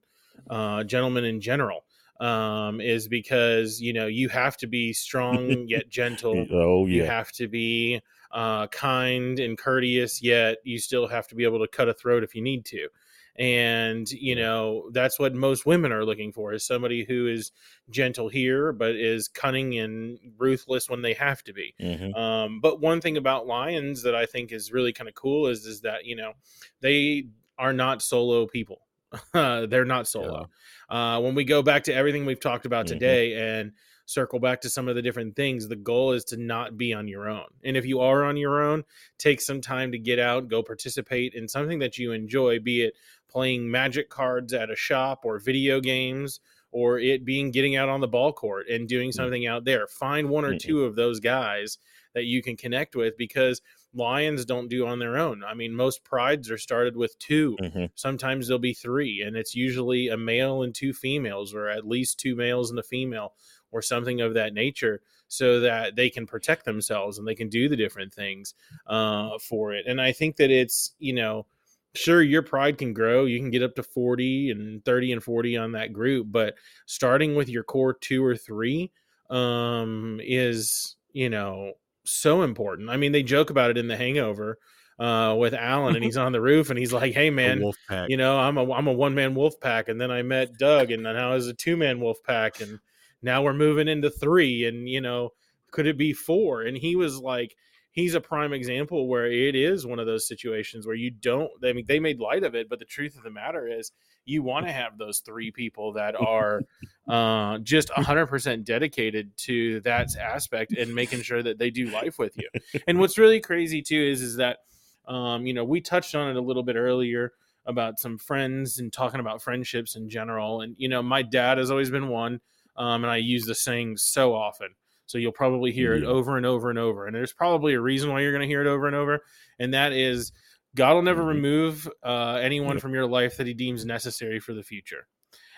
uh, 0.51 0.85
gentlemen 0.85 1.25
in 1.25 1.40
general 1.40 1.85
um, 2.21 2.81
is 2.81 3.09
because 3.09 3.81
you 3.81 3.93
know 3.93 4.07
you 4.07 4.29
have 4.29 4.57
to 4.59 4.67
be 4.67 4.93
strong 4.93 5.64
yet 5.69 5.88
gentle 5.88 6.47
Oh 6.51 6.87
yeah. 6.87 6.95
you 6.97 7.05
have 7.05 7.31
to 7.33 7.49
be 7.49 8.01
uh, 8.33 8.67
kind 8.69 9.38
and 9.38 9.57
courteous 9.57 10.23
yet 10.23 10.59
you 10.64 10.79
still 10.79 11.07
have 11.07 11.29
to 11.29 11.35
be 11.35 11.45
able 11.45 11.61
to 11.61 11.69
cut 11.69 11.88
a 11.88 11.95
throat 11.95 12.25
if 12.25 12.35
you 12.35 12.43
need 12.43 12.64
to 12.67 12.88
and 13.37 14.11
you 14.11 14.35
know 14.35 14.88
that's 14.92 15.18
what 15.18 15.35
most 15.35 15.66
women 15.66 15.90
are 15.92 16.05
looking 16.05 16.33
for 16.33 16.53
is 16.53 16.64
somebody 16.64 17.05
who 17.05 17.27
is 17.27 17.51
gentle 17.90 18.29
here 18.29 18.73
but 18.73 18.94
is 18.94 19.27
cunning 19.29 19.77
and 19.79 20.18
ruthless 20.38 20.88
when 20.88 21.03
they 21.03 21.14
have 21.14 21.42
to 21.42 21.53
be 21.53 21.75
hmm 21.79 22.14
um, 22.16 22.61
but 22.61 22.81
one 22.81 23.01
thing 23.01 23.16
about 23.16 23.47
lions 23.47 24.03
that 24.03 24.14
I 24.14 24.25
think 24.27 24.53
is 24.53 24.73
really 24.73 24.92
kind 24.92 25.09
of 25.09 25.14
cool 25.14 25.49
is 25.49 25.66
is 25.66 25.81
that 25.81 26.05
you 26.05 26.14
know 26.16 26.35
they 26.81 27.29
are 27.59 27.73
not 27.73 28.03
solo 28.03 28.47
people. 28.47 28.81
They're 29.33 29.85
not 29.85 30.09
solo. 30.09 30.49
Uh, 30.88 31.20
when 31.20 31.35
we 31.35 31.44
go 31.44 31.62
back 31.62 31.85
to 31.85 31.94
everything 31.94 32.25
we've 32.27 32.40
talked 32.40 32.66
about 32.66 32.87
Mhm. 32.87 32.88
today 32.88 33.35
and 33.61 33.73
circle 34.07 34.38
back 34.38 34.61
to 34.61 34.68
some 34.68 34.88
of 34.88 34.97
the 34.97 35.03
different 35.03 35.37
things, 35.37 35.68
the 35.68 35.77
goal 35.77 36.12
is 36.12 36.25
to 36.27 36.37
not 36.37 36.77
be 36.77 36.92
on 36.92 37.09
your 37.09 37.29
own. 37.29 37.47
And 37.62 37.77
if 37.77 37.87
you 37.87 38.01
are 38.01 38.25
on 38.25 38.37
your 38.37 38.61
own, 38.62 38.85
take 39.18 39.40
some 39.40 39.61
time 39.61 39.92
to 39.92 39.99
get 39.99 40.18
out, 40.18 40.49
go 40.49 40.62
participate 40.62 41.33
in 41.35 41.49
something 41.49 41.79
that 41.79 41.97
you 41.97 42.12
enjoy, 42.12 42.59
be 42.59 42.83
it 42.83 42.94
playing 43.35 43.70
magic 43.70 44.09
cards 44.11 44.53
at 44.53 44.70
a 44.70 44.77
shop 44.77 45.25
or 45.25 45.38
video 45.38 45.81
games 45.81 46.40
or 46.70 46.99
it 46.99 47.25
being 47.25 47.51
getting 47.51 47.77
out 47.77 47.88
on 47.88 48.01
the 48.01 48.09
ball 48.09 48.33
court 48.33 48.68
and 48.68 48.88
doing 48.88 49.12
something 49.12 49.47
out 49.47 49.64
there. 49.64 49.87
Find 49.88 50.29
one 50.29 50.44
or 50.44 50.55
Mhm. 50.55 50.55
two 50.55 50.85
of 50.85 50.97
those 50.97 51.20
guys 51.20 51.79
that 52.14 52.25
you 52.25 52.42
can 52.42 52.57
connect 52.57 52.97
with 52.97 53.16
because 53.16 53.61
lions 53.92 54.44
don't 54.44 54.68
do 54.68 54.87
on 54.87 54.99
their 54.99 55.16
own. 55.16 55.44
I 55.44 55.55
mean, 55.55 55.75
most 55.75 56.05
prides 56.05 56.51
are 56.51 56.59
started 56.59 56.97
with 56.97 57.18
2 57.18 57.61
hmm 57.61 57.87
Sometimes 57.97 58.49
there'll 58.49 58.59
be 58.59 58.75
three, 58.75 59.23
and 59.23 59.37
it's 59.37 59.55
usually 59.55 60.09
a 60.09 60.16
male 60.16 60.64
and 60.64 60.75
two 60.75 60.92
females, 60.92 61.55
or 61.55 61.68
at 61.68 61.87
least 61.87 62.18
two 62.18 62.35
males 62.35 62.68
and 62.70 62.79
a 62.81 62.83
female, 62.83 63.35
or 63.70 63.83
something 63.83 64.20
of 64.20 64.35
that 64.35 64.53
nature, 64.53 65.01
so 65.29 65.61
that 65.61 65.94
they 65.97 66.11
can 66.11 66.27
protect 66.27 66.64
themselves 66.64 67.18
and 67.18 67.27
they 67.29 67.37
can 67.37 67.49
do 67.49 67.68
the 67.68 67.77
different 67.77 68.12
things 68.12 68.55
uh, 68.87 69.38
for 69.38 69.73
it. 69.73 69.87
And 69.87 70.01
I 70.01 70.12
think 70.12 70.37
that 70.37 70.51
it's, 70.51 70.94
you 70.99 71.12
know, 71.12 71.47
sure 71.95 72.23
your 72.23 72.43
pride 72.43 72.79
can 72.79 72.93
grow 72.93 73.25
you 73.25 73.39
can 73.39 73.51
get 73.51 73.63
up 73.63 73.75
to 73.75 73.83
40 73.83 74.51
and 74.51 74.85
30 74.85 75.13
and 75.13 75.23
40 75.23 75.57
on 75.57 75.73
that 75.73 75.93
group 75.93 76.27
but 76.31 76.55
starting 76.87 77.35
with 77.35 77.49
your 77.49 77.63
core 77.63 77.95
two 77.95 78.25
or 78.25 78.37
three 78.37 78.91
um 79.31 80.21
is 80.23 80.97
you 81.13 81.31
know 81.31 81.73
so 82.07 82.43
important. 82.43 82.91
I 82.91 82.99
mean 82.99 83.13
they 83.13 83.23
joke 83.23 83.49
about 83.49 83.71
it 83.71 83.79
in 83.79 83.89
the 83.89 83.97
hangover 83.97 84.59
uh 84.99 85.35
with 85.37 85.55
alan 85.55 85.97
and 85.97 86.05
he's 86.05 86.17
on 86.17 86.31
the 86.31 86.41
roof 86.41 86.71
and 86.71 86.79
he's 86.79 86.93
like 86.93 87.15
hey 87.15 87.29
man 87.29 87.61
you 88.09 88.17
know 88.17 88.39
i'm 88.39 88.57
a 88.57 88.73
i'm 88.73 88.87
a 88.87 88.93
one 88.93 89.15
man 89.15 89.35
wolf 89.35 89.59
pack. 89.61 89.89
And 89.89 90.01
then 90.01 90.11
i 90.11 90.23
met 90.23 90.59
doug 90.59 90.91
and 90.91 91.03
now 91.03 91.33
was 91.33 91.49
a 91.49 91.55
two 91.55 91.77
man 91.77 92.01
wolf 92.01 92.19
pack 92.23 92.61
and 92.61 92.79
now 93.23 93.43
we're 93.43 93.55
moving 93.55 93.89
into 93.89 94.11
three 94.11 94.67
and 94.67 94.89
you 94.89 95.01
know 95.01 95.33
could 95.75 95.87
it 95.89 95.99
be 95.99 96.13
four? 96.13 96.63
And 96.63 96.77
he 96.77 96.95
was 96.97 97.19
like 97.19 97.57
he's 97.95 98.15
a 98.15 98.21
prime 98.21 98.53
example 98.53 99.09
where 99.09 99.27
it 99.27 99.55
is 99.55 99.87
one 99.87 99.99
of 99.99 100.07
those 100.07 100.29
situations 100.29 100.87
where 100.87 100.95
you 100.95 101.11
don't 101.11 101.51
i 101.65 101.73
mean 101.73 101.85
they 101.87 101.99
made 101.99 102.21
light 102.21 102.45
of 102.45 102.55
it 102.55 102.69
but 102.69 102.79
the 102.79 102.85
truth 102.85 103.17
of 103.17 103.23
the 103.23 103.31
matter 103.31 103.67
is 103.67 103.93
you 104.27 104.43
want 104.43 104.67
to 104.67 104.73
have 104.73 104.99
those 104.99 105.21
three 105.21 105.51
people 105.51 105.93
that 105.93 106.15
are 106.21 106.63
uh, 107.09 107.59
just 107.59 107.89
100% 107.91 108.65
dedicated 108.65 109.37
to 109.37 109.81
that 109.81 110.17
aspect 110.17 110.73
and 110.73 110.95
making 110.95 111.23
sure 111.23 111.43
that 111.43 111.59
they 111.59 111.71
do 111.71 111.87
life 111.91 112.19
with 112.19 112.37
you. 112.37 112.49
And 112.87 112.99
what's 112.99 113.19
really 113.19 113.41
crazy 113.41 113.83
too 113.83 114.01
is 114.01 114.23
is 114.23 114.37
that 114.37 114.59
um, 115.07 115.47
you 115.47 115.53
know 115.53 115.65
we 115.65 115.81
touched 115.81 116.15
on 116.15 116.31
it 116.31 116.37
a 116.37 116.41
little 116.41 116.63
bit 116.63 116.77
earlier 116.77 117.33
about 117.67 117.99
some 117.99 118.19
friends 118.19 118.79
and 118.79 118.93
talking 118.93 119.21
about 119.21 119.43
friendships 119.43 119.97
in 119.97 120.09
general. 120.09 120.63
And 120.63 120.75
you 120.79 120.89
know 120.89 121.03
my 121.03 121.23
dad 121.23 121.59
has 121.59 121.71
always 121.71 121.91
been 121.91 122.09
one 122.09 122.41
um, 122.77 123.05
and 123.05 123.11
i 123.11 123.17
use 123.17 123.45
the 123.45 123.55
saying 123.55 123.97
so 123.97 124.35
often 124.35 124.69
so 125.07 125.19
you'll 125.19 125.33
probably 125.33 125.73
hear 125.73 125.95
it 125.95 126.05
over 126.05 126.37
and 126.37 126.47
over 126.47 126.71
and 126.71 126.79
over 126.79 127.07
and 127.07 127.14
there's 127.14 127.33
probably 127.33 127.75
a 127.75 127.81
reason 127.81 128.11
why 128.11 128.21
you're 128.21 128.33
going 128.33 128.40
to 128.43 128.47
hear 128.49 128.61
it 128.61 128.67
over 128.67 128.87
and 128.87 128.97
over 128.97 129.21
and 129.59 129.75
that 129.75 129.93
is 129.93 130.33
god 130.75 130.95
will 130.95 131.03
never 131.03 131.23
Mhm. 131.23 131.29
remove 131.29 131.88
uh, 132.03 132.38
anyone 132.43 132.79
from 132.79 132.95
your 132.95 133.07
life 133.07 133.37
that 133.37 133.47
he 133.47 133.55
deems 133.55 133.85
necessary 133.85 134.40
for 134.40 134.55
the 134.55 134.62
future 134.62 135.07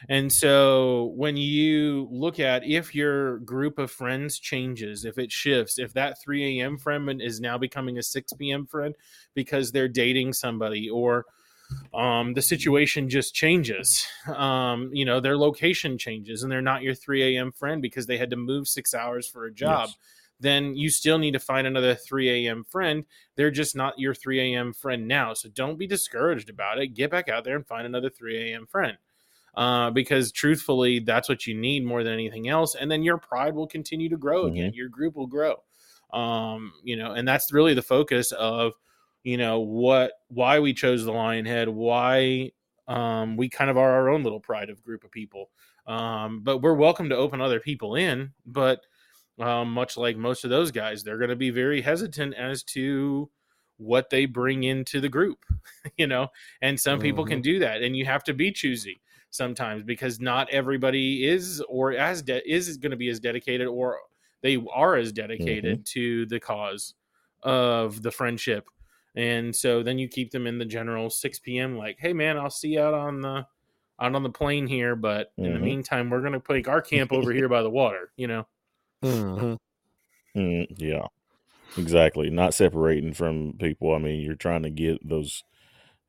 and 0.08 0.30
so 0.32 1.12
when 1.16 1.36
you 1.36 2.06
look 2.10 2.38
at 2.38 2.64
if 2.64 2.94
your 2.94 3.38
group 3.40 3.78
of 3.78 3.90
friends 3.90 4.38
changes, 4.38 5.04
if 5.04 5.18
it 5.18 5.32
shifts, 5.32 5.78
if 5.78 5.92
that 5.94 6.20
3 6.20 6.60
a.m. 6.60 6.76
friend 6.78 7.22
is 7.22 7.40
now 7.40 7.56
becoming 7.58 7.98
a 7.98 8.02
6 8.02 8.32
p.m. 8.34 8.66
friend 8.66 8.94
because 9.34 9.72
they're 9.72 9.88
dating 9.88 10.32
somebody 10.34 10.88
or 10.90 11.24
um, 11.94 12.34
the 12.34 12.42
situation 12.42 13.08
just 13.08 13.34
changes, 13.34 14.06
um, 14.26 14.90
you 14.92 15.04
know, 15.04 15.20
their 15.20 15.36
location 15.36 15.98
changes 15.98 16.42
and 16.42 16.52
they're 16.52 16.62
not 16.62 16.82
your 16.82 16.94
3 16.94 17.36
a.m. 17.36 17.52
friend 17.52 17.80
because 17.80 18.06
they 18.06 18.18
had 18.18 18.30
to 18.30 18.36
move 18.36 18.68
six 18.68 18.94
hours 18.94 19.26
for 19.26 19.46
a 19.46 19.52
job. 19.52 19.88
Yes. 19.88 19.96
Then 20.38 20.74
you 20.74 20.90
still 20.90 21.18
need 21.18 21.32
to 21.32 21.38
find 21.38 21.66
another 21.66 21.94
3 21.94 22.46
a.m. 22.46 22.64
friend. 22.64 23.04
They're 23.36 23.50
just 23.50 23.74
not 23.74 23.98
your 23.98 24.14
3 24.14 24.54
a.m. 24.54 24.74
friend 24.74 25.08
now. 25.08 25.32
So 25.32 25.48
don't 25.48 25.78
be 25.78 25.86
discouraged 25.86 26.50
about 26.50 26.78
it. 26.78 26.88
Get 26.88 27.10
back 27.10 27.28
out 27.28 27.44
there 27.44 27.56
and 27.56 27.66
find 27.66 27.86
another 27.86 28.10
3 28.10 28.52
a.m. 28.52 28.66
friend 28.66 28.98
uh, 29.56 29.90
because 29.90 30.32
truthfully, 30.32 30.98
that's 30.98 31.28
what 31.28 31.46
you 31.46 31.54
need 31.54 31.84
more 31.84 32.04
than 32.04 32.12
anything 32.12 32.48
else. 32.48 32.74
And 32.74 32.90
then 32.90 33.02
your 33.02 33.16
pride 33.16 33.54
will 33.54 33.66
continue 33.66 34.10
to 34.10 34.16
grow 34.18 34.44
again. 34.46 34.72
Your 34.74 34.90
group 34.90 35.16
will 35.16 35.26
grow. 35.26 35.62
Um, 36.12 36.72
you 36.84 36.96
know, 36.96 37.12
and 37.12 37.26
that's 37.26 37.52
really 37.52 37.74
the 37.74 37.82
focus 37.82 38.32
of, 38.32 38.74
you 39.26 39.36
know, 39.36 39.58
what 39.58 40.12
why 40.28 40.60
we 40.60 40.72
chose 40.72 41.04
the 41.04 41.10
Lionhead, 41.10 41.66
why 41.66 42.52
um, 42.86 43.36
we 43.36 43.48
kind 43.48 43.68
of 43.68 43.76
are 43.76 43.90
our 43.90 44.08
own 44.08 44.22
little 44.22 44.38
pride 44.38 44.70
of 44.70 44.84
group 44.84 45.02
of 45.02 45.10
people. 45.10 45.50
Um, 45.88 46.42
but 46.44 46.58
we're 46.58 46.74
welcome 46.74 47.08
to 47.08 47.16
open 47.16 47.40
other 47.40 47.58
people 47.58 47.96
in, 47.96 48.32
but 48.46 48.86
um, 49.40 49.72
much 49.72 49.96
like 49.96 50.16
most 50.16 50.44
of 50.44 50.50
those 50.50 50.70
guys, 50.70 51.02
they're 51.02 51.18
going 51.18 51.30
to 51.30 51.36
be 51.36 51.50
very 51.50 51.80
hesitant 51.80 52.34
as 52.34 52.62
to 52.64 53.28
what 53.78 54.10
they 54.10 54.26
bring 54.26 54.62
into 54.62 55.00
the 55.00 55.08
group, 55.08 55.44
you 55.96 56.06
know. 56.06 56.28
And 56.62 56.78
some 56.78 57.00
people 57.00 57.26
can 57.26 57.40
do 57.40 57.58
that, 57.58 57.82
and 57.82 57.96
you 57.96 58.04
have 58.04 58.22
to 58.24 58.32
be 58.32 58.52
choosy 58.52 59.00
sometimes 59.30 59.82
because 59.82 60.20
not 60.20 60.48
everybody 60.50 61.26
is 61.26 61.60
or 61.68 61.94
as 61.94 62.22
de- 62.22 62.48
is 62.48 62.76
going 62.76 62.92
to 62.92 62.96
be 62.96 63.08
as 63.08 63.18
dedicated 63.18 63.66
or 63.66 63.98
they 64.42 64.64
are 64.72 64.94
as 64.94 65.10
dedicated 65.10 65.80
mm-hmm. 65.80 66.00
to 66.00 66.26
the 66.26 66.38
cause 66.38 66.94
of 67.42 68.02
the 68.02 68.12
friendship. 68.12 68.68
And 69.16 69.56
so 69.56 69.82
then 69.82 69.98
you 69.98 70.08
keep 70.08 70.30
them 70.30 70.46
in 70.46 70.58
the 70.58 70.64
general 70.66 71.08
6 71.08 71.38
p.m. 71.40 71.76
like, 71.78 71.96
hey 71.98 72.12
man, 72.12 72.36
I'll 72.36 72.50
see 72.50 72.74
you 72.74 72.82
out 72.82 72.94
on 72.94 73.22
the 73.22 73.46
out 73.98 74.14
on 74.14 74.22
the 74.22 74.30
plain 74.30 74.66
here, 74.66 74.94
but 74.94 75.32
in 75.38 75.44
mm-hmm. 75.44 75.54
the 75.54 75.60
meantime, 75.60 76.10
we're 76.10 76.20
gonna 76.20 76.40
take 76.46 76.68
our 76.68 76.82
camp 76.82 77.12
over 77.12 77.32
here 77.32 77.48
by 77.48 77.62
the 77.62 77.70
water, 77.70 78.10
you 78.16 78.26
know. 78.26 78.46
Mm-hmm. 79.02 80.38
Mm, 80.38 80.66
yeah, 80.76 81.06
exactly. 81.78 82.28
Not 82.28 82.52
separating 82.52 83.14
from 83.14 83.54
people. 83.58 83.94
I 83.94 83.98
mean, 83.98 84.20
you're 84.20 84.34
trying 84.34 84.62
to 84.64 84.70
get 84.70 85.06
those. 85.06 85.42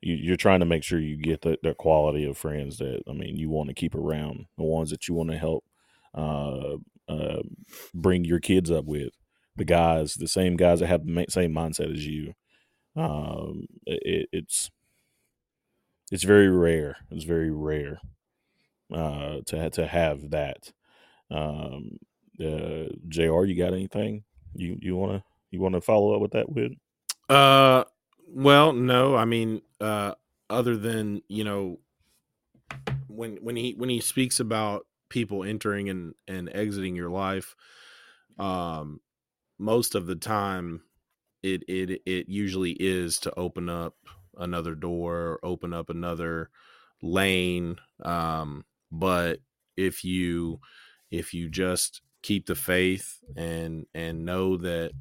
You, 0.00 0.32
are 0.34 0.36
trying 0.36 0.60
to 0.60 0.66
make 0.66 0.84
sure 0.84 1.00
you 1.00 1.16
get 1.16 1.42
the, 1.42 1.58
the 1.60 1.74
quality 1.74 2.24
of 2.24 2.38
friends 2.38 2.78
that 2.78 3.02
I 3.08 3.12
mean 3.12 3.36
you 3.36 3.48
want 3.48 3.68
to 3.68 3.74
keep 3.74 3.94
around, 3.94 4.46
the 4.56 4.64
ones 4.64 4.90
that 4.90 5.08
you 5.08 5.14
want 5.14 5.30
to 5.30 5.38
help 5.38 5.64
uh, 6.14 6.76
uh, 7.08 7.42
bring 7.94 8.24
your 8.24 8.38
kids 8.38 8.70
up 8.70 8.84
with, 8.84 9.12
the 9.56 9.64
guys, 9.64 10.14
the 10.14 10.28
same 10.28 10.56
guys 10.56 10.80
that 10.80 10.86
have 10.86 11.04
the 11.04 11.26
same 11.30 11.52
mindset 11.52 11.92
as 11.92 12.06
you. 12.06 12.34
Um, 12.98 13.66
it, 13.86 14.28
it's 14.32 14.70
it's 16.10 16.24
very 16.24 16.48
rare. 16.48 16.96
It's 17.10 17.24
very 17.24 17.50
rare 17.50 18.00
uh, 18.92 19.38
to 19.46 19.70
to 19.70 19.86
have 19.86 20.30
that. 20.30 20.72
Um, 21.30 21.98
uh, 22.40 22.92
Jr. 23.08 23.44
You 23.44 23.56
got 23.56 23.72
anything 23.72 24.24
you 24.54 24.76
you 24.80 24.96
want 24.96 25.12
to 25.12 25.24
you 25.50 25.60
want 25.60 25.74
to 25.74 25.80
follow 25.80 26.14
up 26.14 26.20
with 26.20 26.32
that 26.32 26.50
with? 26.50 26.72
Uh, 27.28 27.84
well, 28.28 28.72
no. 28.72 29.16
I 29.16 29.24
mean, 29.24 29.62
uh, 29.80 30.14
other 30.50 30.76
than 30.76 31.22
you 31.28 31.44
know, 31.44 31.78
when 33.06 33.36
when 33.36 33.56
he 33.56 33.74
when 33.74 33.88
he 33.88 34.00
speaks 34.00 34.40
about 34.40 34.86
people 35.08 35.44
entering 35.44 35.88
and 35.88 36.14
and 36.26 36.50
exiting 36.54 36.96
your 36.96 37.10
life, 37.10 37.54
um, 38.38 39.00
most 39.58 39.94
of 39.94 40.06
the 40.06 40.16
time, 40.16 40.82
it 41.42 41.62
it 41.68 42.02
it 42.06 42.28
usually 42.28 42.72
is 42.72 43.18
to 43.20 43.38
open 43.38 43.68
up 43.68 43.94
another 44.36 44.74
door, 44.74 45.38
open 45.42 45.72
up 45.72 45.90
another 45.90 46.50
lane. 47.02 47.76
Um, 48.02 48.64
but 48.90 49.40
if 49.76 50.04
you 50.04 50.60
if 51.10 51.34
you 51.34 51.48
just 51.48 52.02
keep 52.22 52.46
the 52.46 52.54
faith 52.54 53.18
and 53.36 53.86
and 53.94 54.24
know 54.24 54.56
that 54.58 54.92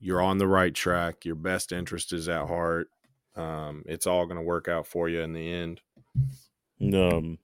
you're 0.00 0.22
on 0.22 0.38
the 0.38 0.46
right 0.46 0.74
track, 0.74 1.24
your 1.24 1.34
best 1.34 1.72
interest 1.72 2.12
is 2.12 2.28
at 2.28 2.46
heart, 2.46 2.88
um, 3.36 3.82
it's 3.86 4.06
all 4.06 4.26
going 4.26 4.36
to 4.36 4.42
work 4.42 4.68
out 4.68 4.86
for 4.86 5.08
you 5.08 5.20
in 5.20 5.32
the 5.32 5.52
end. 5.52 5.80
Um, 6.94 7.38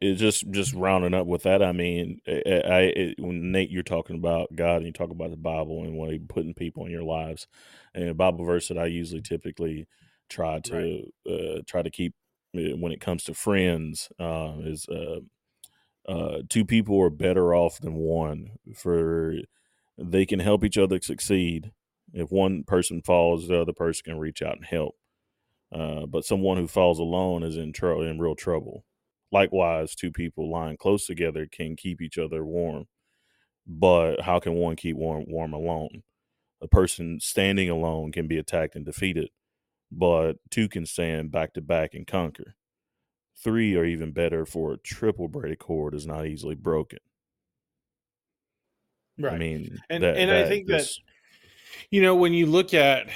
it 0.00 0.14
just 0.14 0.50
just 0.50 0.74
rounding 0.74 1.14
up 1.14 1.26
with 1.26 1.42
that. 1.42 1.62
I 1.62 1.72
mean, 1.72 2.20
I, 2.26 2.30
I 2.30 2.80
it, 2.80 3.14
when 3.18 3.52
Nate, 3.52 3.70
you're 3.70 3.82
talking 3.82 4.16
about 4.16 4.54
God 4.54 4.78
and 4.78 4.86
you 4.86 4.92
talk 4.92 5.10
about 5.10 5.30
the 5.30 5.36
Bible 5.36 5.82
and 5.84 5.96
when 5.96 6.10
He 6.10 6.18
putting 6.18 6.54
people 6.54 6.84
in 6.86 6.92
your 6.92 7.04
lives, 7.04 7.46
and 7.94 8.08
a 8.08 8.14
Bible 8.14 8.44
verse 8.44 8.68
that 8.68 8.78
I 8.78 8.86
usually 8.86 9.22
typically 9.22 9.86
try 10.28 10.60
to 10.60 11.04
right. 11.26 11.32
uh, 11.32 11.62
try 11.66 11.82
to 11.82 11.90
keep 11.90 12.14
when 12.52 12.92
it 12.92 13.00
comes 13.00 13.24
to 13.24 13.34
friends 13.34 14.08
uh, 14.18 14.54
is 14.60 14.86
uh, 14.88 15.20
uh, 16.08 16.42
two 16.48 16.64
people 16.64 17.00
are 17.02 17.10
better 17.10 17.54
off 17.54 17.78
than 17.80 17.94
one 17.94 18.52
for 18.74 19.34
they 19.98 20.26
can 20.26 20.40
help 20.40 20.64
each 20.64 20.78
other 20.78 21.00
succeed. 21.00 21.72
If 22.12 22.30
one 22.30 22.64
person 22.64 23.02
falls, 23.02 23.48
the 23.48 23.60
other 23.60 23.72
person 23.72 24.02
can 24.06 24.18
reach 24.18 24.42
out 24.42 24.56
and 24.56 24.64
help. 24.64 24.96
Uh, 25.72 26.06
but 26.06 26.24
someone 26.24 26.56
who 26.56 26.68
falls 26.68 26.98
alone 26.98 27.42
is 27.42 27.56
in 27.56 27.72
trouble, 27.72 28.02
in 28.02 28.18
real 28.18 28.34
trouble. 28.34 28.84
Likewise, 29.32 29.94
two 29.94 30.12
people 30.12 30.50
lying 30.50 30.76
close 30.76 31.06
together 31.06 31.46
can 31.50 31.76
keep 31.76 32.00
each 32.00 32.18
other 32.18 32.44
warm. 32.44 32.86
But 33.66 34.20
how 34.20 34.38
can 34.38 34.54
one 34.54 34.76
keep 34.76 34.96
warm, 34.96 35.24
warm 35.28 35.52
alone? 35.52 36.02
A 36.62 36.68
person 36.68 37.18
standing 37.20 37.68
alone 37.68 38.12
can 38.12 38.28
be 38.28 38.38
attacked 38.38 38.76
and 38.76 38.84
defeated 38.84 39.30
but 39.90 40.34
two 40.50 40.68
can 40.68 40.86
stand 40.86 41.30
back 41.30 41.54
to 41.54 41.60
back 41.60 41.94
and 41.94 42.06
conquer. 42.06 42.54
Three 43.42 43.76
are 43.76 43.84
even 43.84 44.12
better 44.12 44.46
for 44.46 44.72
a 44.72 44.78
triple 44.78 45.28
braided 45.28 45.58
cord 45.58 45.94
is 45.94 46.06
not 46.06 46.26
easily 46.26 46.54
broken. 46.54 46.98
Right. 49.18 49.34
I 49.34 49.38
mean, 49.38 49.78
and, 49.88 50.02
that, 50.02 50.16
and 50.16 50.30
that, 50.30 50.44
I 50.44 50.48
think 50.48 50.66
this... 50.66 50.96
that, 50.96 51.02
you 51.90 52.02
know, 52.02 52.16
when 52.16 52.32
you 52.32 52.46
look 52.46 52.74
at 52.74 53.08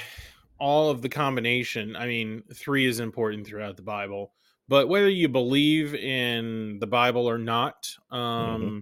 all 0.59 0.89
of 0.89 1.01
the 1.01 1.09
combination, 1.09 1.95
I 1.95 2.05
mean, 2.05 2.43
three 2.53 2.85
is 2.85 2.99
important 2.99 3.47
throughout 3.47 3.77
the 3.77 3.83
Bible, 3.83 4.33
but 4.67 4.87
whether 4.87 5.09
you 5.09 5.27
believe 5.27 5.93
in 5.95 6.79
the 6.79 6.87
Bible 6.87 7.29
or 7.29 7.37
not, 7.37 7.83
mm-hmm. 8.11 8.15
um, 8.15 8.61
mm-hmm. 8.61 8.79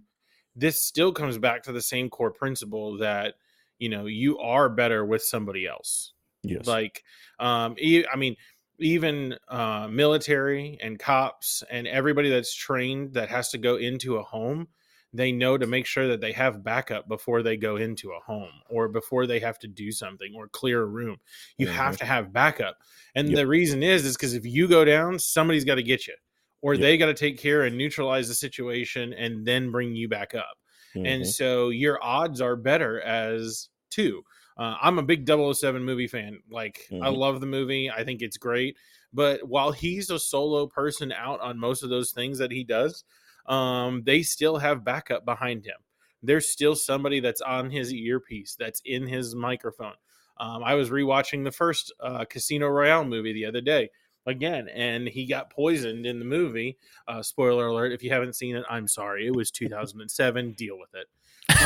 this 0.55 0.83
still 0.83 1.11
comes 1.11 1.37
back 1.37 1.63
to 1.63 1.71
the 1.71 1.81
same 1.81 2.09
core 2.09 2.31
principle 2.31 2.97
that, 2.97 3.35
you 3.79 3.89
know, 3.89 4.05
you 4.05 4.37
are 4.39 4.69
better 4.69 5.05
with 5.05 5.23
somebody 5.23 5.65
else. 5.65 6.13
Yes. 6.43 6.67
Like, 6.67 7.03
um, 7.39 7.75
I 7.81 8.15
mean, 8.15 8.35
even 8.79 9.35
uh, 9.49 9.87
military 9.89 10.77
and 10.81 10.97
cops 10.97 11.63
and 11.69 11.87
everybody 11.87 12.29
that's 12.29 12.53
trained 12.53 13.13
that 13.13 13.29
has 13.29 13.49
to 13.49 13.57
go 13.57 13.75
into 13.75 14.17
a 14.17 14.23
home, 14.23 14.67
they 15.13 15.31
know 15.31 15.57
to 15.57 15.65
make 15.65 15.85
sure 15.85 16.07
that 16.07 16.21
they 16.21 16.31
have 16.31 16.63
backup 16.63 17.07
before 17.07 17.41
they 17.41 17.57
go 17.57 17.77
into 17.77 18.11
a 18.11 18.19
home 18.19 18.51
or 18.69 18.87
before 18.87 19.25
they 19.25 19.39
have 19.39 19.57
to 19.59 19.67
do 19.67 19.91
something 19.91 20.33
or 20.35 20.47
clear 20.47 20.81
a 20.81 20.85
room. 20.85 21.17
You 21.57 21.67
mm-hmm. 21.67 21.75
have 21.75 21.97
to 21.97 22.05
have 22.05 22.31
backup. 22.31 22.77
And 23.15 23.29
yep. 23.29 23.37
the 23.37 23.47
reason 23.47 23.81
is, 23.81 24.05
is 24.05 24.15
because 24.15 24.35
if 24.35 24.45
you 24.45 24.67
go 24.67 24.85
down, 24.85 25.17
somebody's 25.17 25.65
got 25.65 25.75
to 25.75 25.83
get 25.83 26.07
you 26.07 26.13
or 26.61 26.73
yep. 26.73 26.81
they 26.81 26.97
got 26.97 27.07
to 27.07 27.13
take 27.13 27.39
care 27.39 27.63
and 27.63 27.77
neutralize 27.77 28.27
the 28.27 28.35
situation 28.35 29.13
and 29.13 29.45
then 29.45 29.71
bring 29.71 29.95
you 29.95 30.07
back 30.07 30.35
up. 30.35 30.57
Mm-hmm. 30.95 31.05
And 31.05 31.27
so 31.27 31.69
your 31.69 32.03
odds 32.03 32.41
are 32.41 32.55
better 32.55 33.01
as 33.01 33.69
two. 33.89 34.23
Uh, 34.57 34.75
I'm 34.81 34.99
a 34.99 35.03
big 35.03 35.27
007 35.27 35.83
movie 35.83 36.07
fan. 36.07 36.39
Like, 36.51 36.87
mm-hmm. 36.91 37.03
I 37.03 37.09
love 37.09 37.39
the 37.39 37.47
movie. 37.47 37.89
I 37.89 38.03
think 38.03 38.21
it's 38.21 38.37
great. 38.37 38.77
But 39.13 39.47
while 39.47 39.71
he's 39.71 40.09
a 40.09 40.19
solo 40.19 40.67
person 40.67 41.11
out 41.11 41.39
on 41.41 41.57
most 41.57 41.81
of 41.81 41.89
those 41.89 42.11
things 42.11 42.37
that 42.39 42.51
he 42.51 42.63
does, 42.63 43.03
um, 43.49 44.03
they 44.05 44.21
still 44.21 44.57
have 44.57 44.85
backup 44.85 45.25
behind 45.25 45.65
him. 45.65 45.75
There's 46.21 46.47
still 46.47 46.75
somebody 46.75 47.19
that's 47.19 47.41
on 47.41 47.69
his 47.69 47.93
earpiece, 47.93 48.55
that's 48.57 48.81
in 48.85 49.07
his 49.07 49.35
microphone. 49.35 49.93
Um, 50.37 50.63
I 50.63 50.75
was 50.75 50.89
rewatching 50.89 51.43
the 51.43 51.51
first 51.51 51.93
uh, 51.99 52.25
Casino 52.25 52.67
Royale 52.67 53.05
movie 53.05 53.33
the 53.33 53.45
other 53.45 53.61
day 53.61 53.89
again, 54.25 54.69
and 54.73 55.07
he 55.07 55.25
got 55.25 55.49
poisoned 55.49 56.05
in 56.05 56.19
the 56.19 56.25
movie. 56.25 56.77
Uh, 57.07 57.21
spoiler 57.21 57.67
alert: 57.67 57.91
if 57.91 58.03
you 58.03 58.11
haven't 58.11 58.35
seen 58.35 58.55
it, 58.55 58.63
I'm 58.69 58.87
sorry. 58.87 59.27
It 59.27 59.35
was 59.35 59.51
2007. 59.51 60.53
Deal 60.53 60.77
with 60.77 60.93
it. 60.93 61.07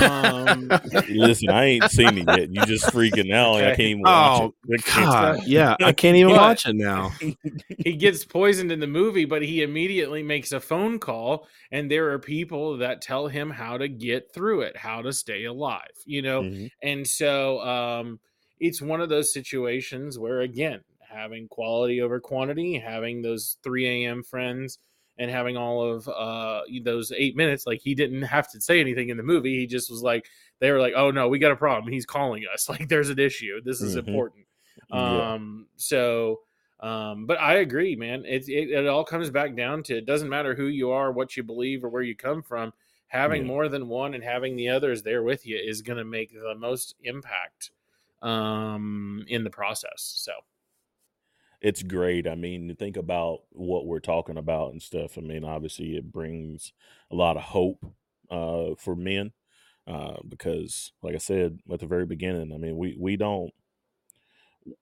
Um, 0.01 0.69
Listen, 1.09 1.49
I 1.49 1.65
ain't 1.65 1.91
seen 1.91 2.17
it 2.17 2.27
yet. 2.27 2.49
You 2.49 2.65
just 2.65 2.85
freaking 2.85 3.33
out. 3.33 3.55
Okay. 3.55 3.65
I 3.71 3.75
can't 3.75 3.79
even 3.81 4.01
watch 4.01 4.41
oh, 4.41 4.53
it. 4.67 4.85
God, 4.85 5.43
yeah, 5.45 5.75
I 5.81 5.91
can't 5.93 6.15
even 6.15 6.33
but 6.33 6.41
watch 6.41 6.67
it 6.67 6.75
now. 6.75 7.11
he 7.79 7.93
gets 7.93 8.25
poisoned 8.25 8.71
in 8.71 8.79
the 8.79 8.87
movie, 8.87 9.25
but 9.25 9.41
he 9.41 9.61
immediately 9.63 10.23
makes 10.23 10.51
a 10.51 10.59
phone 10.59 10.99
call, 10.99 11.47
and 11.71 11.89
there 11.89 12.11
are 12.11 12.19
people 12.19 12.77
that 12.77 13.01
tell 13.01 13.27
him 13.27 13.49
how 13.49 13.77
to 13.77 13.87
get 13.87 14.33
through 14.33 14.61
it, 14.61 14.77
how 14.77 15.01
to 15.01 15.11
stay 15.11 15.45
alive. 15.45 15.91
You 16.05 16.21
know, 16.21 16.41
mm-hmm. 16.43 16.67
and 16.81 17.05
so 17.05 17.59
um, 17.61 18.19
it's 18.59 18.81
one 18.81 19.01
of 19.01 19.09
those 19.09 19.33
situations 19.33 20.17
where, 20.17 20.41
again, 20.41 20.81
having 21.07 21.47
quality 21.47 22.01
over 22.01 22.19
quantity, 22.19 22.79
having 22.79 23.21
those 23.21 23.57
3 23.63 24.05
a.m. 24.05 24.23
friends 24.23 24.79
and 25.17 25.29
having 25.29 25.57
all 25.57 25.83
of 25.83 26.07
uh 26.07 26.61
those 26.83 27.11
eight 27.15 27.35
minutes 27.35 27.67
like 27.67 27.81
he 27.81 27.93
didn't 27.93 28.21
have 28.21 28.49
to 28.51 28.59
say 28.59 28.79
anything 28.79 29.09
in 29.09 29.17
the 29.17 29.23
movie 29.23 29.59
he 29.59 29.67
just 29.67 29.89
was 29.89 30.01
like 30.01 30.25
they 30.59 30.71
were 30.71 30.79
like 30.79 30.93
oh 30.95 31.11
no 31.11 31.27
we 31.27 31.39
got 31.39 31.51
a 31.51 31.55
problem 31.55 31.91
he's 31.91 32.05
calling 32.05 32.43
us 32.51 32.69
like 32.69 32.87
there's 32.89 33.09
an 33.09 33.19
issue 33.19 33.61
this 33.63 33.81
is 33.81 33.95
mm-hmm. 33.95 34.07
important 34.07 34.45
yeah. 34.91 35.33
um 35.33 35.67
so 35.75 36.39
um 36.79 37.25
but 37.25 37.39
i 37.39 37.55
agree 37.55 37.95
man 37.95 38.23
it, 38.25 38.47
it, 38.49 38.71
it 38.71 38.87
all 38.87 39.03
comes 39.03 39.29
back 39.29 39.55
down 39.55 39.83
to 39.83 39.97
it 39.97 40.05
doesn't 40.05 40.29
matter 40.29 40.55
who 40.55 40.67
you 40.67 40.91
are 40.91 41.11
what 41.11 41.37
you 41.37 41.43
believe 41.43 41.83
or 41.83 41.89
where 41.89 42.01
you 42.01 42.15
come 42.15 42.41
from 42.41 42.73
having 43.07 43.43
yeah. 43.43 43.47
more 43.47 43.67
than 43.67 43.87
one 43.87 44.15
and 44.15 44.23
having 44.23 44.55
the 44.55 44.69
others 44.69 45.03
there 45.03 45.21
with 45.21 45.45
you 45.45 45.57
is 45.57 45.81
going 45.81 45.97
to 45.97 46.03
make 46.03 46.33
the 46.33 46.55
most 46.55 46.95
impact 47.03 47.71
um 48.23 49.23
in 49.27 49.43
the 49.43 49.49
process 49.49 50.13
so 50.15 50.31
it's 51.63 51.83
great. 51.83 52.27
I 52.27 52.35
mean, 52.35 52.75
think 52.77 52.97
about 52.97 53.41
what 53.51 53.87
we're 53.87 54.01
talking 54.01 54.37
about 54.37 54.73
and 54.73 54.83
stuff. 54.83 55.17
I 55.17 55.21
mean, 55.21 55.45
obviously, 55.45 55.97
it 55.97 56.11
brings 56.11 56.73
a 57.11 57.15
lot 57.15 57.37
of 57.37 57.43
hope 57.43 57.85
uh, 58.29 58.75
for 58.77 58.95
men 58.95 59.33
uh, 59.87 60.17
because, 60.27 60.93
like 61.01 61.15
I 61.15 61.19
said 61.19 61.59
at 61.71 61.79
the 61.81 61.87
very 61.87 62.05
beginning, 62.05 62.53
I 62.53 62.57
mean, 62.57 62.77
we 62.77 62.97
we 62.99 63.17
don't 63.17 63.53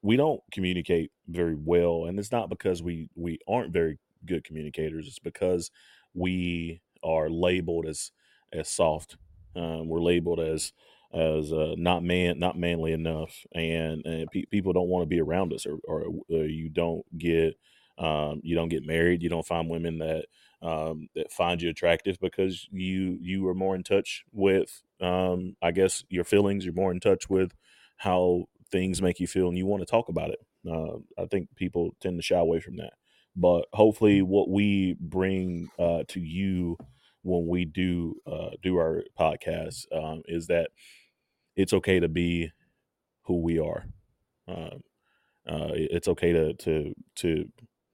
we 0.02 0.16
don't 0.16 0.42
communicate 0.52 1.12
very 1.28 1.56
well, 1.56 2.06
and 2.06 2.20
it's 2.20 2.32
not 2.32 2.50
because 2.50 2.84
we 2.84 3.10
we 3.16 3.40
aren't 3.48 3.74
very 3.74 4.00
good 4.26 4.44
communicators. 4.44 5.08
It's 5.08 5.20
because 5.20 5.72
we 6.14 6.82
are 7.04 7.30
labeled 7.30 7.86
as 7.88 8.12
as 8.54 8.70
soft. 8.70 9.18
Um, 9.56 9.88
we're 9.88 10.02
labeled 10.02 10.40
as 10.40 10.74
as 11.14 11.52
uh, 11.52 11.76
not 11.78 12.04
man, 12.04 12.40
not 12.40 12.58
manly 12.58 12.94
enough, 12.94 13.46
and, 13.54 14.06
and 14.06 14.32
pe- 14.32 14.46
people 14.46 14.74
don't 14.74 14.88
want 14.88 15.04
to 15.04 15.08
be 15.08 15.22
around 15.22 15.54
us, 15.54 15.66
or, 15.66 15.80
or, 15.84 16.06
or 16.30 16.46
you 16.46 16.70
don't 16.70 17.06
get 17.18 17.56
um, 17.98 18.42
you 18.44 18.56
don't 18.56 18.70
get 18.70 18.86
married, 18.86 19.22
you 19.22 19.30
don't 19.30 19.46
find 19.46 19.70
women 19.70 20.00
that 20.00 20.26
um, 20.62 21.08
that 21.16 21.32
find 21.32 21.62
you 21.62 21.70
attractive 21.70 22.18
because 22.20 22.68
you 22.72 23.18
you 23.22 23.48
are 23.48 23.54
more 23.56 23.76
in 23.76 23.84
touch 23.84 24.24
with 24.32 24.82
um, 25.02 25.56
I 25.62 25.72
guess 25.72 26.04
your 26.10 26.24
feelings. 26.24 26.66
You're 26.66 26.74
more 26.74 26.92
in 26.92 27.00
touch 27.00 27.30
with 27.30 27.54
how 27.98 28.46
things 28.72 29.02
make 29.02 29.20
you 29.20 29.28
feel, 29.28 29.48
and 29.50 29.58
you 29.58 29.66
want 29.66 29.82
to 29.82 29.86
talk 29.92 30.10
about 30.10 30.32
it. 30.32 30.40
Uh, 30.70 30.98
I 31.22 31.26
think 31.26 31.50
people 31.56 31.96
tend 32.00 32.18
to 32.18 32.24
shy 32.24 32.38
away 32.38 32.60
from 32.60 32.78
that, 32.78 32.94
but 33.36 33.66
hopefully, 33.74 34.22
what 34.22 34.50
we 34.50 34.96
bring 35.00 35.70
uh, 35.78 36.04
to 36.10 36.20
you 36.20 36.78
when 37.24 37.48
we 37.48 37.66
do 37.66 38.16
uh, 38.26 38.50
do 38.64 38.78
our 38.78 39.04
podcast 39.20 39.86
um, 39.96 40.24
is 40.26 40.48
that 40.48 40.70
it's 41.56 41.74
okay 41.74 42.00
to 42.00 42.08
be 42.08 42.52
who 43.24 43.42
we 43.42 43.60
are. 43.60 43.86
Um, 44.48 44.82
uh, 45.48 45.70
it's 45.74 46.08
okay 46.08 46.32
to 46.34 46.54
to 46.54 46.94
to 47.16 47.50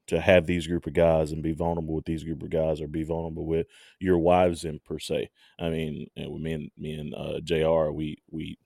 to 0.08 0.22
have 0.22 0.46
these 0.46 0.68
group 0.68 0.88
of 0.88 0.94
guys 0.94 1.32
and 1.32 1.44
be 1.44 1.54
vulnerable 1.54 1.96
with 1.96 2.06
these 2.06 2.24
group 2.24 2.42
of 2.42 2.50
guys 2.50 2.82
or 2.82 2.88
be 2.88 3.04
vulnerable 3.04 3.46
with 3.46 3.68
your 4.00 4.18
wives 4.18 4.64
in 4.64 4.80
per 4.80 5.00
se. 5.00 5.30
I 5.60 5.70
mean, 5.70 6.08
me 6.16 6.54
and 6.54 6.72
me 6.78 6.94
and 6.94 7.14
uh, 7.14 7.40
Jr. 7.44 7.92
We 7.92 8.18
we 8.30 8.58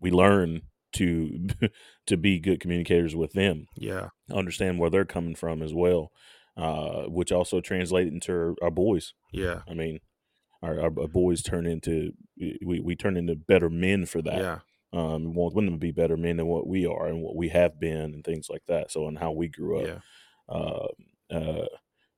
we 0.00 0.10
learn 0.10 0.62
to 0.94 1.48
to 2.06 2.16
be 2.16 2.38
good 2.38 2.60
communicators 2.60 3.14
with 3.14 3.32
them. 3.32 3.66
Yeah, 3.76 4.08
understand 4.32 4.78
where 4.78 4.90
they're 4.90 5.04
coming 5.04 5.34
from 5.34 5.62
as 5.62 5.74
well, 5.74 6.12
uh, 6.56 7.02
which 7.04 7.32
also 7.32 7.60
translate 7.60 8.08
into 8.08 8.32
our, 8.32 8.54
our, 8.62 8.70
boys. 8.70 9.14
Yeah, 9.32 9.60
I 9.68 9.74
mean, 9.74 10.00
our, 10.62 10.80
our, 10.80 10.90
boys 10.90 11.42
turn 11.42 11.66
into 11.66 12.12
we 12.64 12.80
we 12.80 12.96
turn 12.96 13.16
into 13.16 13.34
better 13.34 13.70
men 13.70 14.06
for 14.06 14.22
that. 14.22 14.38
Yeah. 14.38 14.58
Um, 14.92 15.24
we 15.24 15.30
want 15.30 15.54
them 15.54 15.70
to 15.70 15.76
be 15.76 15.90
better 15.90 16.16
men 16.16 16.36
than 16.36 16.46
what 16.46 16.66
we 16.66 16.86
are 16.86 17.06
and 17.06 17.22
what 17.22 17.36
we 17.36 17.48
have 17.50 17.78
been 17.78 18.14
and 18.14 18.24
things 18.24 18.48
like 18.48 18.62
that. 18.66 18.90
So, 18.90 19.08
and 19.08 19.18
how 19.18 19.32
we 19.32 19.48
grew 19.48 19.80
up. 19.80 19.86
Yeah. 19.86 20.54
Uh, 20.54 20.86
uh, 21.30 21.66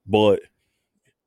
but 0.05 0.41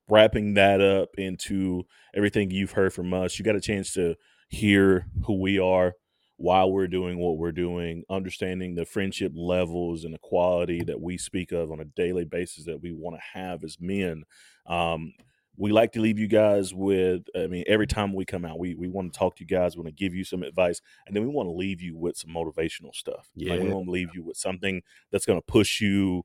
wrapping 0.09 0.55
that 0.55 0.81
up 0.81 1.09
into 1.17 1.83
everything 2.15 2.51
you've 2.51 2.71
heard 2.71 2.93
from 2.93 3.13
us, 3.13 3.37
you 3.37 3.45
got 3.45 3.55
a 3.55 3.61
chance 3.61 3.93
to 3.93 4.15
hear 4.49 5.07
who 5.25 5.39
we 5.39 5.59
are, 5.59 5.93
why 6.37 6.65
we're 6.65 6.87
doing 6.87 7.19
what 7.19 7.37
we're 7.37 7.51
doing, 7.51 8.03
understanding 8.09 8.75
the 8.75 8.85
friendship 8.85 9.31
levels 9.35 10.03
and 10.03 10.13
the 10.13 10.19
quality 10.19 10.83
that 10.83 10.99
we 10.99 11.17
speak 11.17 11.51
of 11.51 11.71
on 11.71 11.79
a 11.79 11.85
daily 11.85 12.25
basis 12.25 12.65
that 12.65 12.81
we 12.81 12.91
want 12.91 13.15
to 13.15 13.39
have 13.39 13.63
as 13.63 13.77
men. 13.79 14.23
Um, 14.65 15.13
we 15.57 15.71
like 15.71 15.91
to 15.91 16.01
leave 16.01 16.17
you 16.17 16.27
guys 16.27 16.73
with 16.73 17.23
i 17.35 17.47
mean 17.47 17.63
every 17.67 17.87
time 17.87 18.13
we 18.13 18.25
come 18.25 18.45
out 18.45 18.59
we, 18.59 18.75
we 18.75 18.87
want 18.87 19.11
to 19.11 19.17
talk 19.17 19.35
to 19.35 19.43
you 19.43 19.47
guys 19.47 19.75
we 19.75 19.83
want 19.83 19.95
to 19.95 20.03
give 20.03 20.13
you 20.13 20.23
some 20.23 20.43
advice 20.43 20.81
and 21.05 21.15
then 21.15 21.23
we 21.23 21.29
want 21.29 21.47
to 21.47 21.53
leave 21.53 21.81
you 21.81 21.95
with 21.95 22.17
some 22.17 22.31
motivational 22.31 22.93
stuff 22.93 23.29
yeah 23.35 23.53
like 23.53 23.61
we 23.61 23.69
want 23.69 23.85
to 23.85 23.91
leave 23.91 24.09
you 24.13 24.23
with 24.23 24.37
something 24.37 24.81
that's 25.11 25.25
going 25.25 25.37
to 25.37 25.45
push 25.45 25.79
you 25.79 26.23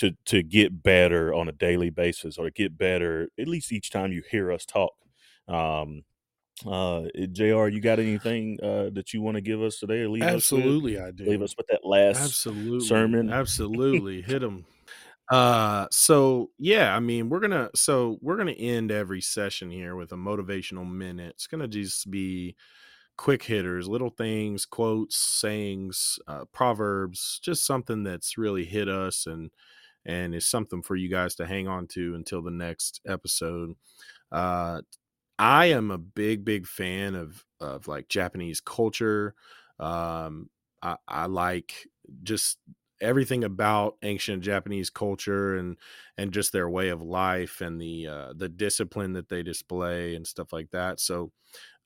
to 0.00 0.16
to 0.24 0.42
get 0.42 0.82
better 0.82 1.34
on 1.34 1.48
a 1.48 1.52
daily 1.52 1.90
basis 1.90 2.38
or 2.38 2.46
to 2.46 2.50
get 2.50 2.76
better 2.76 3.28
at 3.38 3.46
least 3.46 3.70
each 3.70 3.90
time 3.90 4.12
you 4.12 4.22
hear 4.30 4.50
us 4.50 4.64
talk. 4.64 4.94
Um, 5.46 6.04
uh, 6.66 7.04
Jr., 7.32 7.68
you 7.68 7.80
got 7.80 7.98
anything 7.98 8.58
uh, 8.62 8.90
that 8.92 9.12
you 9.12 9.20
want 9.20 9.36
to 9.36 9.40
give 9.42 9.62
us 9.62 9.78
today 9.78 10.00
or 10.00 10.08
leave 10.08 10.22
Absolutely, 10.22 10.98
us 10.98 11.08
I 11.08 11.10
do. 11.10 11.24
Leave 11.24 11.42
us 11.42 11.54
with 11.56 11.66
that 11.68 11.84
last 11.84 12.20
Absolutely. 12.20 12.86
sermon. 12.86 13.30
Absolutely, 13.30 14.22
hit 14.22 14.40
them. 14.40 14.64
Uh, 15.30 15.86
so 15.92 16.50
yeah, 16.58 16.94
I 16.96 17.00
mean, 17.00 17.28
we're 17.28 17.40
gonna 17.40 17.70
so 17.74 18.18
we're 18.20 18.36
gonna 18.36 18.50
end 18.52 18.90
every 18.90 19.20
session 19.20 19.70
here 19.70 19.94
with 19.94 20.12
a 20.12 20.16
motivational 20.16 20.90
minute. 20.90 21.30
It's 21.36 21.46
gonna 21.46 21.68
just 21.68 22.10
be 22.10 22.56
quick 23.16 23.42
hitters, 23.44 23.88
little 23.88 24.10
things, 24.10 24.66
quotes, 24.66 25.16
sayings, 25.16 26.18
uh, 26.28 26.46
proverbs, 26.52 27.40
just 27.42 27.66
something 27.66 28.04
that's 28.04 28.38
really 28.38 28.64
hit 28.64 28.88
us 28.88 29.26
and 29.26 29.50
and 30.06 30.34
is 30.34 30.46
something 30.46 30.82
for 30.82 30.96
you 30.96 31.08
guys 31.08 31.34
to 31.36 31.46
hang 31.46 31.68
on 31.68 31.86
to 31.88 32.14
until 32.16 32.42
the 32.42 32.50
next 32.50 33.00
episode. 33.06 33.74
Uh, 34.32 34.82
I 35.38 35.66
am 35.66 35.90
a 35.90 35.98
big, 35.98 36.44
big 36.44 36.66
fan 36.66 37.14
of 37.14 37.44
of 37.60 37.88
like 37.88 38.08
Japanese 38.08 38.60
culture. 38.60 39.34
Um, 39.78 40.50
I, 40.82 40.96
I 41.08 41.26
like 41.26 41.86
just 42.22 42.58
everything 43.00 43.44
about 43.44 43.96
ancient 44.02 44.42
Japanese 44.42 44.90
culture 44.90 45.56
and 45.56 45.76
and 46.16 46.32
just 46.32 46.52
their 46.52 46.68
way 46.68 46.88
of 46.88 47.02
life 47.02 47.60
and 47.60 47.80
the 47.80 48.06
uh, 48.06 48.32
the 48.36 48.48
discipline 48.48 49.14
that 49.14 49.28
they 49.28 49.42
display 49.42 50.14
and 50.14 50.26
stuff 50.26 50.52
like 50.52 50.70
that. 50.70 51.00
So 51.00 51.32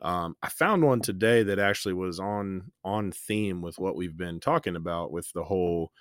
um, 0.00 0.36
I 0.42 0.48
found 0.48 0.82
one 0.82 1.00
today 1.00 1.42
that 1.44 1.58
actually 1.58 1.94
was 1.94 2.20
on 2.20 2.72
on 2.84 3.12
theme 3.12 3.62
with 3.62 3.78
what 3.78 3.96
we've 3.96 4.16
been 4.16 4.40
talking 4.40 4.76
about 4.76 5.12
with 5.12 5.32
the 5.32 5.44
whole 5.44 5.92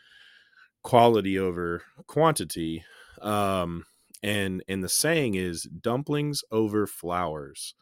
quality 0.84 1.40
over 1.40 1.84
quantity. 2.08 2.84
Um, 3.22 3.86
and 4.22 4.64
and 4.68 4.84
the 4.84 4.90
saying 4.90 5.36
is 5.36 5.64
dumplings 5.64 6.44
over 6.52 6.88
flowers. 6.88 7.76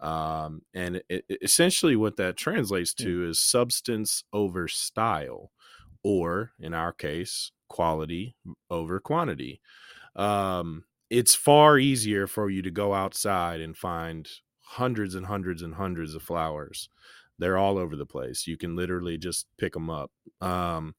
Um, 0.00 0.62
and 0.74 1.02
it, 1.08 1.24
essentially 1.42 1.96
what 1.96 2.16
that 2.16 2.36
translates 2.36 2.94
hmm. 2.96 3.04
to 3.04 3.28
is 3.28 3.40
substance 3.40 4.22
over 4.32 4.68
style, 4.68 5.50
or 6.08 6.52
in 6.58 6.72
our 6.72 6.90
case, 6.90 7.52
quality 7.68 8.34
over 8.70 8.98
quantity. 8.98 9.60
Um, 10.16 10.84
it's 11.10 11.34
far 11.34 11.78
easier 11.78 12.26
for 12.26 12.48
you 12.48 12.62
to 12.62 12.70
go 12.70 12.94
outside 12.94 13.60
and 13.60 13.76
find 13.76 14.26
hundreds 14.62 15.14
and 15.14 15.26
hundreds 15.26 15.60
and 15.60 15.74
hundreds 15.74 16.14
of 16.14 16.22
flowers. 16.22 16.88
They're 17.38 17.58
all 17.58 17.76
over 17.76 17.94
the 17.94 18.06
place. 18.06 18.46
You 18.46 18.56
can 18.56 18.74
literally 18.74 19.18
just 19.18 19.46
pick 19.58 19.74
them 19.74 19.90
up. 19.90 20.10
Um, 20.40 20.94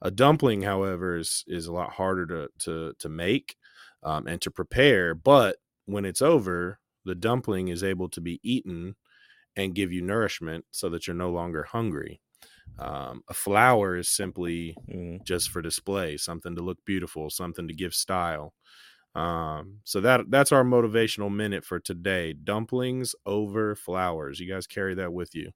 a 0.00 0.10
dumpling, 0.10 0.62
however, 0.62 1.18
is 1.18 1.44
is 1.46 1.66
a 1.66 1.72
lot 1.72 1.92
harder 1.92 2.26
to 2.26 2.48
to 2.60 2.94
to 2.98 3.08
make 3.10 3.56
um, 4.02 4.26
and 4.26 4.40
to 4.40 4.50
prepare. 4.50 5.14
But 5.14 5.56
when 5.84 6.06
it's 6.06 6.22
over, 6.22 6.78
the 7.04 7.14
dumpling 7.14 7.68
is 7.68 7.84
able 7.84 8.08
to 8.08 8.20
be 8.22 8.40
eaten 8.42 8.96
and 9.56 9.74
give 9.74 9.92
you 9.92 10.00
nourishment, 10.00 10.64
so 10.70 10.88
that 10.88 11.06
you're 11.06 11.14
no 11.14 11.30
longer 11.30 11.64
hungry. 11.64 12.22
Um, 12.78 13.22
a 13.28 13.34
flower 13.34 13.96
is 13.96 14.08
simply 14.08 14.76
mm. 14.90 15.22
just 15.24 15.50
for 15.50 15.62
display, 15.62 16.16
something 16.16 16.56
to 16.56 16.62
look 16.62 16.78
beautiful, 16.84 17.30
something 17.30 17.68
to 17.68 17.74
give 17.74 17.94
style. 17.94 18.52
Um, 19.14 19.78
so 19.84 20.00
that 20.00 20.22
that's 20.28 20.50
our 20.50 20.64
motivational 20.64 21.32
minute 21.32 21.64
for 21.64 21.78
today. 21.78 22.32
Dumplings 22.32 23.14
over 23.24 23.76
flowers. 23.76 24.40
You 24.40 24.52
guys 24.52 24.66
carry 24.66 24.94
that 24.94 25.12
with 25.12 25.34
you. 25.34 25.52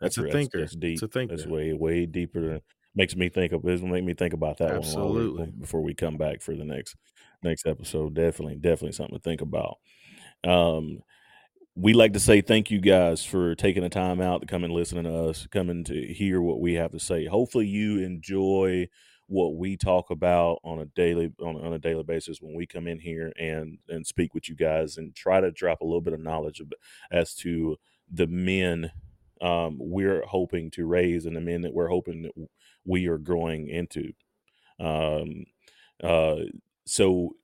That's, 0.00 0.18
a 0.18 0.28
thinker. 0.28 0.60
That's 0.60 0.74
deep. 0.74 0.94
It's 0.94 1.02
a 1.02 1.08
thinker. 1.08 1.36
That's 1.36 1.48
way 1.48 1.72
way 1.72 2.06
deeper. 2.06 2.40
Than, 2.40 2.60
makes 2.94 3.16
me 3.16 3.28
think 3.28 3.52
of. 3.52 3.62
This 3.62 3.80
will 3.80 3.88
make 3.88 4.04
me 4.04 4.14
think 4.14 4.34
about 4.34 4.58
that 4.58 4.72
Absolutely. 4.72 5.46
before 5.46 5.80
we 5.80 5.94
come 5.94 6.16
back 6.16 6.42
for 6.42 6.56
the 6.56 6.64
next 6.64 6.96
next 7.42 7.66
episode. 7.66 8.14
Definitely, 8.14 8.56
definitely 8.56 8.92
something 8.92 9.16
to 9.16 9.22
think 9.22 9.40
about. 9.40 9.76
Um, 10.44 10.98
we 11.74 11.94
like 11.94 12.12
to 12.12 12.20
say 12.20 12.40
thank 12.40 12.70
you 12.70 12.80
guys 12.80 13.24
for 13.24 13.54
taking 13.54 13.82
the 13.82 13.88
time 13.88 14.20
out 14.20 14.40
to 14.40 14.46
come 14.46 14.64
and 14.64 14.72
listen 14.72 15.02
to 15.04 15.28
us, 15.28 15.46
coming 15.50 15.84
to 15.84 16.12
hear 16.12 16.40
what 16.40 16.60
we 16.60 16.74
have 16.74 16.92
to 16.92 17.00
say. 17.00 17.26
Hopefully, 17.26 17.66
you 17.66 17.98
enjoy 18.00 18.88
what 19.26 19.56
we 19.56 19.76
talk 19.76 20.10
about 20.10 20.58
on 20.64 20.80
a 20.80 20.84
daily 20.84 21.32
on, 21.40 21.56
on, 21.56 21.72
a 21.72 21.78
daily 21.78 22.02
basis 22.02 22.42
when 22.42 22.54
we 22.54 22.66
come 22.66 22.86
in 22.86 22.98
here 22.98 23.32
and 23.38 23.78
and 23.88 24.06
speak 24.06 24.34
with 24.34 24.48
you 24.48 24.54
guys 24.54 24.98
and 24.98 25.14
try 25.14 25.40
to 25.40 25.50
drop 25.50 25.80
a 25.80 25.84
little 25.84 26.02
bit 26.02 26.12
of 26.12 26.20
knowledge 26.20 26.60
as 27.10 27.34
to 27.34 27.76
the 28.12 28.26
men 28.26 28.90
um, 29.40 29.78
we're 29.80 30.24
hoping 30.26 30.70
to 30.72 30.86
raise 30.86 31.24
and 31.24 31.34
the 31.34 31.40
men 31.40 31.62
that 31.62 31.72
we're 31.72 31.88
hoping 31.88 32.22
that 32.22 32.32
we 32.84 33.08
are 33.08 33.18
growing 33.18 33.68
into. 33.68 34.12
Um, 34.78 35.46
uh, 36.02 36.36
so 36.84 37.34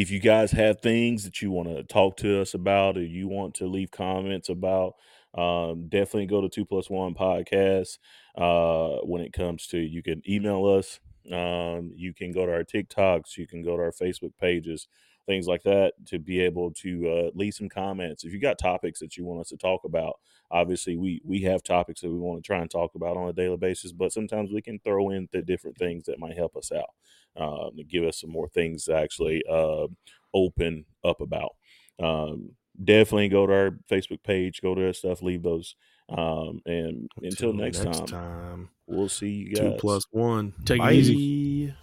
if 0.00 0.10
you 0.10 0.18
guys 0.18 0.50
have 0.52 0.80
things 0.80 1.24
that 1.24 1.42
you 1.42 1.50
want 1.50 1.68
to 1.68 1.82
talk 1.84 2.16
to 2.16 2.40
us 2.40 2.54
about 2.54 2.96
or 2.96 3.02
you 3.02 3.28
want 3.28 3.54
to 3.56 3.66
leave 3.66 3.90
comments 3.90 4.48
about, 4.48 4.94
um, 5.34 5.88
definitely 5.88 6.24
go 6.26 6.40
to 6.40 6.48
two 6.48 6.64
plus 6.64 6.88
one 6.88 7.14
podcast. 7.14 7.98
Uh, 8.34 8.96
when 9.04 9.20
it 9.20 9.32
comes 9.34 9.66
to, 9.66 9.78
you 9.78 10.02
can 10.02 10.22
email 10.26 10.64
us. 10.64 11.00
Um, 11.30 11.92
you 11.94 12.14
can 12.14 12.32
go 12.32 12.46
to 12.46 12.52
our 12.52 12.64
TikToks. 12.64 13.36
You 13.36 13.46
can 13.46 13.62
go 13.62 13.76
to 13.76 13.82
our 13.82 13.92
Facebook 13.92 14.32
pages 14.40 14.88
things 15.26 15.46
like 15.46 15.62
that 15.62 15.92
to 16.06 16.18
be 16.18 16.40
able 16.40 16.72
to 16.72 17.08
uh, 17.08 17.30
leave 17.34 17.54
some 17.54 17.68
comments. 17.68 18.24
If 18.24 18.32
you 18.32 18.40
got 18.40 18.58
topics 18.58 19.00
that 19.00 19.16
you 19.16 19.24
want 19.24 19.40
us 19.40 19.48
to 19.50 19.56
talk 19.56 19.84
about, 19.84 20.18
obviously 20.50 20.96
we 20.96 21.20
we 21.24 21.40
have 21.42 21.62
topics 21.62 22.00
that 22.00 22.10
we 22.10 22.18
want 22.18 22.42
to 22.42 22.46
try 22.46 22.58
and 22.58 22.70
talk 22.70 22.94
about 22.94 23.16
on 23.16 23.28
a 23.28 23.32
daily 23.32 23.56
basis, 23.56 23.92
but 23.92 24.12
sometimes 24.12 24.50
we 24.52 24.62
can 24.62 24.78
throw 24.80 25.10
in 25.10 25.28
the 25.32 25.42
different 25.42 25.76
things 25.76 26.04
that 26.04 26.18
might 26.18 26.36
help 26.36 26.56
us 26.56 26.72
out 26.72 26.90
um, 27.36 27.70
to 27.76 27.84
give 27.84 28.04
us 28.04 28.20
some 28.20 28.30
more 28.30 28.48
things 28.48 28.84
to 28.84 28.94
actually 28.94 29.42
uh, 29.50 29.86
open 30.34 30.84
up 31.04 31.20
about. 31.20 31.54
Um, 32.02 32.52
definitely 32.82 33.28
go 33.28 33.46
to 33.46 33.52
our 33.52 33.70
Facebook 33.90 34.22
page, 34.22 34.62
go 34.62 34.74
to 34.74 34.86
our 34.86 34.92
stuff, 34.92 35.22
leave 35.22 35.42
those. 35.42 35.76
Um, 36.08 36.60
and 36.66 37.08
until, 37.22 37.50
until 37.50 37.52
next, 37.52 37.84
next 37.84 37.98
time, 37.98 38.06
time, 38.06 38.68
we'll 38.86 39.08
see 39.08 39.30
you 39.30 39.54
guys. 39.54 39.64
Two 39.64 39.76
plus 39.78 40.04
one. 40.10 40.54
Take 40.64 40.78
Bye. 40.78 40.92
it 40.92 40.96
easy. 40.96 41.74